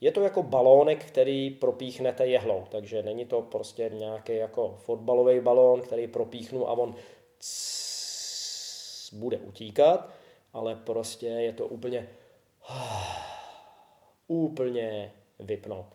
Je 0.00 0.12
to 0.12 0.20
jako 0.20 0.42
balónek, 0.42 1.04
který 1.04 1.50
propíchnete 1.50 2.26
jehlou, 2.26 2.64
takže 2.70 3.02
není 3.02 3.24
to 3.24 3.42
prostě 3.42 3.90
nějaký 3.94 4.36
jako 4.36 4.74
fotbalový 4.78 5.40
balón, 5.40 5.80
který 5.80 6.06
propíchnu 6.06 6.68
a 6.68 6.72
on 6.72 6.94
bude 9.12 9.38
utíkat, 9.38 10.08
ale 10.52 10.74
prostě 10.74 11.26
je 11.26 11.52
to 11.52 11.66
úplně 11.66 12.08
úplně 14.28 15.12
vypnout. 15.38 15.86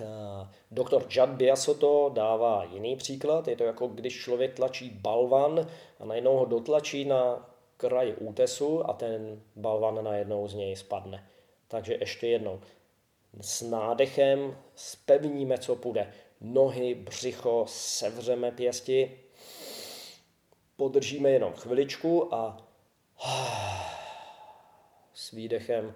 Eh, 0.00 0.48
doktor 0.70 1.06
Jad 1.16 1.28
Biasoto 1.28 2.10
dává 2.14 2.64
jiný 2.64 2.96
příklad. 2.96 3.48
Je 3.48 3.56
to 3.56 3.64
jako 3.64 3.88
když 3.88 4.22
člověk 4.22 4.54
tlačí 4.54 4.90
balvan 4.90 5.66
a 6.00 6.04
najednou 6.04 6.36
ho 6.36 6.44
dotlačí 6.44 7.04
na 7.04 7.50
kraj 7.76 8.14
útesu 8.20 8.90
a 8.90 8.92
ten 8.92 9.42
balvan 9.56 10.04
najednou 10.04 10.48
z 10.48 10.54
něj 10.54 10.76
spadne. 10.76 11.28
Takže 11.68 11.96
ještě 12.00 12.26
jednou. 12.26 12.60
S 13.40 13.62
nádechem 13.62 14.58
spevníme, 14.74 15.58
co 15.58 15.76
půjde. 15.76 16.12
Nohy, 16.40 16.94
břicho, 16.94 17.64
sevřeme 17.68 18.50
pěsti, 18.50 19.20
podržíme 20.76 21.30
jenom 21.30 21.52
chviličku 21.52 22.34
a 22.34 22.68
s 25.14 25.30
výdechem 25.30 25.94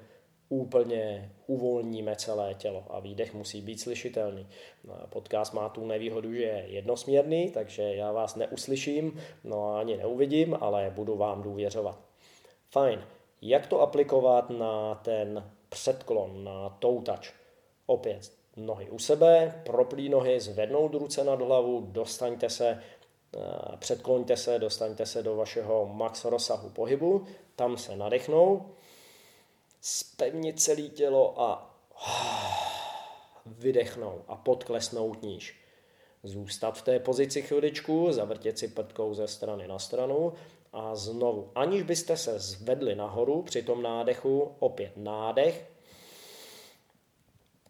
úplně 0.49 1.33
uvolníme 1.47 2.17
celé 2.17 2.55
tělo 2.55 2.85
a 2.91 3.01
výdech 3.01 3.35
musí 3.35 3.63
být 3.63 3.81
slyšitelný. 3.81 4.47
No 4.85 4.95
podcast 5.09 5.55
má 5.55 5.69
tu 5.69 5.87
nevýhodu, 5.87 6.35
že 6.35 6.43
je 6.43 6.65
jednosměrný, 6.67 7.51
takže 7.51 7.83
já 7.83 8.13
vás 8.13 8.37
neuslyším, 8.37 9.21
no 9.45 9.77
ani 9.77 9.97
neuvidím, 9.97 10.57
ale 10.61 10.93
budu 10.95 11.17
vám 11.17 11.43
důvěřovat. 11.43 12.01
Fajn. 12.71 13.05
Jak 13.43 13.67
to 13.67 13.81
aplikovat 13.81 14.51
na 14.51 14.95
ten 14.95 15.51
předklon, 15.71 16.45
na 16.45 16.69
touch? 16.69 17.33
Opět 17.87 18.33
nohy 18.57 18.91
u 18.91 18.99
sebe, 18.99 19.63
proplí 19.67 20.09
nohy, 20.09 20.41
zvednout 20.41 20.95
ruce 20.95 21.25
nad 21.25 21.41
hlavu, 21.41 21.81
dostaňte 21.81 22.51
se 22.51 22.83
Eh, 23.37 23.77
předkloňte 23.77 24.37
se, 24.37 24.59
dostaňte 24.59 25.07
se 25.07 25.23
do 25.23 25.37
vašeho 25.37 25.87
max 25.87 26.25
rozsahu 26.25 26.71
pohybu, 26.71 27.27
tam 27.57 27.79
se 27.79 27.97
nadechnou, 27.97 28.67
spevnit 29.81 30.61
celé 30.61 30.83
tělo 30.83 31.41
a 31.41 31.77
vydechnou 33.47 34.25
a 34.29 34.37
podklesnout 34.37 35.23
níž. 35.23 35.61
Zůstat 36.23 36.79
v 36.79 36.83
té 36.83 36.99
pozici 36.99 37.43
chviličku, 37.43 38.13
zavrtět 38.13 38.59
si 38.59 38.69
prdkou 38.69 39.15
ze 39.15 39.29
strany 39.29 39.69
na 39.69 39.79
stranu 39.79 40.33
a 40.73 40.97
znovu, 40.97 41.51
aniž 41.55 41.83
byste 41.83 42.17
se 42.17 42.39
zvedli 42.39 42.95
nahoru 42.95 43.43
při 43.43 43.63
tom 43.63 43.83
nádechu, 43.83 44.55
opět 44.59 44.93
nádech, 44.97 45.71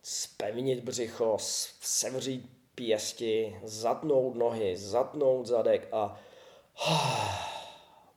spevnit 0.02 0.84
břicho, 0.84 1.36
sevřít 1.80 2.50
pěsti, 2.74 3.60
zatnout 3.64 4.34
nohy, 4.34 4.76
zatnout 4.76 5.46
zadek 5.46 5.88
a 5.92 6.20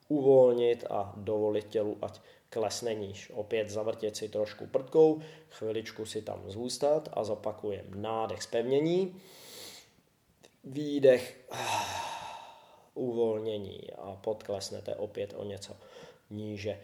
uvolnit 0.08 0.84
a 0.90 1.12
dovolit 1.16 1.68
tělu, 1.68 1.98
ať 2.02 2.20
klesne 2.50 2.94
níž. 2.94 3.30
Opět 3.34 3.70
zavrtět 3.70 4.16
si 4.16 4.28
trošku 4.28 4.66
prdkou, 4.66 5.20
chviličku 5.50 6.06
si 6.06 6.22
tam 6.22 6.50
zůstat 6.50 7.08
a 7.12 7.24
zopakujem 7.24 7.86
nádech 7.94 8.42
zpevnění, 8.42 9.20
výdech, 10.64 11.44
uvolnění 12.94 13.80
a 13.98 14.16
podklesnete 14.16 14.96
opět 14.96 15.34
o 15.36 15.44
něco 15.44 15.76
níže. 16.30 16.80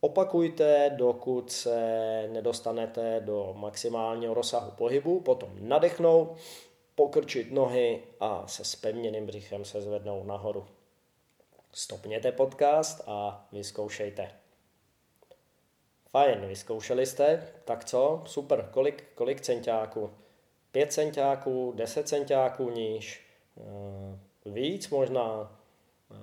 Opakujte, 0.00 0.90
dokud 0.96 1.52
se 1.52 2.28
nedostanete 2.32 3.20
do 3.20 3.54
maximálního 3.56 4.34
rozsahu 4.34 4.70
pohybu, 4.70 5.20
potom 5.20 5.50
nadechnout, 5.60 6.36
pokrčit 6.94 7.52
nohy 7.52 8.02
a 8.20 8.46
se 8.46 8.64
spevněným 8.64 9.26
břichem 9.26 9.64
se 9.64 9.82
zvednou 9.82 10.24
nahoru. 10.24 10.66
Stopněte 11.72 12.32
podcast 12.32 13.02
a 13.06 13.48
vyzkoušejte. 13.52 14.30
Fajn, 16.10 16.46
vyzkoušeli 16.46 17.06
jste? 17.06 17.48
Tak 17.64 17.84
co? 17.84 18.22
Super. 18.26 18.68
Kolik, 18.72 19.04
kolik 19.14 19.40
centiáků? 19.40 20.10
5 20.72 20.92
centiáků, 20.92 21.72
10 21.76 22.08
centiáků 22.08 22.70
níž? 22.70 23.26
Víc 24.44 24.90
možná? 24.90 25.58
Eh, 26.10 26.16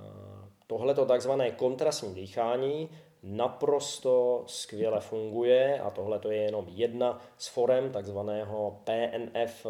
Tohle 0.67 0.95
to 0.95 1.05
takzvané 1.05 1.51
kontrastní 1.51 2.13
dýchání 2.13 2.89
naprosto 3.24 4.43
skvěle 4.47 5.01
funguje 5.01 5.80
a 5.80 5.89
tohle 5.89 6.19
to 6.19 6.32
je 6.32 6.41
jenom 6.41 6.65
jedna 6.69 7.22
z 7.38 7.47
forem 7.47 7.91
takzvaného 7.91 8.82
PNF 8.84 9.65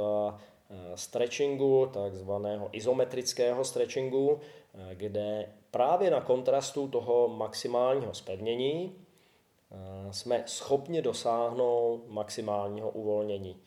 Eh, 0.71 0.97
stretchingu, 0.97 1.85
takzvaného 1.93 2.69
izometrického 2.71 3.65
stretchingu, 3.65 4.39
eh, 4.39 4.95
kde 4.95 5.49
právě 5.71 6.11
na 6.11 6.21
kontrastu 6.21 6.87
toho 6.87 7.27
maximálního 7.27 8.13
spevnění 8.13 8.95
jsme 10.11 10.43
schopni 10.45 11.01
dosáhnout 11.01 12.03
maximálního 12.07 12.89
uvolnění. 12.89 13.57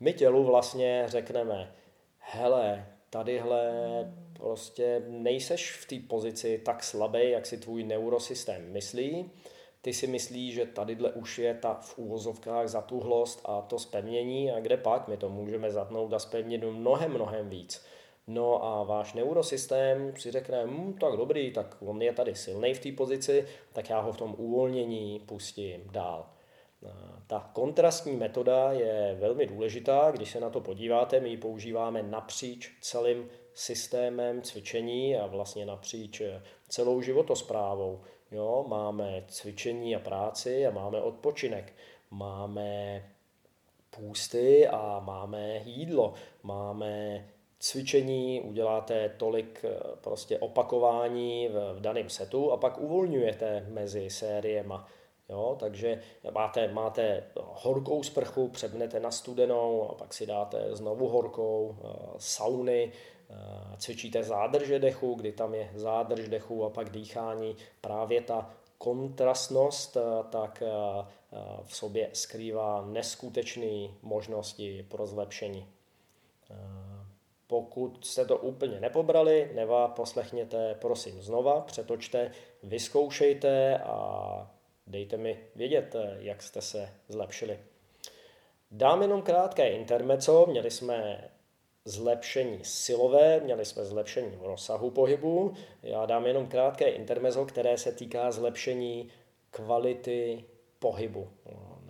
My 0.00 0.12
tělu 0.12 0.44
vlastně 0.44 1.04
řekneme, 1.06 1.74
hele, 2.18 2.86
tadyhle 3.14 3.72
prostě 4.32 5.02
nejseš 5.08 5.72
v 5.72 5.86
té 5.86 6.08
pozici 6.08 6.60
tak 6.64 6.84
slabý, 6.84 7.30
jak 7.30 7.46
si 7.46 7.58
tvůj 7.58 7.84
neurosystém 7.84 8.72
myslí. 8.72 9.30
Ty 9.82 9.92
si 9.92 10.06
myslíš, 10.06 10.54
že 10.54 10.66
tadyhle 10.66 11.12
už 11.12 11.38
je 11.38 11.54
ta 11.54 11.74
v 11.74 11.98
úvozovkách 11.98 12.68
zatuhlost 12.68 13.40
a 13.44 13.60
to 13.62 13.78
spevnění 13.78 14.52
a 14.52 14.60
kde 14.60 14.76
pak 14.76 15.08
my 15.08 15.16
to 15.16 15.28
můžeme 15.28 15.70
zatnout 15.70 16.12
a 16.12 16.18
spevnit 16.18 16.64
mnohem, 16.64 17.12
mnohem 17.12 17.48
víc. 17.48 17.84
No 18.26 18.64
a 18.64 18.82
váš 18.82 19.14
neurosystém 19.14 20.16
si 20.16 20.30
řekne, 20.30 20.66
hm, 20.66 20.96
tak 21.00 21.16
dobrý, 21.16 21.52
tak 21.52 21.76
on 21.80 22.02
je 22.02 22.12
tady 22.12 22.34
silný 22.34 22.74
v 22.74 22.80
té 22.80 22.92
pozici, 22.92 23.46
tak 23.72 23.90
já 23.90 24.00
ho 24.00 24.12
v 24.12 24.16
tom 24.16 24.34
uvolnění 24.38 25.20
pustím 25.26 25.90
dál. 25.92 26.26
Ta 27.26 27.50
kontrastní 27.52 28.16
metoda 28.16 28.72
je 28.72 29.16
velmi 29.20 29.46
důležitá, 29.46 30.10
když 30.10 30.30
se 30.30 30.40
na 30.40 30.50
to 30.50 30.60
podíváte, 30.60 31.20
my 31.20 31.28
ji 31.28 31.36
používáme 31.36 32.02
napříč 32.02 32.70
celým 32.80 33.28
systémem 33.54 34.42
cvičení 34.42 35.16
a 35.16 35.26
vlastně 35.26 35.66
napříč 35.66 36.22
celou 36.68 37.00
životosprávou. 37.00 38.00
Jo, 38.30 38.64
máme 38.68 39.24
cvičení 39.28 39.96
a 39.96 39.98
práci 39.98 40.66
a 40.66 40.70
máme 40.70 41.00
odpočinek. 41.00 41.72
Máme 42.10 43.02
půsty 43.90 44.68
a 44.68 45.00
máme 45.04 45.60
jídlo. 45.64 46.14
Máme 46.42 47.24
cvičení, 47.58 48.40
uděláte 48.40 49.08
tolik 49.08 49.64
eh, 49.64 49.78
prostě 50.00 50.38
opakování 50.38 51.48
v, 51.48 51.74
v 51.78 51.80
daném 51.80 52.10
setu 52.10 52.52
a 52.52 52.56
pak 52.56 52.78
uvolňujete 52.78 53.66
mezi 53.68 54.10
sériema. 54.10 54.88
Jo, 55.34 55.56
takže 55.60 56.00
máte, 56.30 56.68
máte 56.72 57.24
horkou 57.36 58.02
sprchu, 58.02 58.48
přepnete 58.48 59.00
na 59.00 59.10
studenou 59.10 59.90
a 59.90 59.94
pak 59.94 60.14
si 60.14 60.26
dáte 60.26 60.76
znovu 60.76 61.08
horkou, 61.08 61.76
eh, 61.78 61.88
sauny, 62.18 62.92
eh, 63.30 63.34
cvičíte 63.78 64.22
zádrže 64.22 64.78
dechu, 64.78 65.14
kdy 65.14 65.32
tam 65.32 65.54
je 65.54 65.70
zádrž 65.74 66.28
dechu 66.28 66.64
a 66.64 66.70
pak 66.70 66.90
dýchání. 66.90 67.56
Právě 67.80 68.20
ta 68.20 68.50
kontrastnost 68.78 69.96
tak 70.30 70.62
v 71.64 71.76
sobě 71.76 72.10
skrývá 72.12 72.84
neskutečné 72.86 73.88
možnosti 74.02 74.86
pro 74.88 75.06
zlepšení. 75.06 75.68
Pokud 77.46 78.06
jste 78.06 78.24
to 78.24 78.36
úplně 78.38 78.80
nepobrali, 78.80 79.50
neva 79.54 79.88
poslechněte, 79.88 80.74
prosím 80.80 81.22
znova, 81.22 81.60
přetočte, 81.60 82.30
vyzkoušejte 82.62 83.78
a 83.78 84.54
dejte 84.86 85.16
mi 85.16 85.38
vědět, 85.54 85.96
jak 86.18 86.42
jste 86.42 86.60
se 86.60 86.88
zlepšili. 87.08 87.58
Dám 88.70 89.02
jenom 89.02 89.22
krátké 89.22 89.68
intermeco, 89.68 90.46
měli 90.46 90.70
jsme 90.70 91.28
zlepšení 91.84 92.58
silové, 92.62 93.40
měli 93.40 93.64
jsme 93.64 93.84
zlepšení 93.84 94.38
rozsahu 94.40 94.90
pohybu. 94.90 95.54
Já 95.82 96.06
dám 96.06 96.26
jenom 96.26 96.46
krátké 96.46 96.88
intermezo, 96.88 97.44
které 97.44 97.78
se 97.78 97.92
týká 97.92 98.32
zlepšení 98.32 99.10
kvality 99.50 100.44
pohybu 100.78 101.28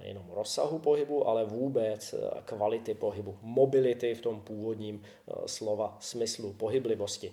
nejenom 0.04 0.30
rozsahu 0.30 0.78
pohybu, 0.78 1.28
ale 1.28 1.44
vůbec 1.44 2.14
eh, 2.14 2.42
kvality 2.44 2.94
pohybu, 2.94 3.38
mobility 3.42 4.14
v 4.14 4.20
tom 4.20 4.40
původním 4.40 5.02
eh, 5.02 5.32
slova 5.46 5.96
smyslu, 6.00 6.52
pohyblivosti. 6.52 7.32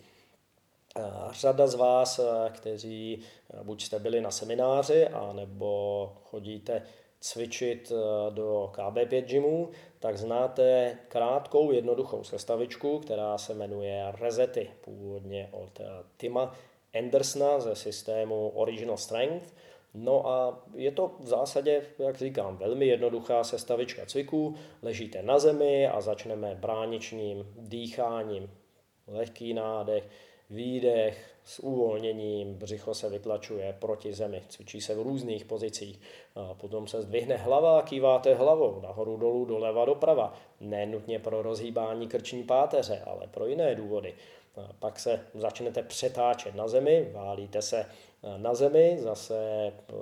Eh, 0.98 1.02
řada 1.32 1.68
z 1.68 1.76
vás, 1.76 2.20
kteří 2.50 3.22
buď 3.64 3.84
jste 3.84 4.00
byli 4.00 4.22
na 4.22 4.32
semináři, 4.32 5.08
anebo 5.08 6.14
chodíte 6.24 6.84
cvičit 7.20 7.92
do 8.30 8.72
KB5 8.74 9.22
gymů, 9.22 9.70
tak 10.00 10.18
znáte 10.18 10.98
krátkou 11.08 11.72
jednoduchou 11.72 12.24
sestavičku, 12.24 13.00
která 13.00 13.38
se 13.38 13.54
jmenuje 13.54 14.14
Resety, 14.22 14.70
původně 14.82 15.50
od 15.52 15.82
Tima 16.18 16.56
Andersona 17.00 17.60
ze 17.60 17.76
systému 17.76 18.50
Original 18.50 18.98
Strength. 18.98 19.54
No 19.94 20.28
a 20.28 20.64
je 20.76 20.92
to 20.92 21.12
v 21.20 21.28
zásadě, 21.28 21.82
jak 22.00 22.18
říkám, 22.18 22.58
velmi 22.58 22.86
jednoduchá 22.86 23.44
sestavička 23.44 24.06
cviků. 24.06 24.56
Ležíte 24.82 25.22
na 25.24 25.40
zemi 25.40 25.88
a 25.88 26.02
začneme 26.02 26.56
bráničním 26.56 27.54
dýcháním. 27.58 28.52
Lehký 29.08 29.54
nádech, 29.54 30.10
výdech 30.52 31.36
s 31.44 31.60
uvolněním, 31.60 32.54
břicho 32.54 32.94
se 32.94 33.10
vytlačuje 33.10 33.76
proti 33.80 34.14
zemi, 34.14 34.42
cvičí 34.50 34.82
se 34.82 34.96
v 34.96 35.02
různých 35.02 35.46
pozicích. 35.46 36.00
A 36.36 36.54
potom 36.54 36.88
se 36.88 37.02
zdvihne 37.02 37.38
hlava, 37.38 37.82
kýváte 37.82 38.34
hlavou 38.34 38.82
nahoru, 38.82 39.18
dolů, 39.18 39.46
doleva, 39.46 39.86
doprava. 39.86 40.34
Ne 40.60 40.86
nutně 40.86 41.20
pro 41.20 41.42
rozhýbání 41.42 42.08
krční 42.08 42.44
páteře, 42.44 43.02
ale 43.06 43.28
pro 43.28 43.46
jiné 43.46 43.76
důvody. 43.76 44.14
A 44.56 44.74
pak 44.80 45.00
se 45.00 45.20
začnete 45.34 45.84
přetáčet 45.84 46.56
na 46.56 46.68
zemi, 46.68 47.10
válíte 47.14 47.62
se 47.62 47.86
na 48.38 48.54
zemi, 48.54 48.98
zase 49.00 49.38
eh, 49.38 49.94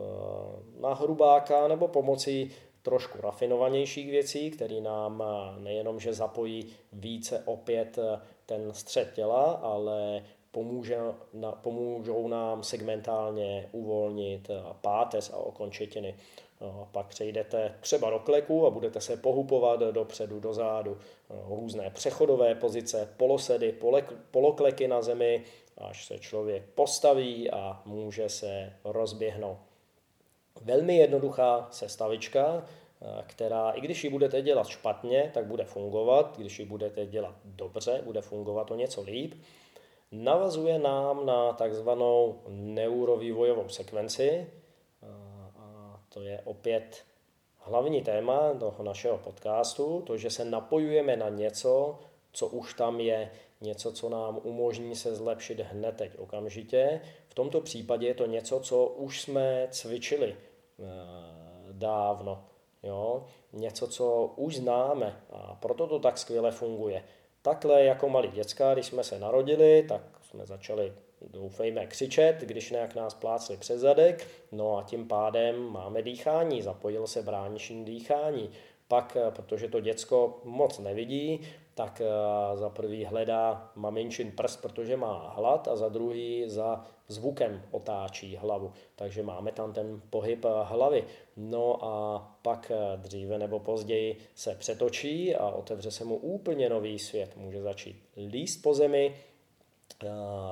na 0.80 0.94
hrubáka 0.94 1.68
nebo 1.68 1.88
pomocí 1.88 2.52
trošku 2.82 3.22
rafinovanějších 3.22 4.12
věcí, 4.12 4.52
které 4.52 4.82
nám 4.82 5.24
eh, 5.24 5.60
nejenom, 5.62 6.00
že 6.00 6.14
zapojí 6.14 6.66
více 6.94 7.44
opět 7.46 7.98
eh, 7.98 8.22
ten 8.46 8.74
střed 8.74 9.14
těla, 9.14 9.44
ale 9.44 10.24
pomůže, 10.52 10.98
na, 11.34 11.52
pomůžou 11.52 12.28
nám 12.28 12.64
segmentálně 12.64 13.70
uvolnit 13.72 14.52
páteř 14.82 15.32
a 15.34 15.38
okončetiny. 15.38 16.16
No, 16.62 16.90
pak 16.92 17.08
přejdete 17.08 17.76
třeba 17.80 18.10
do 18.10 18.20
kleku 18.20 18.66
a 18.66 18.70
budete 18.70 19.02
se 19.02 19.18
pohupovat 19.18 19.80
dopředu, 19.80 20.40
dozadu. 20.40 20.98
No, 21.30 21.56
různé 21.56 21.90
přechodové 21.90 22.56
pozice, 22.56 23.14
polosedy, 23.18 23.76
polokleky 24.32 24.88
na 24.88 25.02
zemi, 25.02 25.44
až 25.78 26.06
se 26.06 26.20
člověk 26.20 26.64
postaví 26.76 27.52
a 27.52 27.82
může 27.86 28.30
se 28.30 28.74
rozběhnout. 28.84 29.58
Velmi 30.62 30.98
jednoduchá 30.98 31.68
sestavička, 31.72 32.66
která, 33.28 33.72
i 33.72 33.82
když 33.82 34.04
ji 34.04 34.10
budete 34.10 34.42
dělat 34.42 34.68
špatně, 34.68 35.32
tak 35.34 35.46
bude 35.46 35.64
fungovat, 35.64 36.38
když 36.38 36.60
ji 36.60 36.66
budete 36.66 37.06
dělat 37.06 37.36
dobře, 37.46 38.02
bude 38.06 38.22
fungovat 38.22 38.72
o 38.72 38.76
něco 38.76 39.02
líp. 39.02 39.34
Navazuje 40.12 40.80
nám 40.80 41.26
na 41.26 41.54
takzvanou 41.54 42.42
neurovývojovou 42.48 43.70
sekvenci, 43.70 44.48
a 45.58 46.00
to 46.10 46.22
je 46.22 46.42
opět 46.46 47.06
hlavní 47.58 48.02
téma 48.02 48.54
toho 48.54 48.84
našeho 48.84 49.18
podcastu, 49.18 50.02
to, 50.02 50.18
že 50.18 50.30
se 50.30 50.46
napojujeme 50.46 51.16
na 51.18 51.30
něco, 51.30 52.00
co 52.32 52.48
už 52.48 52.74
tam 52.74 53.00
je, 53.00 53.32
něco, 53.62 53.92
co 53.92 54.10
nám 54.10 54.40
umožní 54.44 54.96
se 54.96 55.16
zlepšit 55.16 55.60
hned 55.60 55.96
teď 55.96 56.18
okamžitě. 56.18 57.02
V 57.28 57.34
tomto 57.34 57.62
případě 57.62 58.08
je 58.08 58.14
to 58.14 58.26
něco, 58.26 58.60
co 58.60 58.86
už 58.86 59.22
jsme 59.22 59.68
cvičili 59.72 60.36
eh, 60.36 60.84
dávno. 61.72 62.46
Jo? 62.84 63.26
Něco, 63.54 63.88
co 63.88 64.34
už 64.36 64.56
známe 64.56 65.24
a 65.30 65.56
proto 65.56 65.88
to 65.88 66.00
tak 66.00 66.18
skvěle 66.18 66.52
funguje. 66.52 67.04
Takhle 67.42 67.84
jako 67.84 68.10
malí 68.10 68.28
děcka, 68.28 68.74
když 68.74 68.86
jsme 68.86 69.04
se 69.04 69.20
narodili, 69.20 69.86
tak 69.90 70.02
jsme 70.22 70.46
začali 70.46 70.94
doufejme 71.22 71.86
křičet, 71.86 72.36
když 72.42 72.72
nějak 72.72 72.96
nás 72.96 73.14
plácli 73.14 73.58
přes 73.58 73.82
zadek, 73.82 74.28
no 74.52 74.78
a 74.78 74.84
tím 74.84 75.08
pádem 75.08 75.70
máme 75.70 76.02
dýchání, 76.02 76.62
zapojil 76.62 77.08
se 77.08 77.22
brániční 77.22 77.86
dýchání. 77.86 78.50
Pak, 78.88 79.18
eh, 79.20 79.32
protože 79.32 79.68
to 79.68 79.80
děcko 79.80 80.42
moc 80.44 80.80
nevidí, 80.80 81.42
tak 81.74 82.02
eh, 82.02 82.58
za 82.58 82.70
prvý 82.70 83.06
hledá 83.06 83.72
maminčin 83.76 84.32
prst, 84.32 84.62
protože 84.62 84.98
má 84.98 85.34
hlad 85.36 85.68
a 85.68 85.76
za 85.76 85.90
druhý 85.90 86.44
za 86.48 86.86
zvukem 87.10 87.62
otáčí 87.72 88.36
hlavu. 88.36 88.74
Takže 88.96 89.24
máme 89.24 89.52
tam 89.52 89.74
ten 89.74 90.02
pohyb 90.10 90.46
eh, 90.46 90.50
hlavy. 90.64 91.04
No 91.38 91.86
a 91.86 92.28
pak 92.42 92.72
dříve 92.96 93.38
nebo 93.38 93.60
později 93.60 94.18
se 94.36 94.56
přetočí 94.56 95.36
a 95.36 95.50
otevře 95.50 95.92
se 95.92 96.06
mu 96.06 96.16
úplně 96.16 96.70
nový 96.70 97.00
svět. 97.00 97.38
Může 97.38 97.62
začít 97.62 98.04
líst 98.18 98.62
po 98.62 98.74
zemi, 98.74 99.16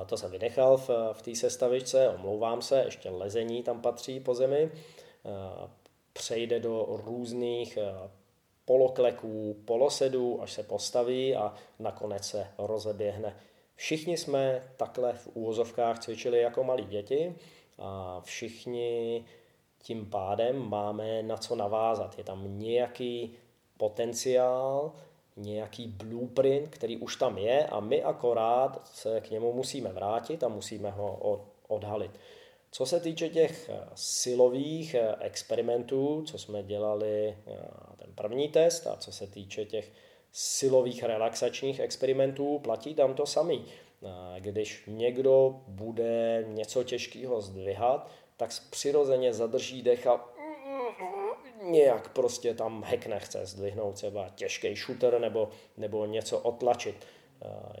to 0.06 0.16
jsem 0.16 0.30
vynechal 0.30 0.76
v, 0.76 0.90
v 1.12 1.22
té 1.22 1.34
sestavičce, 1.34 2.08
omlouvám 2.08 2.62
se, 2.62 2.82
ještě 2.84 3.10
lezení 3.10 3.62
tam 3.62 3.80
patří 3.80 4.20
po 4.20 4.34
zemi. 4.34 4.70
Přejde 6.12 6.60
do 6.60 6.86
různých 7.04 7.78
polokleků, 8.64 9.56
polosedů, 9.64 10.42
až 10.42 10.52
se 10.52 10.62
postaví 10.62 11.36
a 11.36 11.54
nakonec 11.78 12.26
se 12.26 12.46
rozeběhne. 12.58 13.36
Všichni 13.78 14.16
jsme 14.16 14.62
takhle 14.76 15.12
v 15.12 15.28
úvozovkách 15.34 15.98
cvičili 15.98 16.40
jako 16.40 16.64
malí 16.64 16.84
děti 16.84 17.34
a 17.78 18.20
všichni 18.24 19.24
tím 19.82 20.06
pádem 20.06 20.68
máme 20.68 21.22
na 21.22 21.36
co 21.36 21.56
navázat. 21.56 22.18
Je 22.18 22.24
tam 22.24 22.58
nějaký 22.58 23.36
potenciál, 23.76 24.92
nějaký 25.36 25.86
blueprint, 25.86 26.68
který 26.68 26.96
už 26.96 27.16
tam 27.16 27.38
je 27.38 27.66
a 27.66 27.80
my 27.80 28.02
akorát 28.02 28.86
se 28.86 29.20
k 29.20 29.30
němu 29.30 29.52
musíme 29.52 29.92
vrátit 29.92 30.42
a 30.42 30.48
musíme 30.48 30.90
ho 30.90 31.40
odhalit. 31.68 32.10
Co 32.70 32.86
se 32.86 33.00
týče 33.00 33.28
těch 33.28 33.68
eh, 33.68 33.80
silových 33.94 34.94
eh, 34.94 35.14
experimentů, 35.20 36.22
co 36.26 36.38
jsme 36.38 36.62
dělali 36.62 37.28
eh, 37.28 37.58
ten 37.96 38.14
první 38.14 38.48
test 38.48 38.86
a 38.86 38.96
co 38.96 39.12
se 39.12 39.26
týče 39.26 39.64
těch 39.64 39.92
silových 40.40 41.02
relaxačních 41.02 41.80
experimentů 41.80 42.58
platí 42.58 42.94
tam 42.94 43.14
to 43.14 43.26
samý. 43.26 43.64
Když 44.38 44.84
někdo 44.86 45.60
bude 45.66 46.44
něco 46.48 46.84
těžkého 46.84 47.40
zdvihat, 47.40 48.10
tak 48.36 48.50
přirozeně 48.70 49.32
zadrží 49.32 49.82
dech 49.82 50.06
a 50.06 50.28
nějak 51.62 52.12
prostě 52.12 52.54
tam 52.54 52.82
hekne 52.86 53.18
chce 53.18 53.46
zdvihnout 53.46 53.94
třeba 53.94 54.28
těžký 54.28 54.74
shooter 54.74 55.20
nebo, 55.20 55.48
nebo 55.76 56.06
něco 56.06 56.38
otlačit. 56.38 57.06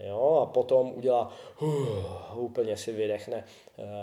Jo, 0.08 0.38
a 0.42 0.46
potom 0.46 0.92
udělá, 0.92 1.32
uh, 1.62 2.44
úplně 2.44 2.76
si 2.76 2.92
vydechne, 2.92 3.44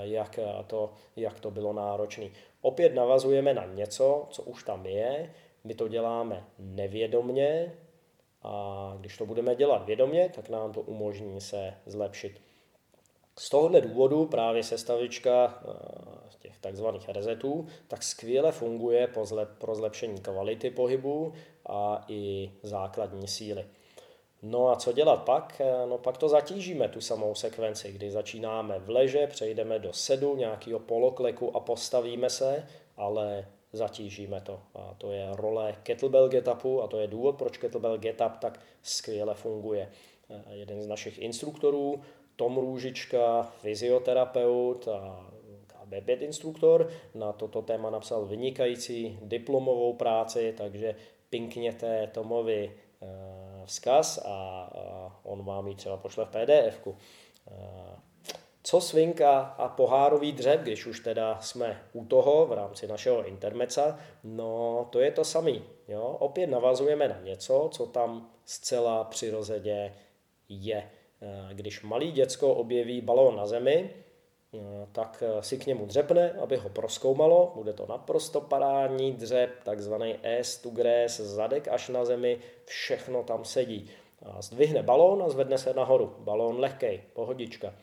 jak 0.02 0.40
to, 0.68 0.94
jak 1.16 1.40
to 1.40 1.52
bylo 1.52 1.74
náročné. 1.74 2.26
Opět 2.62 2.96
navazujeme 2.96 3.54
na 3.54 3.66
něco, 3.66 4.28
co 4.30 4.44
už 4.44 4.64
tam 4.64 4.86
je, 4.86 5.34
my 5.64 5.74
to 5.74 5.88
děláme 5.88 6.46
nevědomně 6.60 7.74
a 8.46 8.94
když 9.00 9.18
to 9.18 9.26
budeme 9.26 9.56
dělat 9.56 9.86
vědomě, 9.86 10.32
tak 10.36 10.50
nám 10.50 10.72
to 10.72 10.82
umožní 10.82 11.42
se 11.42 11.74
zlepšit. 11.86 12.42
Z 13.40 13.50
tohohle 13.50 13.82
důvodu 13.82 14.26
právě 14.26 14.64
sestavička 14.64 15.64
eh, 15.68 16.26
těch 16.40 16.60
takzvaných 16.60 17.10
rezetů 17.10 17.68
tak 17.88 18.04
skvěle 18.04 18.52
funguje 18.52 19.08
pro 19.60 19.76
zlepšení 19.76 20.22
kvality 20.22 20.70
pohybu 20.70 21.34
a 21.70 22.06
i 22.08 22.52
základní 22.64 23.28
síly. 23.28 23.66
No 24.42 24.70
a 24.70 24.76
co 24.76 24.92
dělat 24.92 25.24
pak? 25.24 25.62
Eh, 25.62 25.86
no 25.86 25.98
pak 25.98 26.18
to 26.18 26.30
zatížíme, 26.30 26.90
tu 26.90 27.02
samou 27.02 27.36
sekvenci, 27.36 27.92
kdy 27.92 28.12
začínáme 28.12 28.80
v 28.80 28.90
leže, 28.90 29.28
přejdeme 29.28 29.80
do 29.80 29.94
sedu, 29.94 30.36
nějakého 30.36 30.80
polokleku 30.80 31.56
a 31.56 31.60
postavíme 31.60 32.30
se, 32.30 32.68
ale 32.98 33.48
zatížíme 33.76 34.42
to. 34.42 34.62
A 34.76 34.96
to 34.98 35.12
je 35.12 35.28
role 35.32 35.76
kettlebell 35.84 36.30
getupu 36.30 36.82
a 36.82 36.88
to 36.88 37.00
je 37.00 37.08
důvod, 37.08 37.36
proč 37.36 37.58
kettlebell 37.58 37.98
getup 37.98 38.38
tak 38.40 38.60
skvěle 38.82 39.34
funguje. 39.34 39.92
Eh, 40.30 40.56
jeden 40.56 40.82
z 40.82 40.88
našich 40.88 41.20
instruktorů, 41.20 42.02
Tom 42.36 42.58
Růžička, 42.58 43.44
fyzioterapeut 43.62 44.88
a 44.88 45.30
KB5 45.68 46.22
instruktor, 46.22 46.90
na 47.14 47.34
toto 47.34 47.62
téma 47.62 47.90
napsal 47.90 48.26
vynikající 48.26 49.20
diplomovou 49.22 49.94
práci, 49.94 50.54
takže 50.58 50.96
pinkněte 51.30 52.08
Tomovi 52.14 52.72
eh, 53.02 53.08
vzkaz 53.66 54.18
a 54.26 54.70
on 55.24 55.44
vám 55.44 55.68
ji 55.68 55.76
třeba 55.76 55.98
pošle 55.98 56.26
v 56.26 56.30
pdf 56.30 56.86
-ku. 56.86 56.96
Co 58.68 58.82
svinka 58.82 59.40
a 59.40 59.68
pohárový 59.68 60.32
dřep, 60.32 60.62
když 60.62 60.86
už 60.86 61.00
teda 61.00 61.40
jsme 61.42 61.82
u 61.94 62.06
toho 62.06 62.46
v 62.46 62.54
rámci 62.54 62.88
našeho 62.88 63.28
intermeca, 63.28 64.00
no 64.24 64.88
to 64.90 65.00
je 65.00 65.12
to 65.12 65.26
samý. 65.26 65.64
Jo? 65.88 66.18
Opět 66.20 66.48
navazujeme 66.48 67.08
na 67.08 67.20
něco, 67.24 67.70
co 67.72 67.86
tam 67.86 68.30
zcela 68.46 69.04
přirozeně 69.04 69.96
je. 70.50 70.90
Eh, 71.22 71.54
když 71.54 71.82
malý 71.82 72.12
děcko 72.12 72.54
objeví 72.54 73.02
balón 73.02 73.36
na 73.36 73.46
zemi, 73.46 73.90
eh, 74.54 74.58
tak 74.92 75.24
eh, 75.26 75.44
si 75.44 75.58
k 75.58 75.66
němu 75.66 75.86
dřepne, 75.86 76.32
aby 76.32 76.58
ho 76.58 76.70
proskoumalo. 76.70 77.52
Bude 77.56 77.74
to 77.74 77.86
naprosto 77.90 78.42
parádní 78.42 79.12
dřep, 79.14 79.50
takzvaný 79.64 80.16
S 80.24 80.58
to 80.58 80.70
grass, 80.70 81.20
zadek 81.20 81.68
až 81.68 81.90
na 81.90 82.06
zemi, 82.06 82.40
všechno 82.66 83.24
tam 83.24 83.46
sedí. 83.46 83.90
A 84.22 84.42
zdvihne 84.42 84.84
balón 84.84 85.24
a 85.24 85.30
zvedne 85.30 85.58
se 85.58 85.74
nahoru. 85.74 86.16
Balón 86.20 86.60
lehkej, 86.60 87.02
pohodička. 87.14 87.74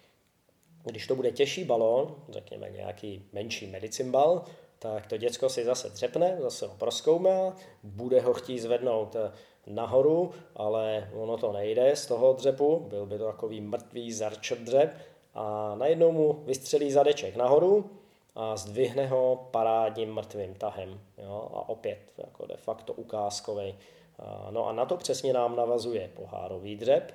Když 0.85 1.07
to 1.07 1.17
bude 1.17 1.31
těžší 1.31 1.65
balón, 1.65 2.15
řekněme 2.29 2.71
nějaký 2.71 3.29
menší 3.33 3.67
medicimbal, 3.67 4.45
tak 4.79 5.07
to 5.07 5.17
děcko 5.17 5.49
si 5.49 5.65
zase 5.65 5.91
dřepne, 5.91 6.37
zase 6.41 6.67
ho 6.67 6.75
proskoumá, 6.79 7.57
bude 7.83 8.21
ho 8.21 8.35
chtít 8.35 8.59
zvednout 8.59 9.17
eh, 9.17 9.33
nahoru, 9.67 10.31
ale 10.57 11.11
ono 11.15 11.37
to 11.37 11.53
nejde 11.53 11.97
z 11.97 12.07
toho 12.07 12.33
dřepu, 12.33 12.87
byl 12.89 13.07
by 13.07 13.19
to 13.19 13.27
takový 13.27 13.61
mrtvý 13.61 14.13
zarčet 14.13 14.59
dřep 14.59 14.95
a 15.35 15.75
najednou 15.79 16.13
mu 16.13 16.33
vystřelí 16.33 16.93
zadeček 16.93 17.37
nahoru 17.37 17.91
a 18.35 18.57
zdvihne 18.57 19.07
ho 19.07 19.49
parádním 19.51 20.15
mrtvým 20.15 20.55
tahem. 20.55 21.01
Jo? 21.19 21.51
A 21.55 21.69
opět 21.69 21.99
jako 22.19 22.47
de 22.47 22.57
facto 22.57 22.93
ukázkovej. 22.93 23.75
No 24.51 24.69
a 24.69 24.73
na 24.73 24.87
to 24.87 24.97
přesně 24.97 25.33
nám 25.33 25.57
navazuje 25.57 26.11
pohárový 26.15 26.77
dřep, 26.77 27.15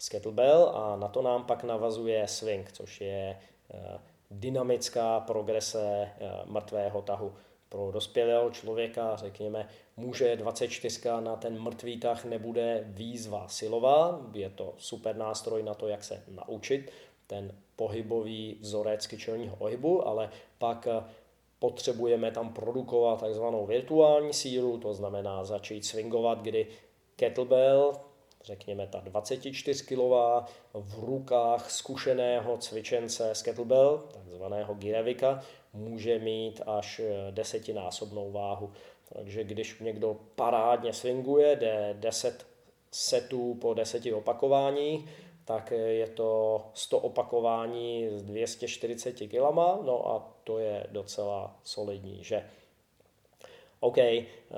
z 0.00 0.08
kettlebell 0.08 0.72
a 0.74 0.96
na 0.96 1.08
to 1.08 1.22
nám 1.22 1.44
pak 1.44 1.64
navazuje 1.64 2.28
swing, 2.28 2.72
což 2.72 3.00
je 3.00 3.38
eh, 3.74 3.98
dynamická 4.30 5.20
progrese 5.20 5.80
eh, 5.80 6.30
mrtvého 6.44 7.02
tahu. 7.02 7.32
Pro 7.68 7.90
dospělého 7.90 8.50
člověka, 8.50 9.16
řekněme, 9.16 9.68
může 9.96 10.36
24 10.36 11.08
na 11.20 11.36
ten 11.36 11.62
mrtvý 11.62 12.00
tah 12.00 12.24
nebude 12.24 12.84
výzva 12.86 13.48
silová, 13.48 14.20
je 14.32 14.50
to 14.50 14.74
super 14.78 15.16
nástroj 15.16 15.62
na 15.62 15.74
to, 15.74 15.88
jak 15.88 16.04
se 16.04 16.22
naučit 16.28 16.90
ten 17.26 17.52
pohybový 17.76 18.58
vzorec 18.60 19.06
kyčelního 19.06 19.56
pohybu, 19.56 20.08
ale 20.08 20.30
pak 20.58 20.86
eh, 20.86 21.04
potřebujeme 21.58 22.30
tam 22.30 22.52
produkovat 22.52 23.20
takzvanou 23.20 23.66
virtuální 23.66 24.32
sílu, 24.32 24.78
to 24.78 24.94
znamená 24.94 25.44
začít 25.44 25.84
swingovat, 25.84 26.42
kdy 26.42 26.66
kettlebell, 27.16 27.92
řekněme 28.44 28.86
ta 28.86 29.00
24 29.00 29.86
kilová 29.86 30.46
v 30.74 31.04
rukách 31.04 31.70
zkušeného 31.70 32.56
cvičence 32.58 33.34
z 33.34 33.42
kettlebell, 33.42 34.02
takzvaného 34.12 34.74
girevika, 34.74 35.40
může 35.72 36.18
mít 36.18 36.60
až 36.66 37.00
desetinásobnou 37.30 38.32
váhu. 38.32 38.72
Takže 39.12 39.44
když 39.44 39.80
někdo 39.80 40.16
parádně 40.34 40.92
swinguje, 40.92 41.56
jde 41.56 41.96
10 41.98 42.46
setů 42.90 43.54
po 43.54 43.74
10 43.74 44.06
opakování, 44.06 45.08
tak 45.44 45.70
je 45.70 46.06
to 46.06 46.60
100 46.74 46.98
opakování 46.98 48.08
s 48.10 48.22
240 48.22 49.12
kg, 49.12 49.54
no 49.84 50.08
a 50.08 50.32
to 50.44 50.58
je 50.58 50.86
docela 50.90 51.56
solidní, 51.62 52.24
že? 52.24 52.44
OK, 53.80 53.96
uh, 53.96 54.56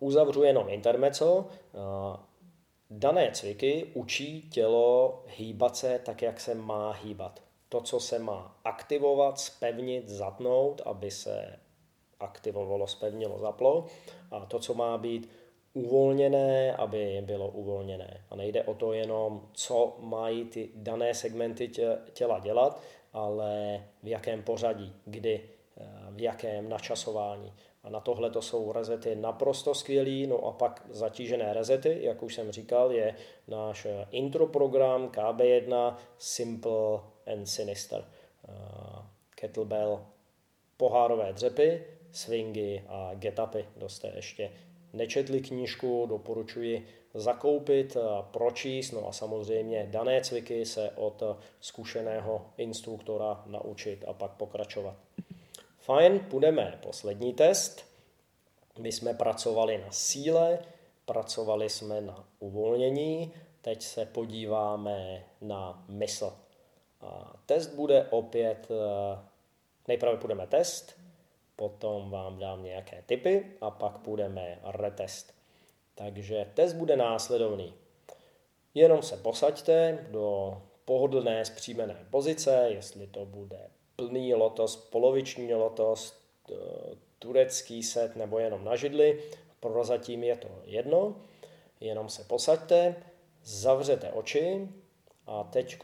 uzavřu 0.00 0.42
jenom 0.42 0.68
intermeco. 0.68 1.34
Uh, 1.36 2.16
Dané 2.90 3.30
cviky 3.32 3.90
učí 3.94 4.50
tělo 4.50 5.22
hýbat 5.26 5.76
se 5.76 5.98
tak, 6.04 6.22
jak 6.22 6.40
se 6.40 6.54
má 6.54 6.92
hýbat. 6.92 7.42
To, 7.68 7.80
co 7.80 8.00
se 8.00 8.18
má 8.18 8.56
aktivovat, 8.64 9.38
spevnit, 9.38 10.08
zatnout, 10.08 10.82
aby 10.84 11.10
se 11.10 11.58
aktivovalo, 12.20 12.86
spevnilo, 12.86 13.38
zaplo. 13.38 13.86
A 14.30 14.46
to, 14.46 14.58
co 14.58 14.74
má 14.74 14.98
být 14.98 15.30
uvolněné, 15.74 16.76
aby 16.76 17.22
bylo 17.26 17.48
uvolněné. 17.48 18.24
A 18.30 18.36
nejde 18.36 18.64
o 18.64 18.74
to 18.74 18.92
jenom, 18.92 19.48
co 19.52 19.96
mají 20.00 20.44
ty 20.44 20.70
dané 20.74 21.14
segmenty 21.14 21.70
těla 22.12 22.38
dělat, 22.38 22.80
ale 23.12 23.84
v 24.02 24.08
jakém 24.08 24.42
pořadí, 24.42 24.92
kdy, 25.04 25.40
eh, 25.76 25.84
v 26.10 26.20
jakém 26.20 26.68
načasování. 26.68 27.52
A 27.86 27.90
na 27.90 28.00
tohle 28.00 28.30
to 28.30 28.42
jsou 28.42 28.72
rezety 28.72 29.16
naprosto 29.16 29.74
skvělý. 29.74 30.26
No 30.26 30.44
a 30.44 30.52
pak 30.52 30.86
zatížené 30.90 31.52
rezety, 31.52 31.98
jak 32.00 32.22
už 32.22 32.34
jsem 32.34 32.52
říkal, 32.52 32.92
je 32.92 33.14
náš 33.48 33.86
eh, 33.86 34.06
intro 34.10 34.46
program 34.46 35.08
KB1 35.08 35.96
Simple 36.18 37.00
and 37.32 37.46
Sinister. 37.46 38.04
Uh, 38.48 39.02
kettlebell, 39.34 40.06
pohárové 40.76 41.32
dřepy, 41.32 41.84
swingy 42.12 42.82
a 42.88 43.10
getupy. 43.14 43.64
Kdo 43.74 43.88
jste 43.88 44.12
ještě 44.16 44.50
nečetli 44.92 45.40
knížku, 45.40 46.06
doporučuji 46.08 46.86
zakoupit, 47.14 47.96
pročíst, 48.30 48.92
no 48.92 49.08
a 49.08 49.12
samozřejmě 49.12 49.88
dané 49.90 50.20
cviky 50.20 50.66
se 50.66 50.90
od 50.90 51.22
zkušeného 51.60 52.46
instruktora 52.56 53.42
naučit 53.46 54.04
a 54.08 54.12
pak 54.12 54.30
pokračovat. 54.30 54.96
Fajn, 55.86 56.20
půjdeme 56.20 56.78
poslední 56.82 57.32
test. 57.34 57.84
My 58.78 58.92
jsme 58.92 59.14
pracovali 59.14 59.78
na 59.78 59.90
síle, 59.90 60.58
pracovali 61.04 61.70
jsme 61.70 62.00
na 62.00 62.28
uvolnění, 62.38 63.32
teď 63.62 63.82
se 63.82 64.06
podíváme 64.06 65.24
na 65.40 65.84
mysl. 65.88 66.32
A 67.00 67.36
test 67.46 67.74
bude 67.74 68.06
opět, 68.10 68.68
eh, 68.70 69.18
nejprve 69.88 70.16
půjdeme 70.16 70.46
test, 70.46 71.00
potom 71.56 72.10
vám 72.10 72.38
dám 72.38 72.62
nějaké 72.62 73.02
tipy 73.06 73.46
a 73.60 73.70
pak 73.70 73.98
půjdeme 73.98 74.60
retest. 74.64 75.34
Takže 75.94 76.50
test 76.54 76.72
bude 76.72 76.96
následovný. 76.96 77.74
Jenom 78.74 79.02
se 79.02 79.16
posaďte 79.16 80.06
do 80.10 80.56
pohodlné 80.84 81.44
zpříjmené 81.44 82.06
pozice, 82.10 82.66
jestli 82.68 83.06
to 83.06 83.26
bude 83.26 83.75
plný 83.96 84.34
lotos, 84.34 84.76
poloviční 84.76 85.54
lotos, 85.54 86.14
turecký 87.18 87.82
set 87.82 88.16
nebo 88.16 88.38
jenom 88.38 88.64
na 88.64 88.76
židli. 88.76 89.22
Prozatím 89.60 90.24
je 90.24 90.36
to 90.36 90.48
jedno. 90.64 91.16
Jenom 91.80 92.08
se 92.08 92.24
posaďte, 92.24 92.96
zavřete 93.42 94.12
oči 94.12 94.68
a 95.26 95.44
teď 95.44 95.78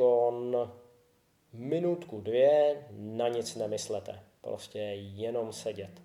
minutku, 1.52 2.20
dvě 2.20 2.86
na 2.90 3.28
nic 3.28 3.56
nemyslete. 3.56 4.20
Prostě 4.40 4.78
jenom 4.96 5.52
sedět. 5.52 6.02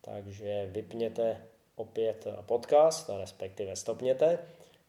Takže 0.00 0.68
vypněte 0.72 1.46
opět 1.76 2.26
podcast, 2.46 3.10
respektive 3.18 3.76
stopněte, 3.76 4.38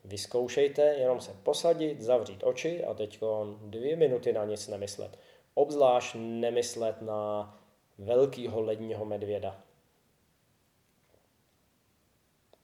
Vyzkoušejte 0.06 0.82
jenom 0.82 1.22
se 1.22 1.32
posadit, 1.44 2.02
zavřít 2.02 2.44
oči 2.44 2.84
a 2.84 2.94
teď 2.94 3.20
dvě 3.62 3.96
minuty 3.96 4.34
na 4.34 4.46
nic 4.46 4.68
nemyslet. 4.68 5.18
Obzvlášť 5.60 6.16
nemyslet 6.16 7.02
na 7.02 7.52
velkýho 7.98 8.62
ledního 8.62 9.06
medvěda. 9.06 9.60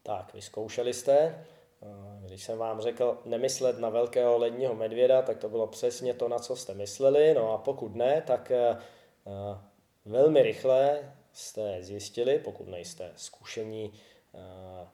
Tak, 0.04 0.34
vyzkoušeli 0.34 0.94
jste. 0.94 1.46
Když 2.22 2.44
jsem 2.44 2.58
vám 2.58 2.82
řekl 2.82 3.22
nemyslet 3.26 3.80
na 3.80 3.90
velkého 3.90 4.38
ledního 4.38 4.76
medvěda, 4.76 5.22
tak 5.22 5.38
to 5.38 5.50
bylo 5.50 5.68
přesně 5.68 6.14
to, 6.14 6.28
na 6.28 6.40
co 6.40 6.56
jste 6.56 6.74
mysleli. 6.74 7.34
No 7.34 7.52
a 7.54 7.58
pokud 7.58 7.96
ne, 7.96 8.24
tak 8.28 8.52
eh, 8.52 8.78
velmi 10.06 10.42
rychle 10.42 11.14
jste 11.34 11.84
zjistili, 11.84 12.40
pokud 12.40 12.68
nejste 12.68 13.12
zkušení 13.16 13.94
eh, 13.94 14.88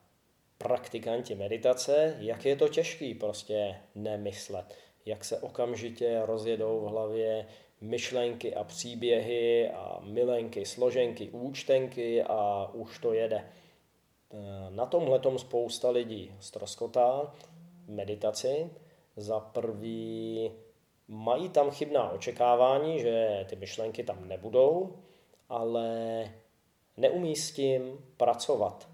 praktikanti 0.57 1.35
meditace, 1.35 2.15
jak 2.19 2.45
je 2.45 2.55
to 2.55 2.67
těžký 2.67 3.13
prostě 3.13 3.75
nemyslet, 3.95 4.75
jak 5.05 5.25
se 5.25 5.39
okamžitě 5.39 6.21
rozjedou 6.25 6.79
v 6.79 6.89
hlavě 6.89 7.47
myšlenky 7.81 8.55
a 8.55 8.63
příběhy 8.63 9.69
a 9.69 9.99
milenky, 10.03 10.65
složenky, 10.65 11.29
účtenky 11.29 12.23
a 12.23 12.69
už 12.73 12.99
to 12.99 13.13
jede. 13.13 13.45
Eh, 14.33 14.69
na 14.69 14.85
tomhle 14.85 15.21
spousta 15.37 15.89
lidí 15.89 16.35
stroskotá 16.39 17.33
meditaci. 17.87 18.69
Za 19.15 19.39
prvý 19.39 20.51
mají 21.07 21.49
tam 21.49 21.71
chybná 21.71 22.11
očekávání, 22.11 22.99
že 22.99 23.45
ty 23.49 23.55
myšlenky 23.55 24.03
tam 24.03 24.27
nebudou, 24.27 24.97
ale 25.49 26.25
neumí 26.97 27.35
s 27.35 27.51
tím 27.51 28.05
pracovat. 28.17 28.89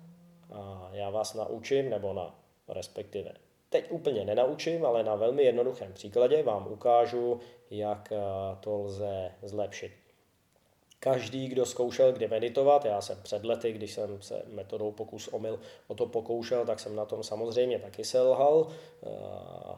A 0.54 0.90
já 0.92 1.10
vás 1.10 1.34
naučím, 1.34 1.90
nebo 1.90 2.14
na 2.14 2.40
respektive 2.68 3.47
teď 3.70 3.92
úplně 3.92 4.26
nenaučím, 4.26 4.86
ale 4.86 5.04
na 5.04 5.16
velmi 5.16 5.44
jednoduchém 5.44 5.94
příkladě 5.94 6.44
vám 6.44 6.72
ukážu, 6.72 7.40
jak 7.70 8.12
eh, 8.12 8.18
to 8.60 8.78
lze 8.78 9.32
zlepšit. 9.44 9.92
Každý, 11.00 11.48
kdo 11.48 11.66
zkoušel 11.66 12.14
kdy 12.14 12.28
meditovat, 12.28 12.86
já 12.86 13.02
jsem 13.02 13.22
před 13.24 13.46
lety, 13.46 13.72
když 13.72 13.94
jsem 13.94 14.22
se 14.22 14.42
metodou 14.48 14.92
pokus 14.92 15.28
omyl 15.28 15.60
o 15.88 15.96
to 15.96 16.06
pokoušel, 16.06 16.66
tak 16.66 16.80
jsem 16.80 16.96
na 16.96 17.06
tom 17.06 17.24
samozřejmě 17.24 17.80
taky 17.80 18.06
selhal, 18.06 18.68
eh, 19.04 19.78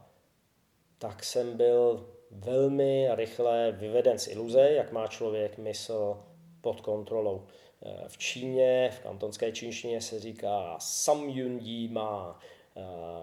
tak 0.97 1.23
jsem 1.23 1.57
byl 1.57 2.09
velmi 2.31 3.09
rychle 3.15 3.71
vyveden 3.71 4.19
z 4.19 4.27
iluze, 4.27 4.71
jak 4.71 4.91
má 4.91 5.07
člověk 5.07 5.57
mysl 5.57 6.17
pod 6.61 6.81
kontrolou. 6.81 7.45
Eh, 7.85 8.03
v 8.07 8.17
Číně, 8.17 8.89
v 8.93 8.99
kantonské 8.99 9.51
čínštině 9.51 10.01
se 10.01 10.19
říká 10.19 10.75
Sam 10.79 11.29
Yun 11.29 11.57
Yi 11.57 11.87
má 11.87 12.39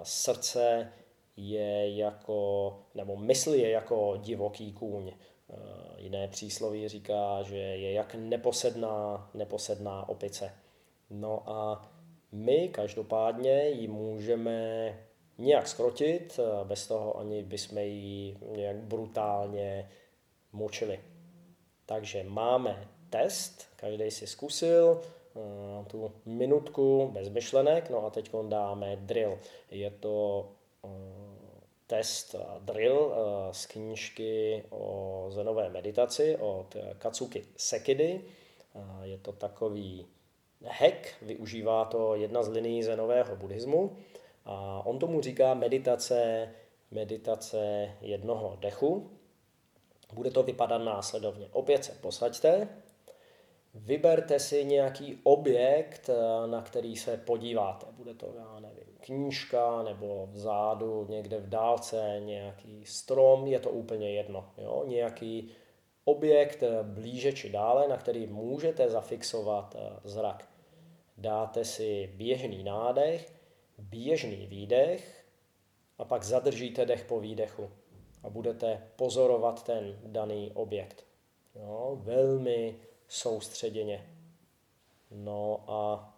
srdce 0.03 0.93
je 1.37 1.97
jako, 1.97 2.79
nebo 2.95 3.17
mysl 3.17 3.55
je 3.55 3.71
jako 3.71 4.17
divoký 4.17 4.73
kůň. 4.73 5.13
Eh, 5.13 5.55
jiné 5.97 6.29
přísloví 6.29 6.89
říká, 6.89 7.43
že 7.43 7.57
je 7.57 7.93
jak 7.93 8.15
neposedná, 8.15 9.31
neposedná 9.35 10.09
opice. 10.09 10.53
No 11.11 11.51
a 11.51 11.89
my 12.33 12.69
každopádně 12.69 13.69
ji 13.69 13.89
můžeme 13.89 14.89
nějak 15.39 15.69
skrotit, 15.69 16.41
bez 16.65 16.87
toho 16.87 17.19
ani 17.19 17.43
bychom 17.43 17.79
ji 17.79 18.37
nějak 18.57 18.77
brutálně 18.77 19.91
močili. 20.53 21.01
Takže 21.87 22.23
máme 22.23 22.89
test, 23.11 23.69
každý 23.77 24.11
si 24.11 24.27
zkusil 24.27 25.03
tu 25.87 26.13
minutku 26.25 27.11
bez 27.15 27.29
myšlenek, 27.29 27.91
no 27.91 28.07
a 28.07 28.11
teď 28.11 28.31
dáme 28.49 28.97
drill. 28.97 29.39
Je 29.71 29.91
to 29.91 30.49
uh, 30.83 30.91
test 31.87 32.35
drill 32.61 32.99
uh, 32.99 33.15
z 33.53 33.67
knížky 33.67 34.65
o 34.71 35.27
zenové 35.29 35.69
meditaci 35.69 36.37
od 36.37 36.77
Katsuki 36.99 37.45
Sekidy. 37.57 38.21
Je 39.03 39.19
to 39.19 39.33
takový 39.33 40.07
hack, 40.65 41.15
využívá 41.23 41.85
to 41.85 42.15
jedna 42.15 42.43
z 42.43 42.49
liní 42.49 42.83
zenového 42.83 43.37
buddhismu 43.37 43.97
a 44.45 44.83
on 44.87 44.99
tomu 44.99 45.21
říká 45.21 45.55
meditace, 45.55 46.49
meditace 46.91 47.91
jednoho 48.01 48.57
dechu. 48.61 49.11
Bude 50.13 50.31
to 50.31 50.43
vypadat 50.43 50.79
následovně. 50.79 51.49
Opět 51.53 51.85
se 51.85 51.93
posaďte, 51.93 52.69
vyberte 53.77 54.39
si 54.39 54.65
nějaký 54.65 55.19
objekt, 55.23 56.11
eh, 56.11 56.47
na 56.47 56.63
který 56.63 56.97
se 56.97 57.17
podíváte. 57.17 57.87
Bude 57.93 58.15
to, 58.15 58.35
já 58.39 58.61
nevím, 58.61 58.87
knížka 59.01 59.83
nebo 59.83 60.29
vzadu, 60.33 61.07
někde 61.09 61.39
v 61.39 61.49
dálce, 61.49 62.21
nějaký 62.25 62.85
strom, 62.85 63.47
je 63.47 63.61
to 63.61 63.71
úplně 63.71 64.11
jedno. 64.11 64.51
Jo? 64.59 64.85
Nějaký 64.87 65.51
objekt 66.05 66.63
eh, 66.63 66.83
blíže 66.83 67.33
či 67.33 67.51
dále, 67.51 67.89
na 67.89 67.97
který 67.97 68.27
můžete 68.27 68.89
zafixovat 68.89 69.77
eh, 69.79 70.01
zrak. 70.05 70.49
Dáte 71.19 71.65
si 71.65 72.11
běžný 72.15 72.65
nádech, 72.65 73.33
běžný 73.79 74.47
výdech 74.47 75.25
a 75.99 76.05
pak 76.05 76.23
zadržíte 76.23 76.87
dech 76.87 77.05
po 77.05 77.21
výdechu 77.21 77.71
a 78.23 78.31
budete 78.31 78.83
pozorovat 78.97 79.63
ten 79.63 79.99
daný 80.05 80.51
objekt. 80.55 81.07
Jo? 81.55 81.99
Velmi 82.01 82.77
soustředěně. 83.09 84.11
No 85.11 85.65
a 85.67 86.13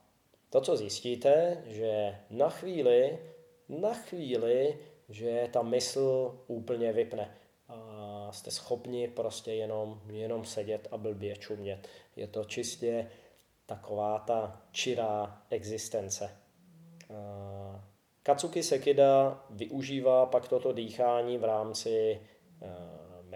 to, 0.51 0.61
co 0.61 0.77
zjistíte, 0.77 1.63
že 1.67 2.19
na 2.31 2.51
chvíli, 2.51 3.19
na 3.69 3.95
chvíli, 3.95 4.79
že 5.09 5.49
ta 5.53 5.63
mysl 5.63 6.39
úplně 6.47 6.93
vypne 6.93 7.35
a 7.69 8.29
jste 8.33 8.51
schopni 8.51 9.09
prostě 9.09 9.53
jenom, 9.53 10.01
jenom 10.11 10.45
sedět 10.45 10.89
a 10.91 10.97
blbě 10.97 11.37
čumět. 11.37 11.89
Je 12.17 12.27
to 12.27 12.45
čistě 12.45 13.11
taková 13.67 14.19
ta 14.19 14.63
čirá 14.73 15.43
existence. 15.51 16.37
Katsuki 18.23 18.63
Sekida 18.63 19.45
využívá 19.51 20.27
pak 20.27 20.49
toto 20.49 20.73
dýchání 20.73 21.39
v 21.39 21.45
rámci 21.45 22.21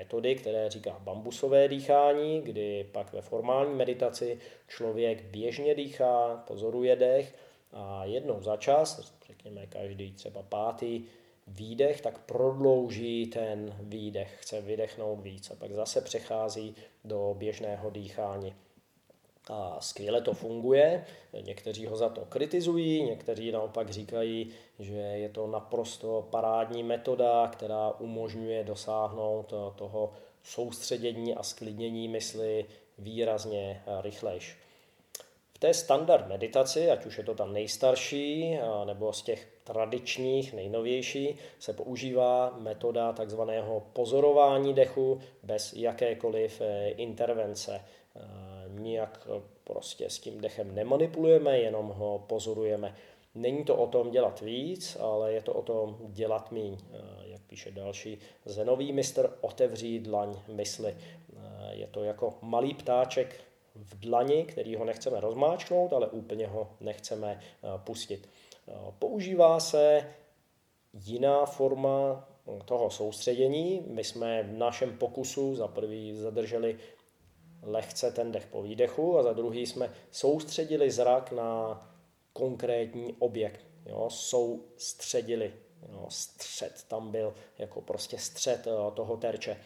metody, 0.02 0.34
které 0.34 0.70
říká 0.70 0.96
bambusové 1.00 1.68
dýchání, 1.68 2.40
kdy 2.40 2.88
pak 2.92 3.12
ve 3.12 3.20
formální 3.22 3.74
meditaci 3.74 4.38
člověk 4.68 5.22
běžně 5.22 5.74
dýchá, 5.74 6.44
pozoruje 6.46 6.96
dech 6.96 7.34
a 7.72 8.04
jednou 8.04 8.42
za 8.42 8.56
čas, 8.56 9.14
řekněme 9.26 9.66
každý 9.66 10.12
třeba 10.12 10.42
pátý 10.42 11.04
výdech, 11.46 12.00
tak 12.00 12.18
prodlouží 12.18 13.26
ten 13.26 13.76
výdech, 13.80 14.38
chce 14.40 14.60
vydechnout 14.60 15.20
víc 15.20 15.50
a 15.50 15.54
pak 15.54 15.72
zase 15.72 16.00
přechází 16.00 16.74
do 17.04 17.34
běžného 17.38 17.90
dýchání. 17.90 18.54
A 19.50 19.76
skvěle 19.80 20.20
to 20.20 20.34
funguje, 20.34 21.04
někteří 21.40 21.86
ho 21.86 21.96
za 21.96 22.08
to 22.08 22.24
kritizují, 22.24 23.02
někteří 23.02 23.52
naopak 23.52 23.90
říkají, 23.90 24.50
že 24.78 24.94
je 24.94 25.28
to 25.28 25.46
naprosto 25.46 26.28
parádní 26.30 26.82
metoda, 26.82 27.48
která 27.52 27.90
umožňuje 27.90 28.64
dosáhnout 28.64 29.54
toho 29.76 30.12
soustředění 30.44 31.34
a 31.34 31.42
sklidnění 31.42 32.08
mysli 32.08 32.66
výrazně 32.98 33.82
rychlejš. 34.00 34.56
V 35.54 35.58
té 35.58 35.74
standard 35.74 36.28
meditaci, 36.28 36.90
ať 36.90 37.06
už 37.06 37.18
je 37.18 37.24
to 37.24 37.34
ta 37.34 37.46
nejstarší 37.46 38.58
nebo 38.84 39.12
z 39.12 39.22
těch 39.22 39.48
tradičních, 39.64 40.52
nejnovější, 40.52 41.38
se 41.58 41.72
používá 41.72 42.56
metoda 42.58 43.12
takzvaného 43.12 43.82
pozorování 43.92 44.74
dechu 44.74 45.20
bez 45.42 45.72
jakékoliv 45.72 46.60
eh, 46.60 46.88
intervence 46.88 47.80
nijak 48.78 49.26
eh, 49.26 49.42
prostě 49.64 50.10
s 50.10 50.18
tím 50.18 50.40
dechem 50.40 50.74
nemanipulujeme, 50.74 51.58
jenom 51.58 51.88
ho 51.88 52.24
pozorujeme. 52.26 52.94
Není 53.34 53.64
to 53.64 53.76
o 53.76 53.86
tom 53.86 54.10
dělat 54.10 54.40
víc, 54.40 54.96
ale 55.00 55.32
je 55.32 55.42
to 55.42 55.52
o 55.52 55.62
tom 55.62 55.96
dělat 56.00 56.52
míň. 56.52 56.78
Eh, 56.80 56.98
jak 57.24 57.40
píše 57.42 57.70
další 57.70 58.18
zenový 58.44 58.92
mistr, 58.92 59.38
otevří 59.40 59.98
dlaň 59.98 60.34
mysli. 60.48 60.96
Eh, 60.96 61.74
je 61.74 61.86
to 61.86 62.04
jako 62.04 62.34
malý 62.42 62.74
ptáček 62.74 63.40
v 63.74 64.00
dlani, 64.00 64.44
který 64.44 64.76
ho 64.76 64.84
nechceme 64.84 65.20
rozmáčknout, 65.20 65.92
ale 65.92 66.06
úplně 66.06 66.46
ho 66.46 66.70
nechceme 66.80 67.40
pustit. 67.84 68.28
Používá 68.98 69.60
se 69.60 70.08
jiná 70.92 71.46
forma 71.46 72.28
toho 72.64 72.90
soustředění. 72.90 73.82
My 73.86 74.04
jsme 74.04 74.42
v 74.42 74.52
našem 74.52 74.98
pokusu 74.98 75.54
za 75.54 75.68
prvý 75.68 76.16
zadrželi 76.16 76.76
lehce 77.62 78.12
ten 78.12 78.32
dech 78.32 78.46
po 78.46 78.62
výdechu 78.62 79.18
a 79.18 79.22
za 79.22 79.32
druhý 79.32 79.66
jsme 79.66 79.90
soustředili 80.10 80.90
zrak 80.90 81.32
na 81.32 81.82
konkrétní 82.32 83.16
objekt. 83.18 83.66
Jo, 83.86 84.06
soustředili. 84.10 85.52
Jo, 85.92 86.06
střed 86.08 86.84
tam 86.88 87.10
byl 87.10 87.34
jako 87.58 87.80
prostě 87.80 88.18
střed 88.18 88.66
eh, 88.66 88.90
toho 88.94 89.16
terče. 89.16 89.56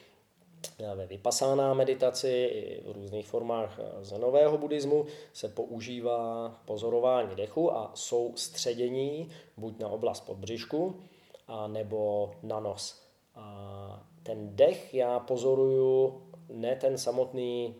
Ve 0.94 1.06
vypasáná 1.06 1.74
meditaci 1.74 2.28
i 2.28 2.82
v 2.84 2.92
různých 2.92 3.26
formách 3.26 3.78
eh, 3.78 4.04
zenového 4.04 4.58
buddhismu 4.58 5.06
se 5.32 5.48
používá 5.48 6.48
pozorování 6.64 7.36
dechu 7.36 7.72
a 7.72 7.90
soustředění 7.94 9.28
buď 9.56 9.78
na 9.78 9.88
oblast 9.88 10.20
podbřišku, 10.20 11.00
a 11.48 11.66
nebo 11.66 12.30
na 12.42 12.60
nos. 12.60 13.02
A 13.34 14.06
ten 14.22 14.56
dech 14.56 14.94
já 14.94 15.18
pozoruju 15.18 16.22
ne 16.48 16.76
ten 16.76 16.98
samotný 16.98 17.74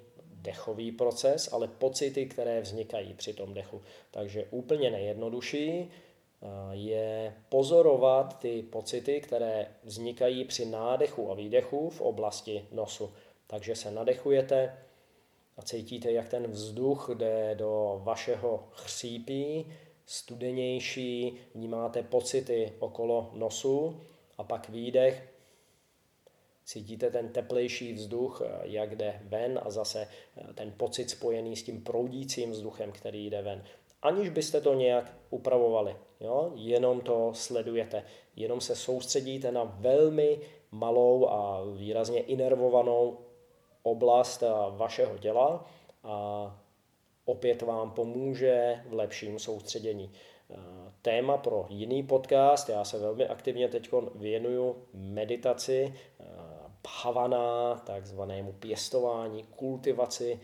dechový 0.46 0.92
proces, 0.92 1.52
ale 1.52 1.68
pocity, 1.68 2.26
které 2.26 2.60
vznikají 2.60 3.14
při 3.14 3.32
tom 3.32 3.54
dechu. 3.54 3.82
Takže 4.10 4.46
úplně 4.50 4.90
nejjednodušší 4.90 5.90
je 6.72 7.34
pozorovat 7.48 8.38
ty 8.38 8.62
pocity, 8.62 9.20
které 9.20 9.66
vznikají 9.84 10.44
při 10.44 10.66
nádechu 10.66 11.30
a 11.30 11.34
výdechu 11.34 11.90
v 11.90 12.00
oblasti 12.00 12.64
nosu. 12.72 13.12
Takže 13.46 13.76
se 13.76 13.90
nadechujete 13.90 14.78
a 15.56 15.62
cítíte, 15.62 16.12
jak 16.12 16.28
ten 16.28 16.46
vzduch 16.46 17.10
jde 17.14 17.54
do 17.54 18.00
vašeho 18.04 18.68
chřípí, 18.72 19.66
studenější, 20.06 21.36
vnímáte 21.54 22.02
pocity 22.02 22.72
okolo 22.78 23.30
nosu 23.34 24.00
a 24.38 24.44
pak 24.44 24.68
výdech, 24.68 25.28
cítíte 26.66 27.10
ten 27.10 27.28
teplejší 27.28 27.92
vzduch, 27.92 28.42
jak 28.62 28.96
jde 28.96 29.20
ven 29.24 29.60
a 29.62 29.70
zase 29.70 30.08
ten 30.54 30.72
pocit 30.76 31.10
spojený 31.10 31.56
s 31.56 31.62
tím 31.62 31.84
proudícím 31.84 32.50
vzduchem, 32.50 32.92
který 32.92 33.30
jde 33.30 33.42
ven 33.42 33.62
aniž 34.06 34.28
byste 34.28 34.60
to 34.60 34.74
nějak 34.74 35.12
upravovali. 35.30 35.96
Jo? 36.20 36.52
Jenom 36.54 37.00
to 37.00 37.30
sledujete. 37.34 38.04
Jenom 38.36 38.60
se 38.60 38.76
soustředíte 38.76 39.52
na 39.52 39.64
velmi 39.64 40.40
malou 40.70 41.28
a 41.28 41.64
výrazně 41.76 42.20
inervovanou 42.20 43.18
oblast 43.82 44.42
eh, 44.42 44.48
vašeho 44.70 45.18
těla 45.18 45.64
a 46.04 46.58
opět 47.24 47.62
vám 47.62 47.90
pomůže 47.90 48.82
v 48.88 48.92
lepším 48.92 49.38
soustředění. 49.38 50.10
Eh, 50.50 50.56
téma 51.02 51.36
pro 51.36 51.66
jiný 51.68 52.02
podcast, 52.02 52.68
já 52.68 52.84
se 52.84 52.98
velmi 52.98 53.26
aktivně 53.26 53.68
teď 53.68 53.90
věnuju 54.14 54.76
meditaci, 54.94 55.94
eh, 56.86 57.02
bhavana, 57.02 57.74
takzvanému 57.74 58.52
pěstování, 58.52 59.42
kultivaci, 59.42 60.40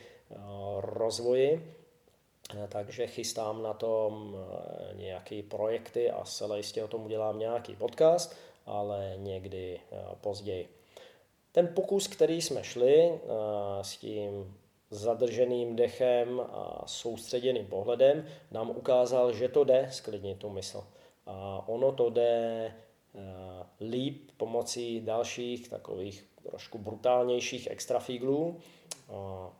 rozvoji 0.79 1.83
Eh, 2.55 2.69
takže 2.69 3.07
chystám 3.07 3.63
na 3.63 3.73
tom 3.73 4.37
eh, 4.37 4.95
nějaké 4.95 5.43
projekty 5.43 6.11
a 6.11 6.25
zcela 6.25 6.57
jistě 6.57 6.85
o 6.85 6.89
tom 6.89 7.05
udělám 7.05 7.39
nějaký 7.39 7.77
podcast, 7.77 8.37
ale 8.67 9.15
někdy 9.17 9.81
eh, 9.93 9.97
později. 10.21 10.69
Ten 11.53 11.69
pokus, 11.75 12.07
který 12.07 12.43
jsme 12.43 12.65
šli 12.65 13.21
s 13.83 13.97
tím 13.97 14.57
zadrženým 14.91 15.77
dechem 15.77 16.41
a 16.41 16.83
soustředěným 16.87 17.67
pohledem, 17.67 18.27
nám 18.51 18.71
ukázal, 18.71 19.33
že 19.33 19.49
to 19.49 19.65
jde 19.65 19.89
sklidnit 19.91 20.39
tu 20.39 20.51
mysl. 20.51 20.85
A 21.27 21.65
ono 21.67 21.93
to 21.93 22.11
jde 22.11 22.75
líp 23.81 24.31
pomocí 24.37 25.01
dalších 25.01 25.69
takových 25.69 26.32
trošku 26.43 26.79
brutálnějších 26.79 27.71
extrafíglů, 27.71 28.57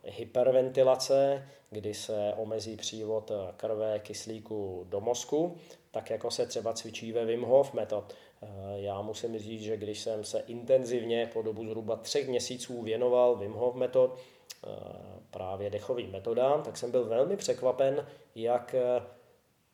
hyperventilace, 0.03 1.47
kdy 1.69 1.93
se 1.93 2.33
omezí 2.37 2.77
přívod 2.77 3.31
krve 3.57 3.99
kyslíku 3.99 4.85
do 4.89 5.01
mozku, 5.01 5.57
tak 5.91 6.09
jako 6.09 6.31
se 6.31 6.45
třeba 6.45 6.73
cvičí 6.73 7.11
ve 7.11 7.25
Wim 7.25 7.41
Hof 7.41 7.73
metod. 7.73 8.13
Já 8.75 9.01
musím 9.01 9.39
říct, 9.39 9.61
že 9.61 9.77
když 9.77 9.99
jsem 9.99 10.23
se 10.23 10.39
intenzivně 10.39 11.29
po 11.33 11.41
dobu 11.41 11.65
zhruba 11.65 11.95
třech 11.95 12.27
měsíců 12.27 12.81
věnoval 12.81 13.35
Wim 13.35 13.53
Hof 13.53 13.75
metod, 13.75 14.17
právě 15.31 15.69
dechovým 15.69 16.11
metodám, 16.11 16.63
tak 16.63 16.77
jsem 16.77 16.91
byl 16.91 17.05
velmi 17.05 17.37
překvapen, 17.37 18.07
jak 18.35 18.75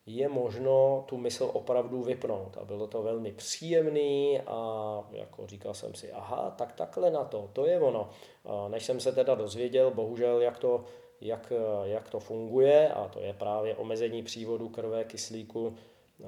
je 0.06 0.28
možno 0.28 1.04
tu 1.08 1.16
mysl 1.16 1.50
opravdu 1.52 2.02
vypnout. 2.02 2.56
A 2.56 2.64
bylo 2.64 2.86
to 2.86 3.02
velmi 3.02 3.32
příjemný 3.32 4.40
a 4.40 5.04
jako 5.12 5.46
říkal 5.46 5.74
jsem 5.74 5.94
si, 5.94 6.12
aha, 6.12 6.54
tak 6.58 6.72
takhle 6.72 7.10
na 7.10 7.24
to, 7.24 7.50
to 7.52 7.66
je 7.66 7.80
ono. 7.80 8.10
A 8.44 8.68
než 8.68 8.84
jsem 8.84 9.00
se 9.00 9.12
teda 9.12 9.34
dozvěděl, 9.34 9.90
bohužel, 9.90 10.40
jak 10.40 10.58
to, 10.58 10.84
jak, 11.20 11.52
jak 11.84 12.08
to 12.08 12.20
funguje, 12.20 12.88
a 12.88 13.08
to 13.08 13.20
je 13.20 13.32
právě 13.32 13.76
omezení 13.76 14.22
přívodu 14.22 14.68
krve, 14.68 15.04
kyslíku 15.04 15.74
eh, 15.74 16.26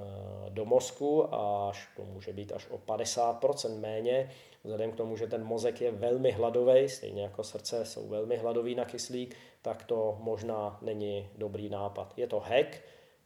do 0.49 0.65
mozku 0.65 1.35
až 1.35 1.89
to 1.97 2.05
může 2.05 2.33
být 2.33 2.53
až 2.53 2.69
o 2.71 2.79
50% 2.79 3.79
méně, 3.79 4.31
vzhledem 4.65 4.93
k 4.93 4.97
tomu, 4.97 5.17
že 5.17 5.27
ten 5.27 5.45
mozek 5.45 5.81
je 5.81 5.91
velmi 5.91 6.31
hladový, 6.31 6.89
stejně 6.89 7.23
jako 7.23 7.45
srdce 7.45 7.85
jsou 7.85 8.09
velmi 8.09 8.37
hladový 8.37 8.75
na 8.75 8.85
kyslík, 8.85 9.37
tak 9.63 9.85
to 9.85 10.19
možná 10.21 10.79
není 10.83 11.29
dobrý 11.39 11.69
nápad. 11.69 12.13
Je 12.17 12.27
to 12.27 12.41
hack, 12.41 12.81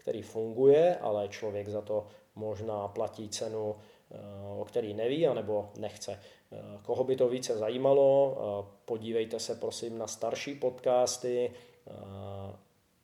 který 0.07 0.23
funguje, 0.23 0.97
ale 0.97 1.29
člověk 1.29 1.69
za 1.69 1.81
to 1.81 2.07
možná 2.35 2.89
platí 2.89 3.29
cenu, 3.29 3.77
eh, 4.11 4.17
o 4.61 4.65
který 4.65 4.95
neví 4.95 5.27
anebo 5.27 5.69
nechce. 5.79 6.21
Eh, 6.53 6.59
koho 6.83 7.05
by 7.05 7.17
to 7.17 7.29
více 7.29 7.59
zajímalo, 7.59 8.37
eh, 8.39 8.67
podívejte 8.85 9.41
se 9.41 9.55
prosím 9.55 9.99
na 9.99 10.07
starší 10.07 10.55
podcasty. 10.55 11.53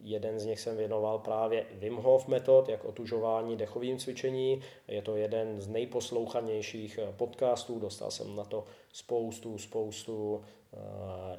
Jeden 0.00 0.40
z 0.40 0.46
nich 0.46 0.60
jsem 0.60 0.76
věnoval 0.76 1.18
právě 1.18 1.66
Wim 1.72 1.96
Hof 1.96 2.28
metod, 2.28 2.68
jak 2.68 2.84
otužování 2.84 3.56
dechovým 3.56 3.98
cvičení. 3.98 4.60
Je 4.88 5.02
to 5.02 5.16
jeden 5.16 5.60
z 5.60 5.68
nejposlouchanějších 5.68 6.98
podcastů, 7.16 7.78
dostal 7.78 8.10
jsem 8.10 8.36
na 8.36 8.44
to 8.44 8.64
spoustu, 8.92 9.58
spoustu 9.58 10.42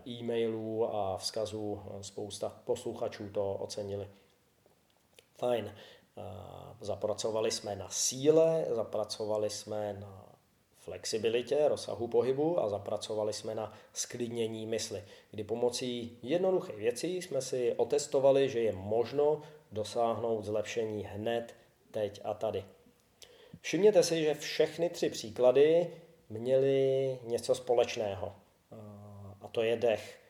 e-mailů 0.07 0.95
a 0.95 1.17
vzkazů, 1.17 1.81
spousta 2.01 2.61
posluchačů 2.65 3.29
to 3.29 3.53
ocenili. 3.53 4.07
Fajn. 5.43 5.75
Zapracovali 6.81 7.51
jsme 7.51 7.75
na 7.75 7.89
síle, 7.89 8.65
zapracovali 8.69 9.49
jsme 9.49 9.93
na 9.93 10.35
flexibilitě, 10.77 11.67
rozsahu 11.67 12.07
pohybu 12.07 12.59
a 12.59 12.69
zapracovali 12.69 13.33
jsme 13.33 13.55
na 13.55 13.73
sklidnění 13.93 14.65
mysli, 14.65 15.03
kdy 15.31 15.43
pomocí 15.43 16.17
jednoduchých 16.21 16.75
věcí 16.75 17.21
jsme 17.21 17.41
si 17.41 17.73
otestovali, 17.73 18.49
že 18.49 18.59
je 18.59 18.73
možno 18.73 19.41
dosáhnout 19.71 20.45
zlepšení 20.45 21.03
hned, 21.03 21.55
teď 21.91 22.21
a 22.23 22.33
tady. 22.33 22.65
Všimněte 23.61 24.03
si, 24.03 24.23
že 24.23 24.33
všechny 24.33 24.89
tři 24.89 25.09
příklady 25.09 25.93
měly 26.29 27.19
něco 27.23 27.55
společného. 27.55 28.35
A 29.41 29.47
to 29.47 29.61
je 29.61 29.75
dech. 29.75 30.22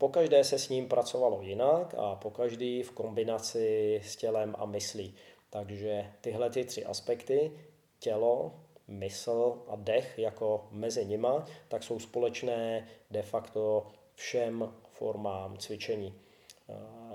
Pokaždé 0.00 0.44
se 0.44 0.58
s 0.58 0.68
ním 0.68 0.88
pracovalo 0.88 1.42
jinak 1.42 1.94
a 1.98 2.14
pokaždý 2.14 2.82
v 2.82 2.90
kombinaci 2.90 4.00
s 4.04 4.16
tělem 4.16 4.54
a 4.58 4.66
myslí. 4.66 5.14
Takže 5.50 6.12
tyhle 6.20 6.50
ty 6.50 6.64
tři 6.64 6.84
aspekty, 6.84 7.52
tělo, 7.98 8.52
mysl 8.88 9.62
a 9.68 9.76
dech 9.76 10.18
jako 10.18 10.68
mezi 10.70 11.04
nima, 11.04 11.46
tak 11.68 11.82
jsou 11.82 11.98
společné 11.98 12.88
de 13.10 13.22
facto 13.22 13.86
všem 14.14 14.74
formám 14.90 15.56
cvičení. 15.56 16.14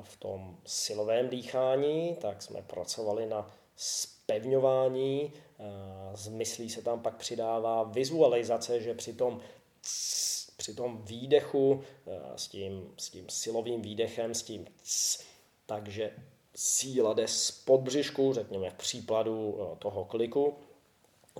V 0.02 0.18
tom 0.18 0.58
silovém 0.66 1.30
dýchání 1.30 2.18
tak 2.22 2.42
jsme 2.42 2.62
pracovali 2.62 3.26
na 3.26 3.52
spevňování, 3.76 5.34
z 6.14 6.28
myslí 6.28 6.70
se 6.70 6.82
tam 6.82 7.00
pak 7.02 7.16
přidává 7.16 7.84
vizualizace, 7.84 8.82
že 8.82 8.94
při 8.94 9.14
tom 9.14 9.40
při 10.66 10.74
tom 10.74 11.02
výdechu 11.06 11.84
eh, 12.08 12.20
s 12.36 12.48
tím, 12.48 12.94
s 12.98 13.10
tím 13.10 13.30
silovým 13.30 13.82
výdechem, 13.82 14.34
s 14.34 14.44
tím 14.44 14.66
c, 14.84 15.24
takže 15.66 16.12
síla 16.56 17.14
jde 17.14 17.28
z 17.28 17.52
podbřišku, 17.52 18.34
řekněme 18.34 18.70
v 18.70 18.74
případu 18.74 19.58
eh, 19.60 19.76
toho 19.80 20.06
kliku, 20.06 20.58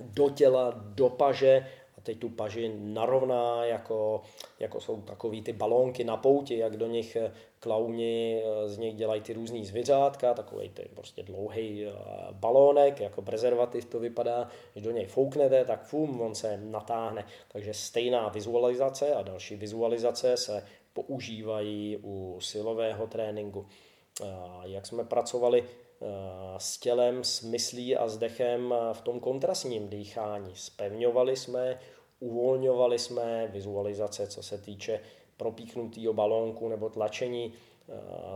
do 0.00 0.30
těla, 0.30 0.70
do 0.70 1.08
paže 1.08 1.70
teď 2.06 2.18
tu 2.18 2.28
paži 2.28 2.72
narovná, 2.78 3.64
jako, 3.64 4.22
jako 4.60 4.80
jsou 4.80 5.00
takový 5.00 5.42
ty 5.42 5.52
balónky 5.52 6.04
na 6.04 6.16
pouti, 6.16 6.58
jak 6.58 6.76
do 6.76 6.86
nich 6.86 7.16
eh, 7.16 7.32
klauni 7.60 8.42
z 8.66 8.78
nich 8.78 8.94
dělají 8.94 9.20
ty 9.20 9.32
různý 9.32 9.64
zvěřátka, 9.64 10.34
takový 10.34 10.68
ty 10.68 10.88
prostě 10.94 11.22
dlouhý 11.22 11.86
balónek, 12.32 13.00
jako 13.00 13.22
prezervativ 13.22 13.84
to 13.84 13.98
vypadá, 13.98 14.48
když 14.72 14.84
do 14.84 14.90
něj 14.90 15.06
fouknete, 15.06 15.64
tak 15.64 15.84
fum, 15.84 16.20
on 16.20 16.34
se 16.34 16.56
natáhne. 16.56 17.26
Takže 17.48 17.74
stejná 17.74 18.28
vizualizace 18.28 19.14
a 19.14 19.22
další 19.22 19.56
vizualizace 19.56 20.36
se 20.36 20.64
používají 20.92 21.98
u 22.02 22.38
silového 22.40 23.06
tréninku. 23.06 23.66
Jak 24.64 24.86
jsme 24.86 25.04
pracovali 25.04 25.64
s 26.58 26.78
tělem, 26.78 27.24
s 27.24 27.42
myslí 27.42 27.96
a 27.96 28.08
s 28.08 28.18
dechem 28.18 28.74
v 28.92 29.00
tom 29.00 29.20
kontrastním 29.20 29.88
dýchání. 29.88 30.50
Spevňovali 30.54 31.36
jsme, 31.36 31.78
uvolňovali 32.20 32.98
jsme 32.98 33.48
vizualizace, 33.52 34.26
co 34.26 34.42
se 34.42 34.58
týče 34.58 35.00
propíchnutého 35.36 36.12
balónku 36.12 36.68
nebo 36.68 36.88
tlačení 36.88 37.52
eh, 37.52 37.92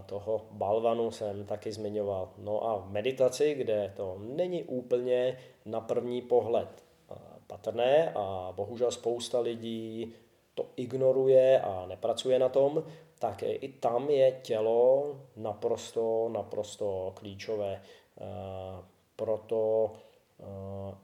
toho 0.07 0.47
balvanu 0.51 1.11
jsem 1.11 1.47
taky 1.47 1.73
zmiňoval. 1.73 2.33
No 2.39 2.69
a 2.69 2.77
v 2.77 2.91
meditaci, 2.91 3.55
kde 3.55 3.93
to 3.97 4.17
není 4.19 4.65
úplně 4.65 5.39
na 5.65 5.81
první 5.81 6.23
pohled 6.23 6.69
eh, 7.11 7.15
patrné 7.47 8.13
a 8.15 8.53
bohužel 8.57 8.91
spousta 8.91 9.41
lidí 9.41 10.15
to 10.61 10.67
ignoruje 10.77 11.61
a 11.61 11.87
nepracuje 11.87 12.39
na 12.39 12.49
tom, 12.49 12.85
tak 13.19 13.43
i 13.47 13.69
tam 13.81 14.11
je 14.11 14.41
tělo 14.43 15.17
naprosto, 15.37 16.29
naprosto 16.33 17.13
klíčové. 17.17 17.83
Eh, 18.21 18.25
proto 19.17 19.93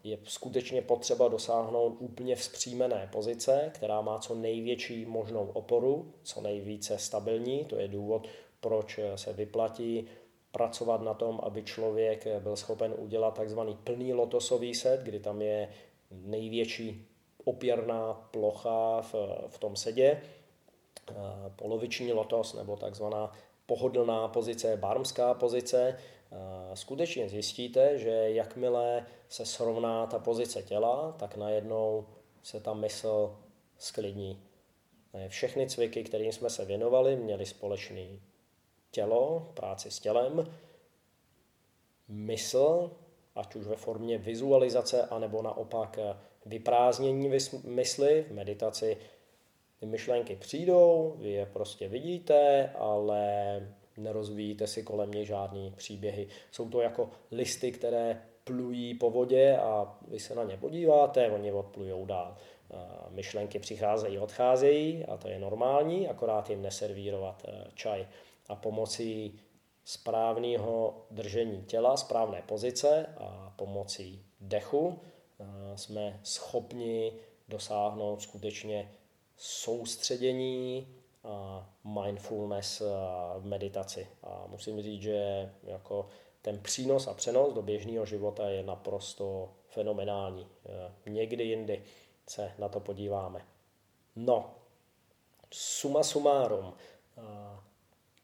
je 0.05 0.19
skutečně 0.25 0.83
potřeba 0.83 1.29
dosáhnout 1.29 1.97
úplně 1.99 2.37
vzpřímené 2.37 3.09
pozice, 3.13 3.71
která 3.75 4.01
má 4.01 4.19
co 4.19 4.35
největší 4.35 5.07
možnou 5.07 5.47
oporu, 5.47 6.13
co 6.23 6.41
nejvíce 6.41 6.99
stabilní. 6.99 7.65
To 7.65 7.77
je 7.77 7.89
důvod, 7.89 8.29
proč 8.61 9.01
se 9.15 9.33
vyplatí 9.33 10.07
pracovat 10.53 11.03
na 11.03 11.15
tom, 11.15 11.41
aby 11.43 11.63
člověk 11.63 12.27
byl 12.41 12.57
schopen 12.57 12.95
udělat 12.99 13.35
takzvaný 13.35 13.79
plný 13.85 14.13
lotosový 14.13 14.75
set, 14.75 15.01
kdy 15.01 15.21
tam 15.21 15.43
je 15.43 15.69
největší 16.11 17.07
opěrná 17.47 18.15
plocha 18.31 19.01
v, 19.03 19.15
v 19.49 19.59
tom 19.59 19.77
sedě, 19.77 20.23
poloviční 21.57 22.13
lotos 22.13 22.55
nebo 22.55 22.77
takzvaná 22.77 23.33
pohodlná 23.67 24.29
pozice, 24.29 24.77
barmská 24.77 25.35
pozice, 25.35 25.99
skutečně 26.75 27.29
zjistíte, 27.29 27.99
že 27.99 28.11
jakmile 28.11 29.07
se 29.29 29.47
srovná 29.47 30.07
ta 30.07 30.19
pozice 30.19 30.63
těla, 30.63 31.13
tak 31.19 31.37
najednou 31.37 32.07
se 32.43 32.61
ta 32.61 32.75
mysl 32.75 33.37
sklidní. 33.79 34.43
Všechny 35.29 35.69
cviky, 35.69 36.05
kterým 36.05 36.33
jsme 36.33 36.51
se 36.51 36.65
věnovali, 36.65 37.17
měly 37.17 37.47
společný 37.47 38.23
tělo, 38.91 39.51
práci 39.55 39.91
s 39.91 40.01
tělem, 40.01 40.53
mysl, 42.09 42.91
ať 43.35 43.57
už 43.57 43.67
ve 43.67 43.77
formě 43.77 44.19
vizualizace, 44.19 45.03
anebo 45.03 45.43
naopak 45.43 45.99
vyprázdnění 46.47 47.31
mysli. 47.65 48.27
V 48.29 48.33
meditaci 48.33 48.97
ty 49.81 49.87
myšlenky 49.87 50.37
přijdou, 50.37 51.15
vy 51.19 51.31
je 51.31 51.47
prostě 51.47 51.89
vidíte, 51.89 52.71
ale 52.79 53.61
nerozvíjíte 53.97 54.67
si 54.67 54.83
kolem 54.83 55.11
něj 55.11 55.25
žádný 55.25 55.73
příběhy. 55.77 56.29
Jsou 56.51 56.69
to 56.69 56.81
jako 56.81 57.11
listy, 57.31 57.73
které 57.73 58.23
plují 58.45 58.95
po 58.95 59.11
vodě 59.11 59.57
a 59.57 59.99
vy 60.09 60.21
se 60.21 60.35
na 60.35 60.45
ně 60.45 60.57
podíváte, 60.57 61.31
oni 61.31 61.53
odplujou 61.53 62.07
dál. 62.07 62.37
Myšlenky 63.11 63.59
přicházejí, 63.59 64.19
odcházejí 64.19 65.05
a 65.05 65.17
to 65.17 65.29
je 65.29 65.39
normální, 65.39 66.09
akorát 66.09 66.51
jim 66.51 66.63
neservírovat 66.63 67.45
e, 67.49 67.65
čaj. 67.75 68.07
A 68.49 68.57
pomocí 68.57 69.41
správného 69.85 70.95
držení 71.11 71.63
těla, 71.63 71.97
správné 71.97 72.43
pozice 72.47 73.07
a 73.19 73.53
pomocí 73.57 74.25
dechu 74.41 74.99
jsme 75.75 76.21
schopni 76.23 77.13
dosáhnout 77.49 78.23
skutečně 78.23 78.93
soustředění 79.37 80.89
a 81.25 81.71
mindfulness 81.85 82.83
v 83.39 83.45
meditaci. 83.45 84.09
A 84.23 84.45
musím 84.47 84.83
říct, 84.83 85.03
že 85.03 85.53
jako 85.63 86.09
ten 86.43 86.59
přínos 86.59 87.07
a 87.07 87.15
přenos 87.15 87.55
do 87.55 87.63
běžného 87.63 88.07
života 88.07 88.49
je 88.49 88.63
naprosto 88.63 89.53
fenomenální. 89.69 90.47
Někdy 91.07 91.45
jindy 91.45 91.85
se 92.29 92.53
na 92.59 92.69
to 92.69 92.81
podíváme. 92.81 93.47
No, 94.17 94.55
suma 95.53 96.03
sumárum. 96.03 96.75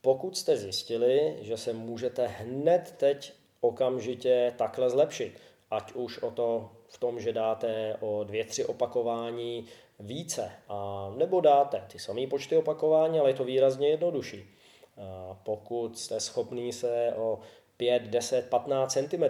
Pokud 0.00 0.36
jste 0.36 0.56
zjistili, 0.56 1.38
že 1.40 1.56
se 1.56 1.72
můžete 1.72 2.26
hned 2.26 2.94
teď 2.96 3.32
okamžitě 3.60 4.54
takhle 4.58 4.90
zlepšit, 4.90 5.38
ať 5.72 5.92
už 5.92 6.18
o 6.18 6.30
to 6.30 6.70
v 6.88 6.98
tom, 6.98 7.20
že 7.20 7.32
dáte 7.32 7.96
o 8.00 8.24
dvě, 8.24 8.44
tři 8.44 8.64
opakování 8.64 9.66
více, 10.00 10.52
a 10.68 11.10
nebo 11.16 11.40
dáte 11.40 11.84
ty 11.92 11.98
samé 11.98 12.26
počty 12.26 12.56
opakování, 12.56 13.18
ale 13.18 13.30
je 13.30 13.34
to 13.34 13.44
výrazně 13.44 13.88
jednodušší. 13.88 14.54
A 14.96 15.34
pokud 15.42 15.98
jste 15.98 16.20
schopný 16.20 16.72
se 16.72 17.14
o 17.16 17.38
5, 17.76 18.02
10, 18.02 18.48
15 18.48 18.92
cm 18.92 19.24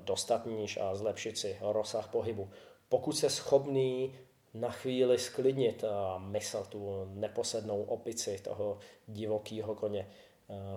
dostat 0.00 0.46
níž 0.46 0.78
a 0.82 0.94
zlepšit 0.94 1.38
si 1.38 1.58
rozsah 1.60 2.08
pohybu. 2.08 2.48
Pokud 2.88 3.12
jste 3.12 3.30
schopný 3.30 4.14
na 4.54 4.70
chvíli 4.70 5.18
sklidnit 5.18 5.84
a 5.84 6.18
mysl 6.18 6.66
tu 6.68 7.04
neposednou 7.14 7.82
opici 7.82 8.38
toho 8.44 8.78
divokého 9.06 9.74
koně. 9.74 10.08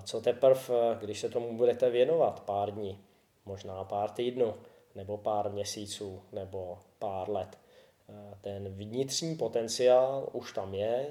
Co 0.04 0.22
teprve, 0.22 0.98
když 1.00 1.20
se 1.20 1.30
tomu 1.30 1.58
budete 1.58 1.90
věnovat 1.90 2.40
pár 2.40 2.72
dní, 2.72 3.00
možná 3.46 3.84
pár 3.84 4.10
týdnů, 4.10 4.54
nebo 4.96 5.18
pár 5.18 5.52
měsíců, 5.52 6.22
nebo 6.32 6.80
pár 7.00 7.30
let. 7.30 7.58
Ten 8.42 8.70
vnitřní 8.70 9.36
potenciál 9.36 10.30
už 10.32 10.54
tam 10.54 10.74
je, 10.74 11.08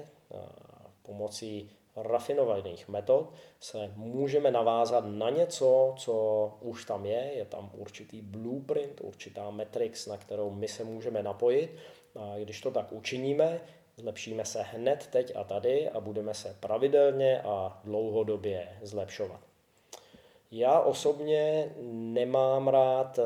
pomocí 1.01 1.71
rafinovaných 1.95 2.87
metod 2.87 3.33
se 3.59 3.91
můžeme 3.95 4.51
navázat 4.51 5.05
na 5.07 5.29
něco, 5.29 5.93
co 5.97 6.57
už 6.61 6.85
tam 6.85 7.05
je, 7.05 7.31
je 7.33 7.45
tam 7.45 7.71
určitý 7.73 8.21
blueprint, 8.21 9.01
určitá 9.01 9.49
matrix, 9.49 10.07
na 10.07 10.17
kterou 10.17 10.49
my 10.49 10.67
se 10.67 10.83
můžeme 10.83 11.23
napojit. 11.23 11.75
A 12.15 12.35
když 12.37 12.61
to 12.61 12.71
tak 12.71 12.91
učiníme, 12.91 13.61
zlepšíme 13.97 14.45
se 14.45 14.61
hned 14.61 15.07
teď 15.11 15.35
a 15.35 15.43
tady 15.43 15.89
a 15.89 15.99
budeme 15.99 16.33
se 16.33 16.57
pravidelně 16.59 17.41
a 17.41 17.81
dlouhodobě 17.83 18.77
zlepšovat. 18.81 19.52
Já 20.55 20.79
osobně 20.79 21.73
nemám 21.91 22.67
rád 22.67 23.19
eh, 23.19 23.23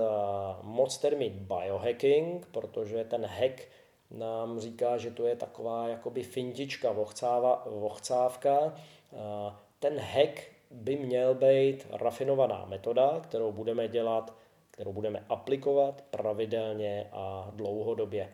moc 0.64 0.98
termín 0.98 1.34
biohacking, 1.34 2.48
protože 2.52 3.04
ten 3.04 3.26
hack 3.26 3.68
nám 4.12 4.60
říká, 4.60 4.98
že 4.98 5.12
to 5.12 5.26
je 5.26 5.36
taková 5.36 5.88
jakoby 5.88 6.24
fintička, 6.24 6.92
vochcáva, 6.92 7.64
vochcávka. 7.66 8.74
Eh, 9.14 9.54
ten 9.80 10.00
hack 10.00 10.42
by 10.72 10.96
měl 10.96 11.36
být 11.36 11.88
rafinovaná 11.92 12.66
metoda, 12.66 13.20
kterou 13.24 13.52
budeme 13.52 13.88
dělat, 13.88 14.34
kterou 14.72 14.94
budeme 14.94 15.26
aplikovat 15.30 16.04
pravidelně 16.10 17.10
a 17.12 17.52
dlouhodobě. 17.56 18.34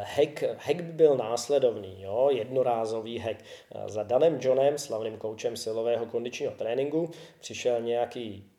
Hack, 0.00 0.42
hack 0.42 0.80
by 0.80 0.92
byl 0.92 1.16
následovný, 1.16 2.02
jo? 2.02 2.28
jednorázový 2.32 3.18
hack. 3.18 3.44
Za 3.86 4.02
Danem 4.02 4.38
Johnem, 4.40 4.78
slavným 4.78 5.16
koučem 5.16 5.56
silového 5.56 6.06
kondičního 6.06 6.52
tréninku, 6.52 7.10
přišel 7.40 7.80
nějaký 7.80 8.52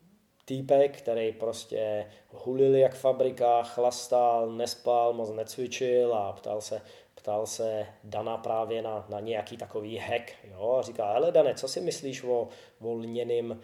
týpek, 0.46 0.98
který 0.98 1.32
prostě 1.32 2.06
hulil 2.32 2.76
jak 2.76 2.96
fabrika, 2.96 3.64
chlastal, 3.64 4.52
nespal, 4.52 5.14
moc 5.14 5.30
necvičil 5.30 6.16
a 6.16 6.34
ptal 6.34 6.62
se, 6.62 6.82
ptal 7.16 7.46
se 7.46 7.86
Dana 8.04 8.38
právě 8.38 8.82
na, 8.82 9.06
na 9.10 9.20
nějaký 9.20 9.58
takový 9.58 9.98
hack. 9.98 10.32
Jo? 10.44 10.76
A 10.80 10.82
říká, 10.82 11.14
hele 11.14 11.32
Dane, 11.32 11.56
co 11.56 11.68
si 11.68 11.82
myslíš 11.82 12.24
o, 12.24 12.48
o 12.82 12.94
uh, 12.94 13.56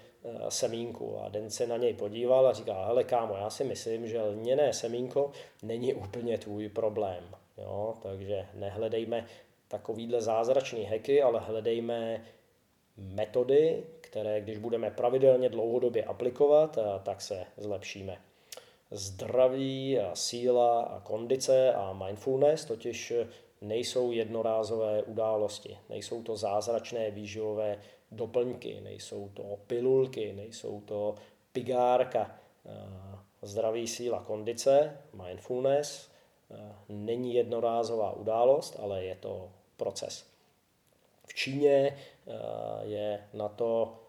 semínku? 0.49 1.20
A 1.20 1.30
Den 1.30 1.49
se 1.49 1.67
na 1.67 1.78
něj 1.78 1.93
podíval 1.93 2.47
a 2.47 2.53
říká, 2.53 2.86
hele 2.86 3.03
kámo, 3.03 3.36
já 3.36 3.49
si 3.49 3.63
myslím, 3.63 4.07
že 4.07 4.22
lněné 4.22 4.74
semínko 4.74 5.32
není 5.63 5.93
úplně 5.93 6.38
tvůj 6.38 6.70
problém. 6.70 7.39
Jo? 7.62 7.93
Takže 8.01 8.47
nehledejme 8.53 9.26
takovýhle 9.68 10.22
zázračný 10.22 10.84
heky, 10.84 11.22
ale 11.22 11.40
hledejme 11.40 12.26
metody, 12.98 13.84
které 14.02 14.41
když 14.41 14.57
budeme 14.57 14.91
pravidelně 14.91 15.49
dlouhodobě 15.49 16.03
aplikovat, 16.03 16.77
tak 17.03 17.22
se 17.22 17.45
zlepšíme. 17.57 18.22
Zdraví, 18.91 19.99
a 19.99 20.15
síla 20.15 20.81
a 20.81 20.99
kondice 20.99 21.73
a 21.73 21.94
mindfulness 21.94 22.65
totiž 22.65 23.14
nejsou 23.61 24.11
jednorázové 24.11 25.03
události, 25.03 25.77
nejsou 25.90 26.23
to 26.23 26.38
zázračné 26.38 27.11
výživové 27.11 27.80
doplňky, 28.11 28.81
nejsou 28.81 29.30
to 29.34 29.57
pilulky, 29.68 30.34
nejsou 30.34 30.81
to 30.81 31.15
pigárka. 31.52 32.36
Zdraví, 33.41 33.88
síla, 33.88 34.23
kondice, 34.23 34.98
mindfulness 35.14 36.10
Eh, 36.10 36.19
není 36.89 37.34
jednorázová 37.34 38.11
událost, 38.11 38.76
ale 38.80 39.03
je 39.03 39.15
to 39.15 39.51
proces. 39.77 40.26
V 41.26 41.34
Číně 41.34 41.97
eh, 42.27 42.31
je 42.81 43.27
na 43.34 43.49
to 43.49 43.99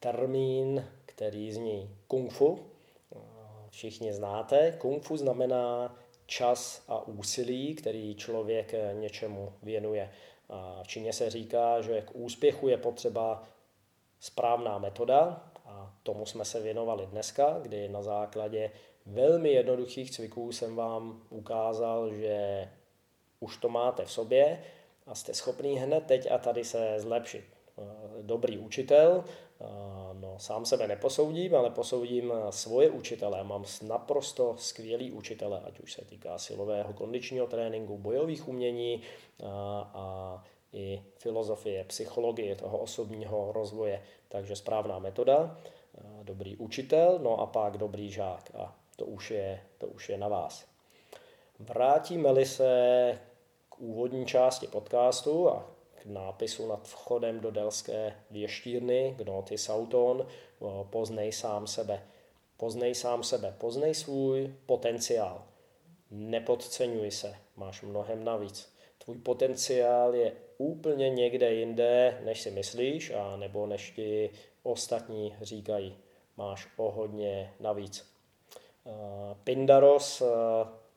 termín, 0.00 0.84
který 1.06 1.52
zní 1.52 1.96
kung 2.08 2.32
fu. 2.32 2.58
Eh, 2.58 3.18
všichni 3.70 4.12
znáte. 4.12 4.72
Kung 4.78 5.02
fu 5.02 5.16
znamená 5.16 5.96
čas 6.26 6.84
a 6.88 7.06
úsilí, 7.06 7.74
který 7.74 8.14
člověk 8.14 8.74
něčemu 8.92 9.52
věnuje. 9.62 10.10
v 10.82 10.88
Číně 10.88 11.12
se 11.12 11.30
říká, 11.30 11.80
že 11.80 12.02
k 12.02 12.10
úspěchu 12.14 12.68
je 12.68 12.76
potřeba 12.76 13.44
správná 14.20 14.78
metoda 14.78 15.50
a 15.64 15.94
tomu 16.02 16.26
jsme 16.26 16.44
se 16.44 16.60
věnovali 16.60 17.06
dneska, 17.06 17.58
kdy 17.58 17.88
na 17.88 18.02
základě 18.02 18.70
velmi 19.06 19.52
jednoduchých 19.52 20.10
cviků 20.10 20.52
jsem 20.52 20.76
vám 20.76 21.22
ukázal, 21.30 22.14
že 22.14 22.68
už 23.40 23.56
to 23.56 23.68
máte 23.68 24.04
v 24.04 24.10
sobě 24.10 24.62
a 25.06 25.14
jste 25.14 25.34
schopný 25.34 25.78
hned 25.78 26.04
teď 26.06 26.30
a 26.30 26.38
tady 26.38 26.64
se 26.64 26.94
zlepšit. 26.98 27.44
Eh, 27.78 27.82
dobrý 28.22 28.58
učitel, 28.58 29.24
eh, 29.60 29.64
no 30.12 30.38
sám 30.38 30.64
sebe 30.64 30.88
neposoudím, 30.88 31.54
ale 31.54 31.70
posoudím 31.70 32.32
svoje 32.50 32.90
učitele. 32.90 33.44
Mám 33.44 33.64
naprosto 33.86 34.54
skvělý 34.58 35.12
učitele, 35.12 35.60
ať 35.64 35.80
už 35.80 35.92
se 35.92 36.04
týká 36.04 36.38
silového 36.38 36.92
kondičního 36.92 37.46
tréninku, 37.46 37.98
bojových 37.98 38.48
umění 38.48 39.02
a, 39.44 39.46
eh, 39.46 39.98
a 39.98 40.44
i 40.72 41.02
filozofie, 41.18 41.84
psychologie 41.84 42.56
toho 42.56 42.78
osobního 42.78 43.52
rozvoje. 43.52 44.02
Takže 44.28 44.56
správná 44.56 44.98
metoda, 44.98 45.60
dobrý 46.22 46.56
učitel, 46.56 47.18
no 47.22 47.40
a 47.40 47.46
pak 47.46 47.78
dobrý 47.78 48.10
žák. 48.10 48.50
A 48.54 48.81
to 49.02 49.06
už 49.06 49.30
je, 49.30 49.60
to 49.78 49.86
už 49.86 50.08
je 50.08 50.18
na 50.18 50.28
vás. 50.28 50.64
Vrátíme-li 51.58 52.46
se 52.46 53.18
k 53.68 53.80
úvodní 53.80 54.26
části 54.26 54.66
podcastu 54.66 55.50
a 55.50 55.70
k 55.94 56.06
nápisu 56.06 56.68
nad 56.68 56.88
vchodem 56.88 57.40
do 57.40 57.50
Delské 57.50 58.14
věštírny, 58.30 59.14
Gnoty 59.18 59.58
Sauton, 59.58 60.26
poznej 60.90 61.32
sám 61.32 61.66
sebe. 61.66 62.02
Poznej 62.56 62.94
sám 62.94 63.22
sebe, 63.22 63.54
poznej 63.58 63.94
svůj 63.94 64.54
potenciál. 64.66 65.44
Nepodceňuj 66.10 67.10
se, 67.10 67.34
máš 67.56 67.82
mnohem 67.82 68.24
navíc. 68.24 68.72
Tvůj 69.04 69.18
potenciál 69.18 70.14
je 70.14 70.32
úplně 70.58 71.10
někde 71.10 71.54
jinde, 71.54 72.20
než 72.24 72.40
si 72.40 72.50
myslíš, 72.50 73.10
a 73.10 73.36
nebo 73.36 73.66
než 73.66 73.90
ti 73.90 74.30
ostatní 74.62 75.36
říkají. 75.42 75.98
Máš 76.36 76.68
o 76.76 76.90
hodně 76.90 77.54
navíc. 77.60 78.11
Pindaros 79.44 80.22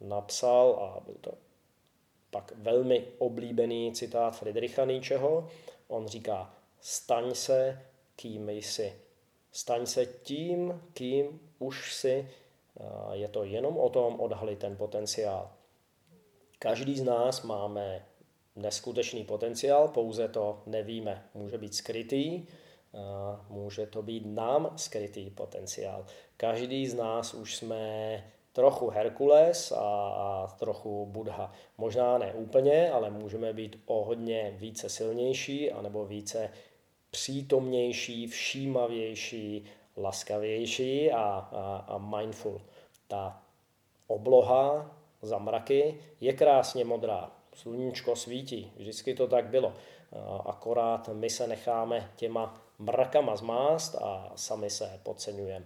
napsal, 0.01 0.79
a 0.81 0.99
byl 1.05 1.15
to 1.21 1.31
pak 2.31 2.53
velmi 2.55 3.05
oblíbený 3.17 3.91
citát 3.93 4.31
Friedricha 4.31 4.85
Nietzscheho, 4.85 5.49
on 5.87 6.07
říká, 6.07 6.53
staň 6.81 7.33
se, 7.33 7.81
kým 8.15 8.49
jsi. 8.49 8.93
Staň 9.51 9.85
se 9.85 10.05
tím, 10.05 10.81
kým 10.93 11.39
už 11.59 11.93
jsi. 11.93 12.29
Je 13.11 13.27
to 13.27 13.43
jenom 13.43 13.77
o 13.77 13.89
tom 13.89 14.19
odhalit 14.19 14.59
ten 14.59 14.77
potenciál. 14.77 15.51
Každý 16.59 16.97
z 16.97 17.03
nás 17.03 17.41
máme 17.41 18.05
neskutečný 18.55 19.23
potenciál, 19.23 19.87
pouze 19.87 20.27
to 20.27 20.61
nevíme. 20.65 21.25
Může 21.33 21.57
být 21.57 21.75
skrytý, 21.75 22.45
může 23.49 23.85
to 23.85 24.01
být 24.01 24.25
nám 24.25 24.73
skrytý 24.75 25.29
potenciál. 25.29 26.05
Každý 26.37 26.87
z 26.87 26.93
nás 26.93 27.33
už 27.33 27.55
jsme 27.55 28.23
trochu 28.53 28.89
Herkules 28.89 29.71
a 29.71 30.55
trochu 30.59 31.05
Budha. 31.05 31.51
Možná 31.77 32.17
ne 32.17 32.33
úplně, 32.33 32.91
ale 32.91 33.09
můžeme 33.09 33.53
být 33.53 33.81
o 33.85 34.03
hodně 34.05 34.53
více 34.57 34.89
silnější 34.89 35.71
anebo 35.71 36.05
více 36.05 36.49
přítomnější, 37.11 38.27
všímavější, 38.27 39.65
laskavější 39.97 41.11
a, 41.11 41.21
a, 41.21 41.85
a 41.87 41.97
mindful. 41.97 42.61
Ta 43.07 43.41
obloha 44.07 44.95
za 45.21 45.37
mraky 45.37 45.99
je 46.21 46.33
krásně 46.33 46.85
modrá. 46.85 47.31
Sluníčko 47.53 48.15
svítí, 48.15 48.71
vždycky 48.75 49.13
to 49.13 49.27
tak 49.27 49.45
bylo. 49.45 49.73
Akorát 50.45 51.09
my 51.13 51.29
se 51.29 51.47
necháme 51.47 52.11
těma 52.15 52.64
mrakama 52.79 53.35
zmást 53.35 53.95
a 53.95 54.31
sami 54.35 54.69
se 54.69 54.99
podceňujeme. 55.03 55.65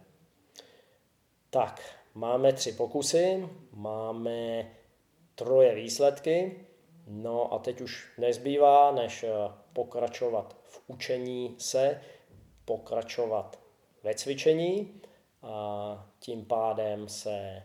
Tak, 1.49 1.99
Máme 2.13 2.53
tři 2.53 2.71
pokusy, 2.71 3.49
máme 3.71 4.71
troje 5.35 5.75
výsledky, 5.75 6.65
no 7.07 7.53
a 7.53 7.59
teď 7.59 7.81
už 7.81 8.13
nezbývá, 8.17 8.91
než 8.91 9.23
eh, 9.23 9.29
pokračovat 9.73 10.55
v 10.63 10.81
učení 10.87 11.55
se, 11.57 12.01
pokračovat 12.65 13.59
ve 14.03 14.15
cvičení 14.15 15.01
a 15.43 16.07
tím 16.19 16.45
pádem 16.45 17.09
se 17.09 17.63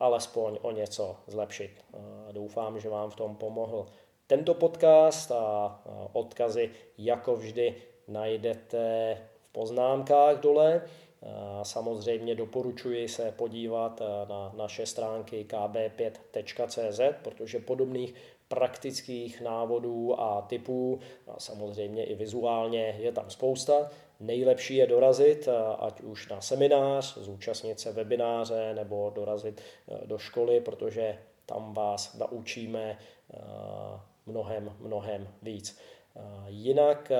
alespoň 0.00 0.58
o 0.62 0.70
něco 0.70 1.16
zlepšit. 1.26 1.84
Doufám, 2.32 2.80
že 2.80 2.88
vám 2.88 3.10
v 3.10 3.16
tom 3.16 3.36
pomohl 3.36 3.86
tento 4.26 4.54
podcast 4.54 5.32
a 5.32 5.82
odkazy 6.12 6.70
jako 6.98 7.36
vždy 7.36 7.82
najdete 8.08 9.18
v 9.48 9.52
poznámkách 9.52 10.40
dole. 10.40 10.82
Samozřejmě 11.62 12.34
doporučuji 12.34 13.08
se 13.08 13.32
podívat 13.36 14.00
eh, 14.00 14.28
na 14.28 14.52
naše 14.56 14.86
stránky 14.86 15.46
kb5.cz, 15.48 17.00
protože 17.22 17.58
podobných 17.58 18.14
praktických 18.48 19.40
návodů 19.40 20.20
a 20.20 20.42
typů, 20.42 21.00
a 21.28 21.40
samozřejmě 21.40 22.04
i 22.04 22.14
vizuálně 22.14 22.96
je 22.98 23.12
tam 23.12 23.30
spousta. 23.30 23.90
Nejlepší 24.20 24.76
je 24.76 24.86
dorazit, 24.86 25.48
eh, 25.48 25.76
ať 25.78 26.00
už 26.00 26.28
na 26.28 26.40
seminář, 26.40 27.18
zúčastnit 27.18 27.80
se 27.80 27.92
webináře 27.92 28.74
nebo 28.74 29.12
dorazit 29.14 29.60
eh, 29.60 30.06
do 30.06 30.18
školy, 30.18 30.60
protože 30.60 31.18
tam 31.46 31.74
vás 31.74 32.14
naučíme 32.14 32.98
mnohem, 34.26 34.76
mnohem 34.80 35.28
víc. 35.42 35.78
Jinak 36.46 37.12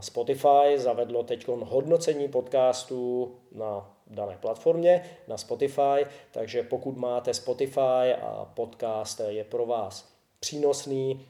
Spotify 0.00 0.76
zavedlo 0.76 1.22
teď 1.22 1.48
hodnocení 1.48 2.28
podcastů 2.28 3.34
na 3.52 3.96
dané 4.06 4.38
platformě, 4.40 5.04
na 5.28 5.36
Spotify, 5.36 6.06
takže 6.30 6.62
pokud 6.62 6.96
máte 6.96 7.34
Spotify 7.34 8.14
a 8.22 8.50
podcast 8.54 9.20
je 9.28 9.44
pro 9.44 9.66
vás 9.66 10.08
přínosný, 10.40 11.26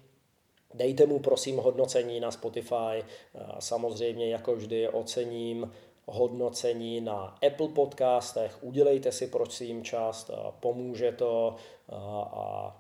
dejte 0.74 1.06
mu 1.06 1.18
prosím 1.18 1.56
hodnocení 1.56 2.20
na 2.20 2.30
Spotify, 2.30 3.04
samozřejmě 3.58 4.30
jako 4.30 4.56
vždy 4.56 4.88
ocením 4.88 5.72
hodnocení 6.06 7.00
na 7.00 7.38
Apple 7.46 7.68
podcastech, 7.68 8.58
udělejte 8.62 9.12
si 9.12 9.26
prosím 9.26 9.84
část, 9.84 10.30
pomůže 10.60 11.12
to 11.12 11.54
a 11.92 12.76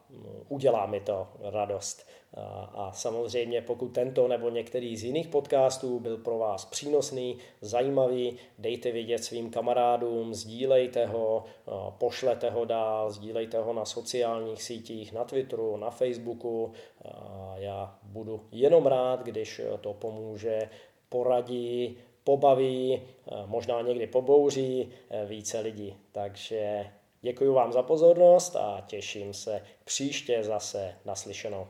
udělá 0.48 0.86
mi 0.86 1.00
to 1.00 1.28
radost. 1.40 2.06
A 2.74 2.92
samozřejmě 2.94 3.62
pokud 3.62 3.88
tento 3.88 4.28
nebo 4.28 4.50
některý 4.50 4.96
z 4.96 5.04
jiných 5.04 5.28
podcastů 5.28 6.00
byl 6.00 6.16
pro 6.16 6.38
vás 6.38 6.64
přínosný, 6.64 7.38
zajímavý, 7.60 8.36
dejte 8.58 8.92
vědět 8.92 9.24
svým 9.24 9.50
kamarádům, 9.50 10.34
sdílejte 10.34 11.06
ho, 11.06 11.44
pošlete 11.98 12.50
ho 12.50 12.64
dál, 12.64 13.10
sdílejte 13.10 13.58
ho 13.58 13.72
na 13.72 13.84
sociálních 13.84 14.62
sítích, 14.62 15.12
na 15.12 15.24
Twitteru, 15.24 15.76
na 15.76 15.90
Facebooku. 15.90 16.72
Já 17.54 17.98
budu 18.02 18.40
jenom 18.52 18.86
rád, 18.86 19.22
když 19.22 19.60
to 19.80 19.92
pomůže, 19.92 20.68
poradí, 21.08 21.98
pobaví, 22.24 23.02
možná 23.46 23.80
někdy 23.80 24.06
pobouří 24.06 24.92
více 25.26 25.60
lidí. 25.60 25.96
Takže 26.12 26.86
děkuji 27.22 27.52
vám 27.52 27.72
za 27.72 27.82
pozornost 27.82 28.56
a 28.56 28.84
těším 28.86 29.34
se 29.34 29.62
příště 29.84 30.44
zase 30.44 30.94
naslyšenou. 31.04 31.66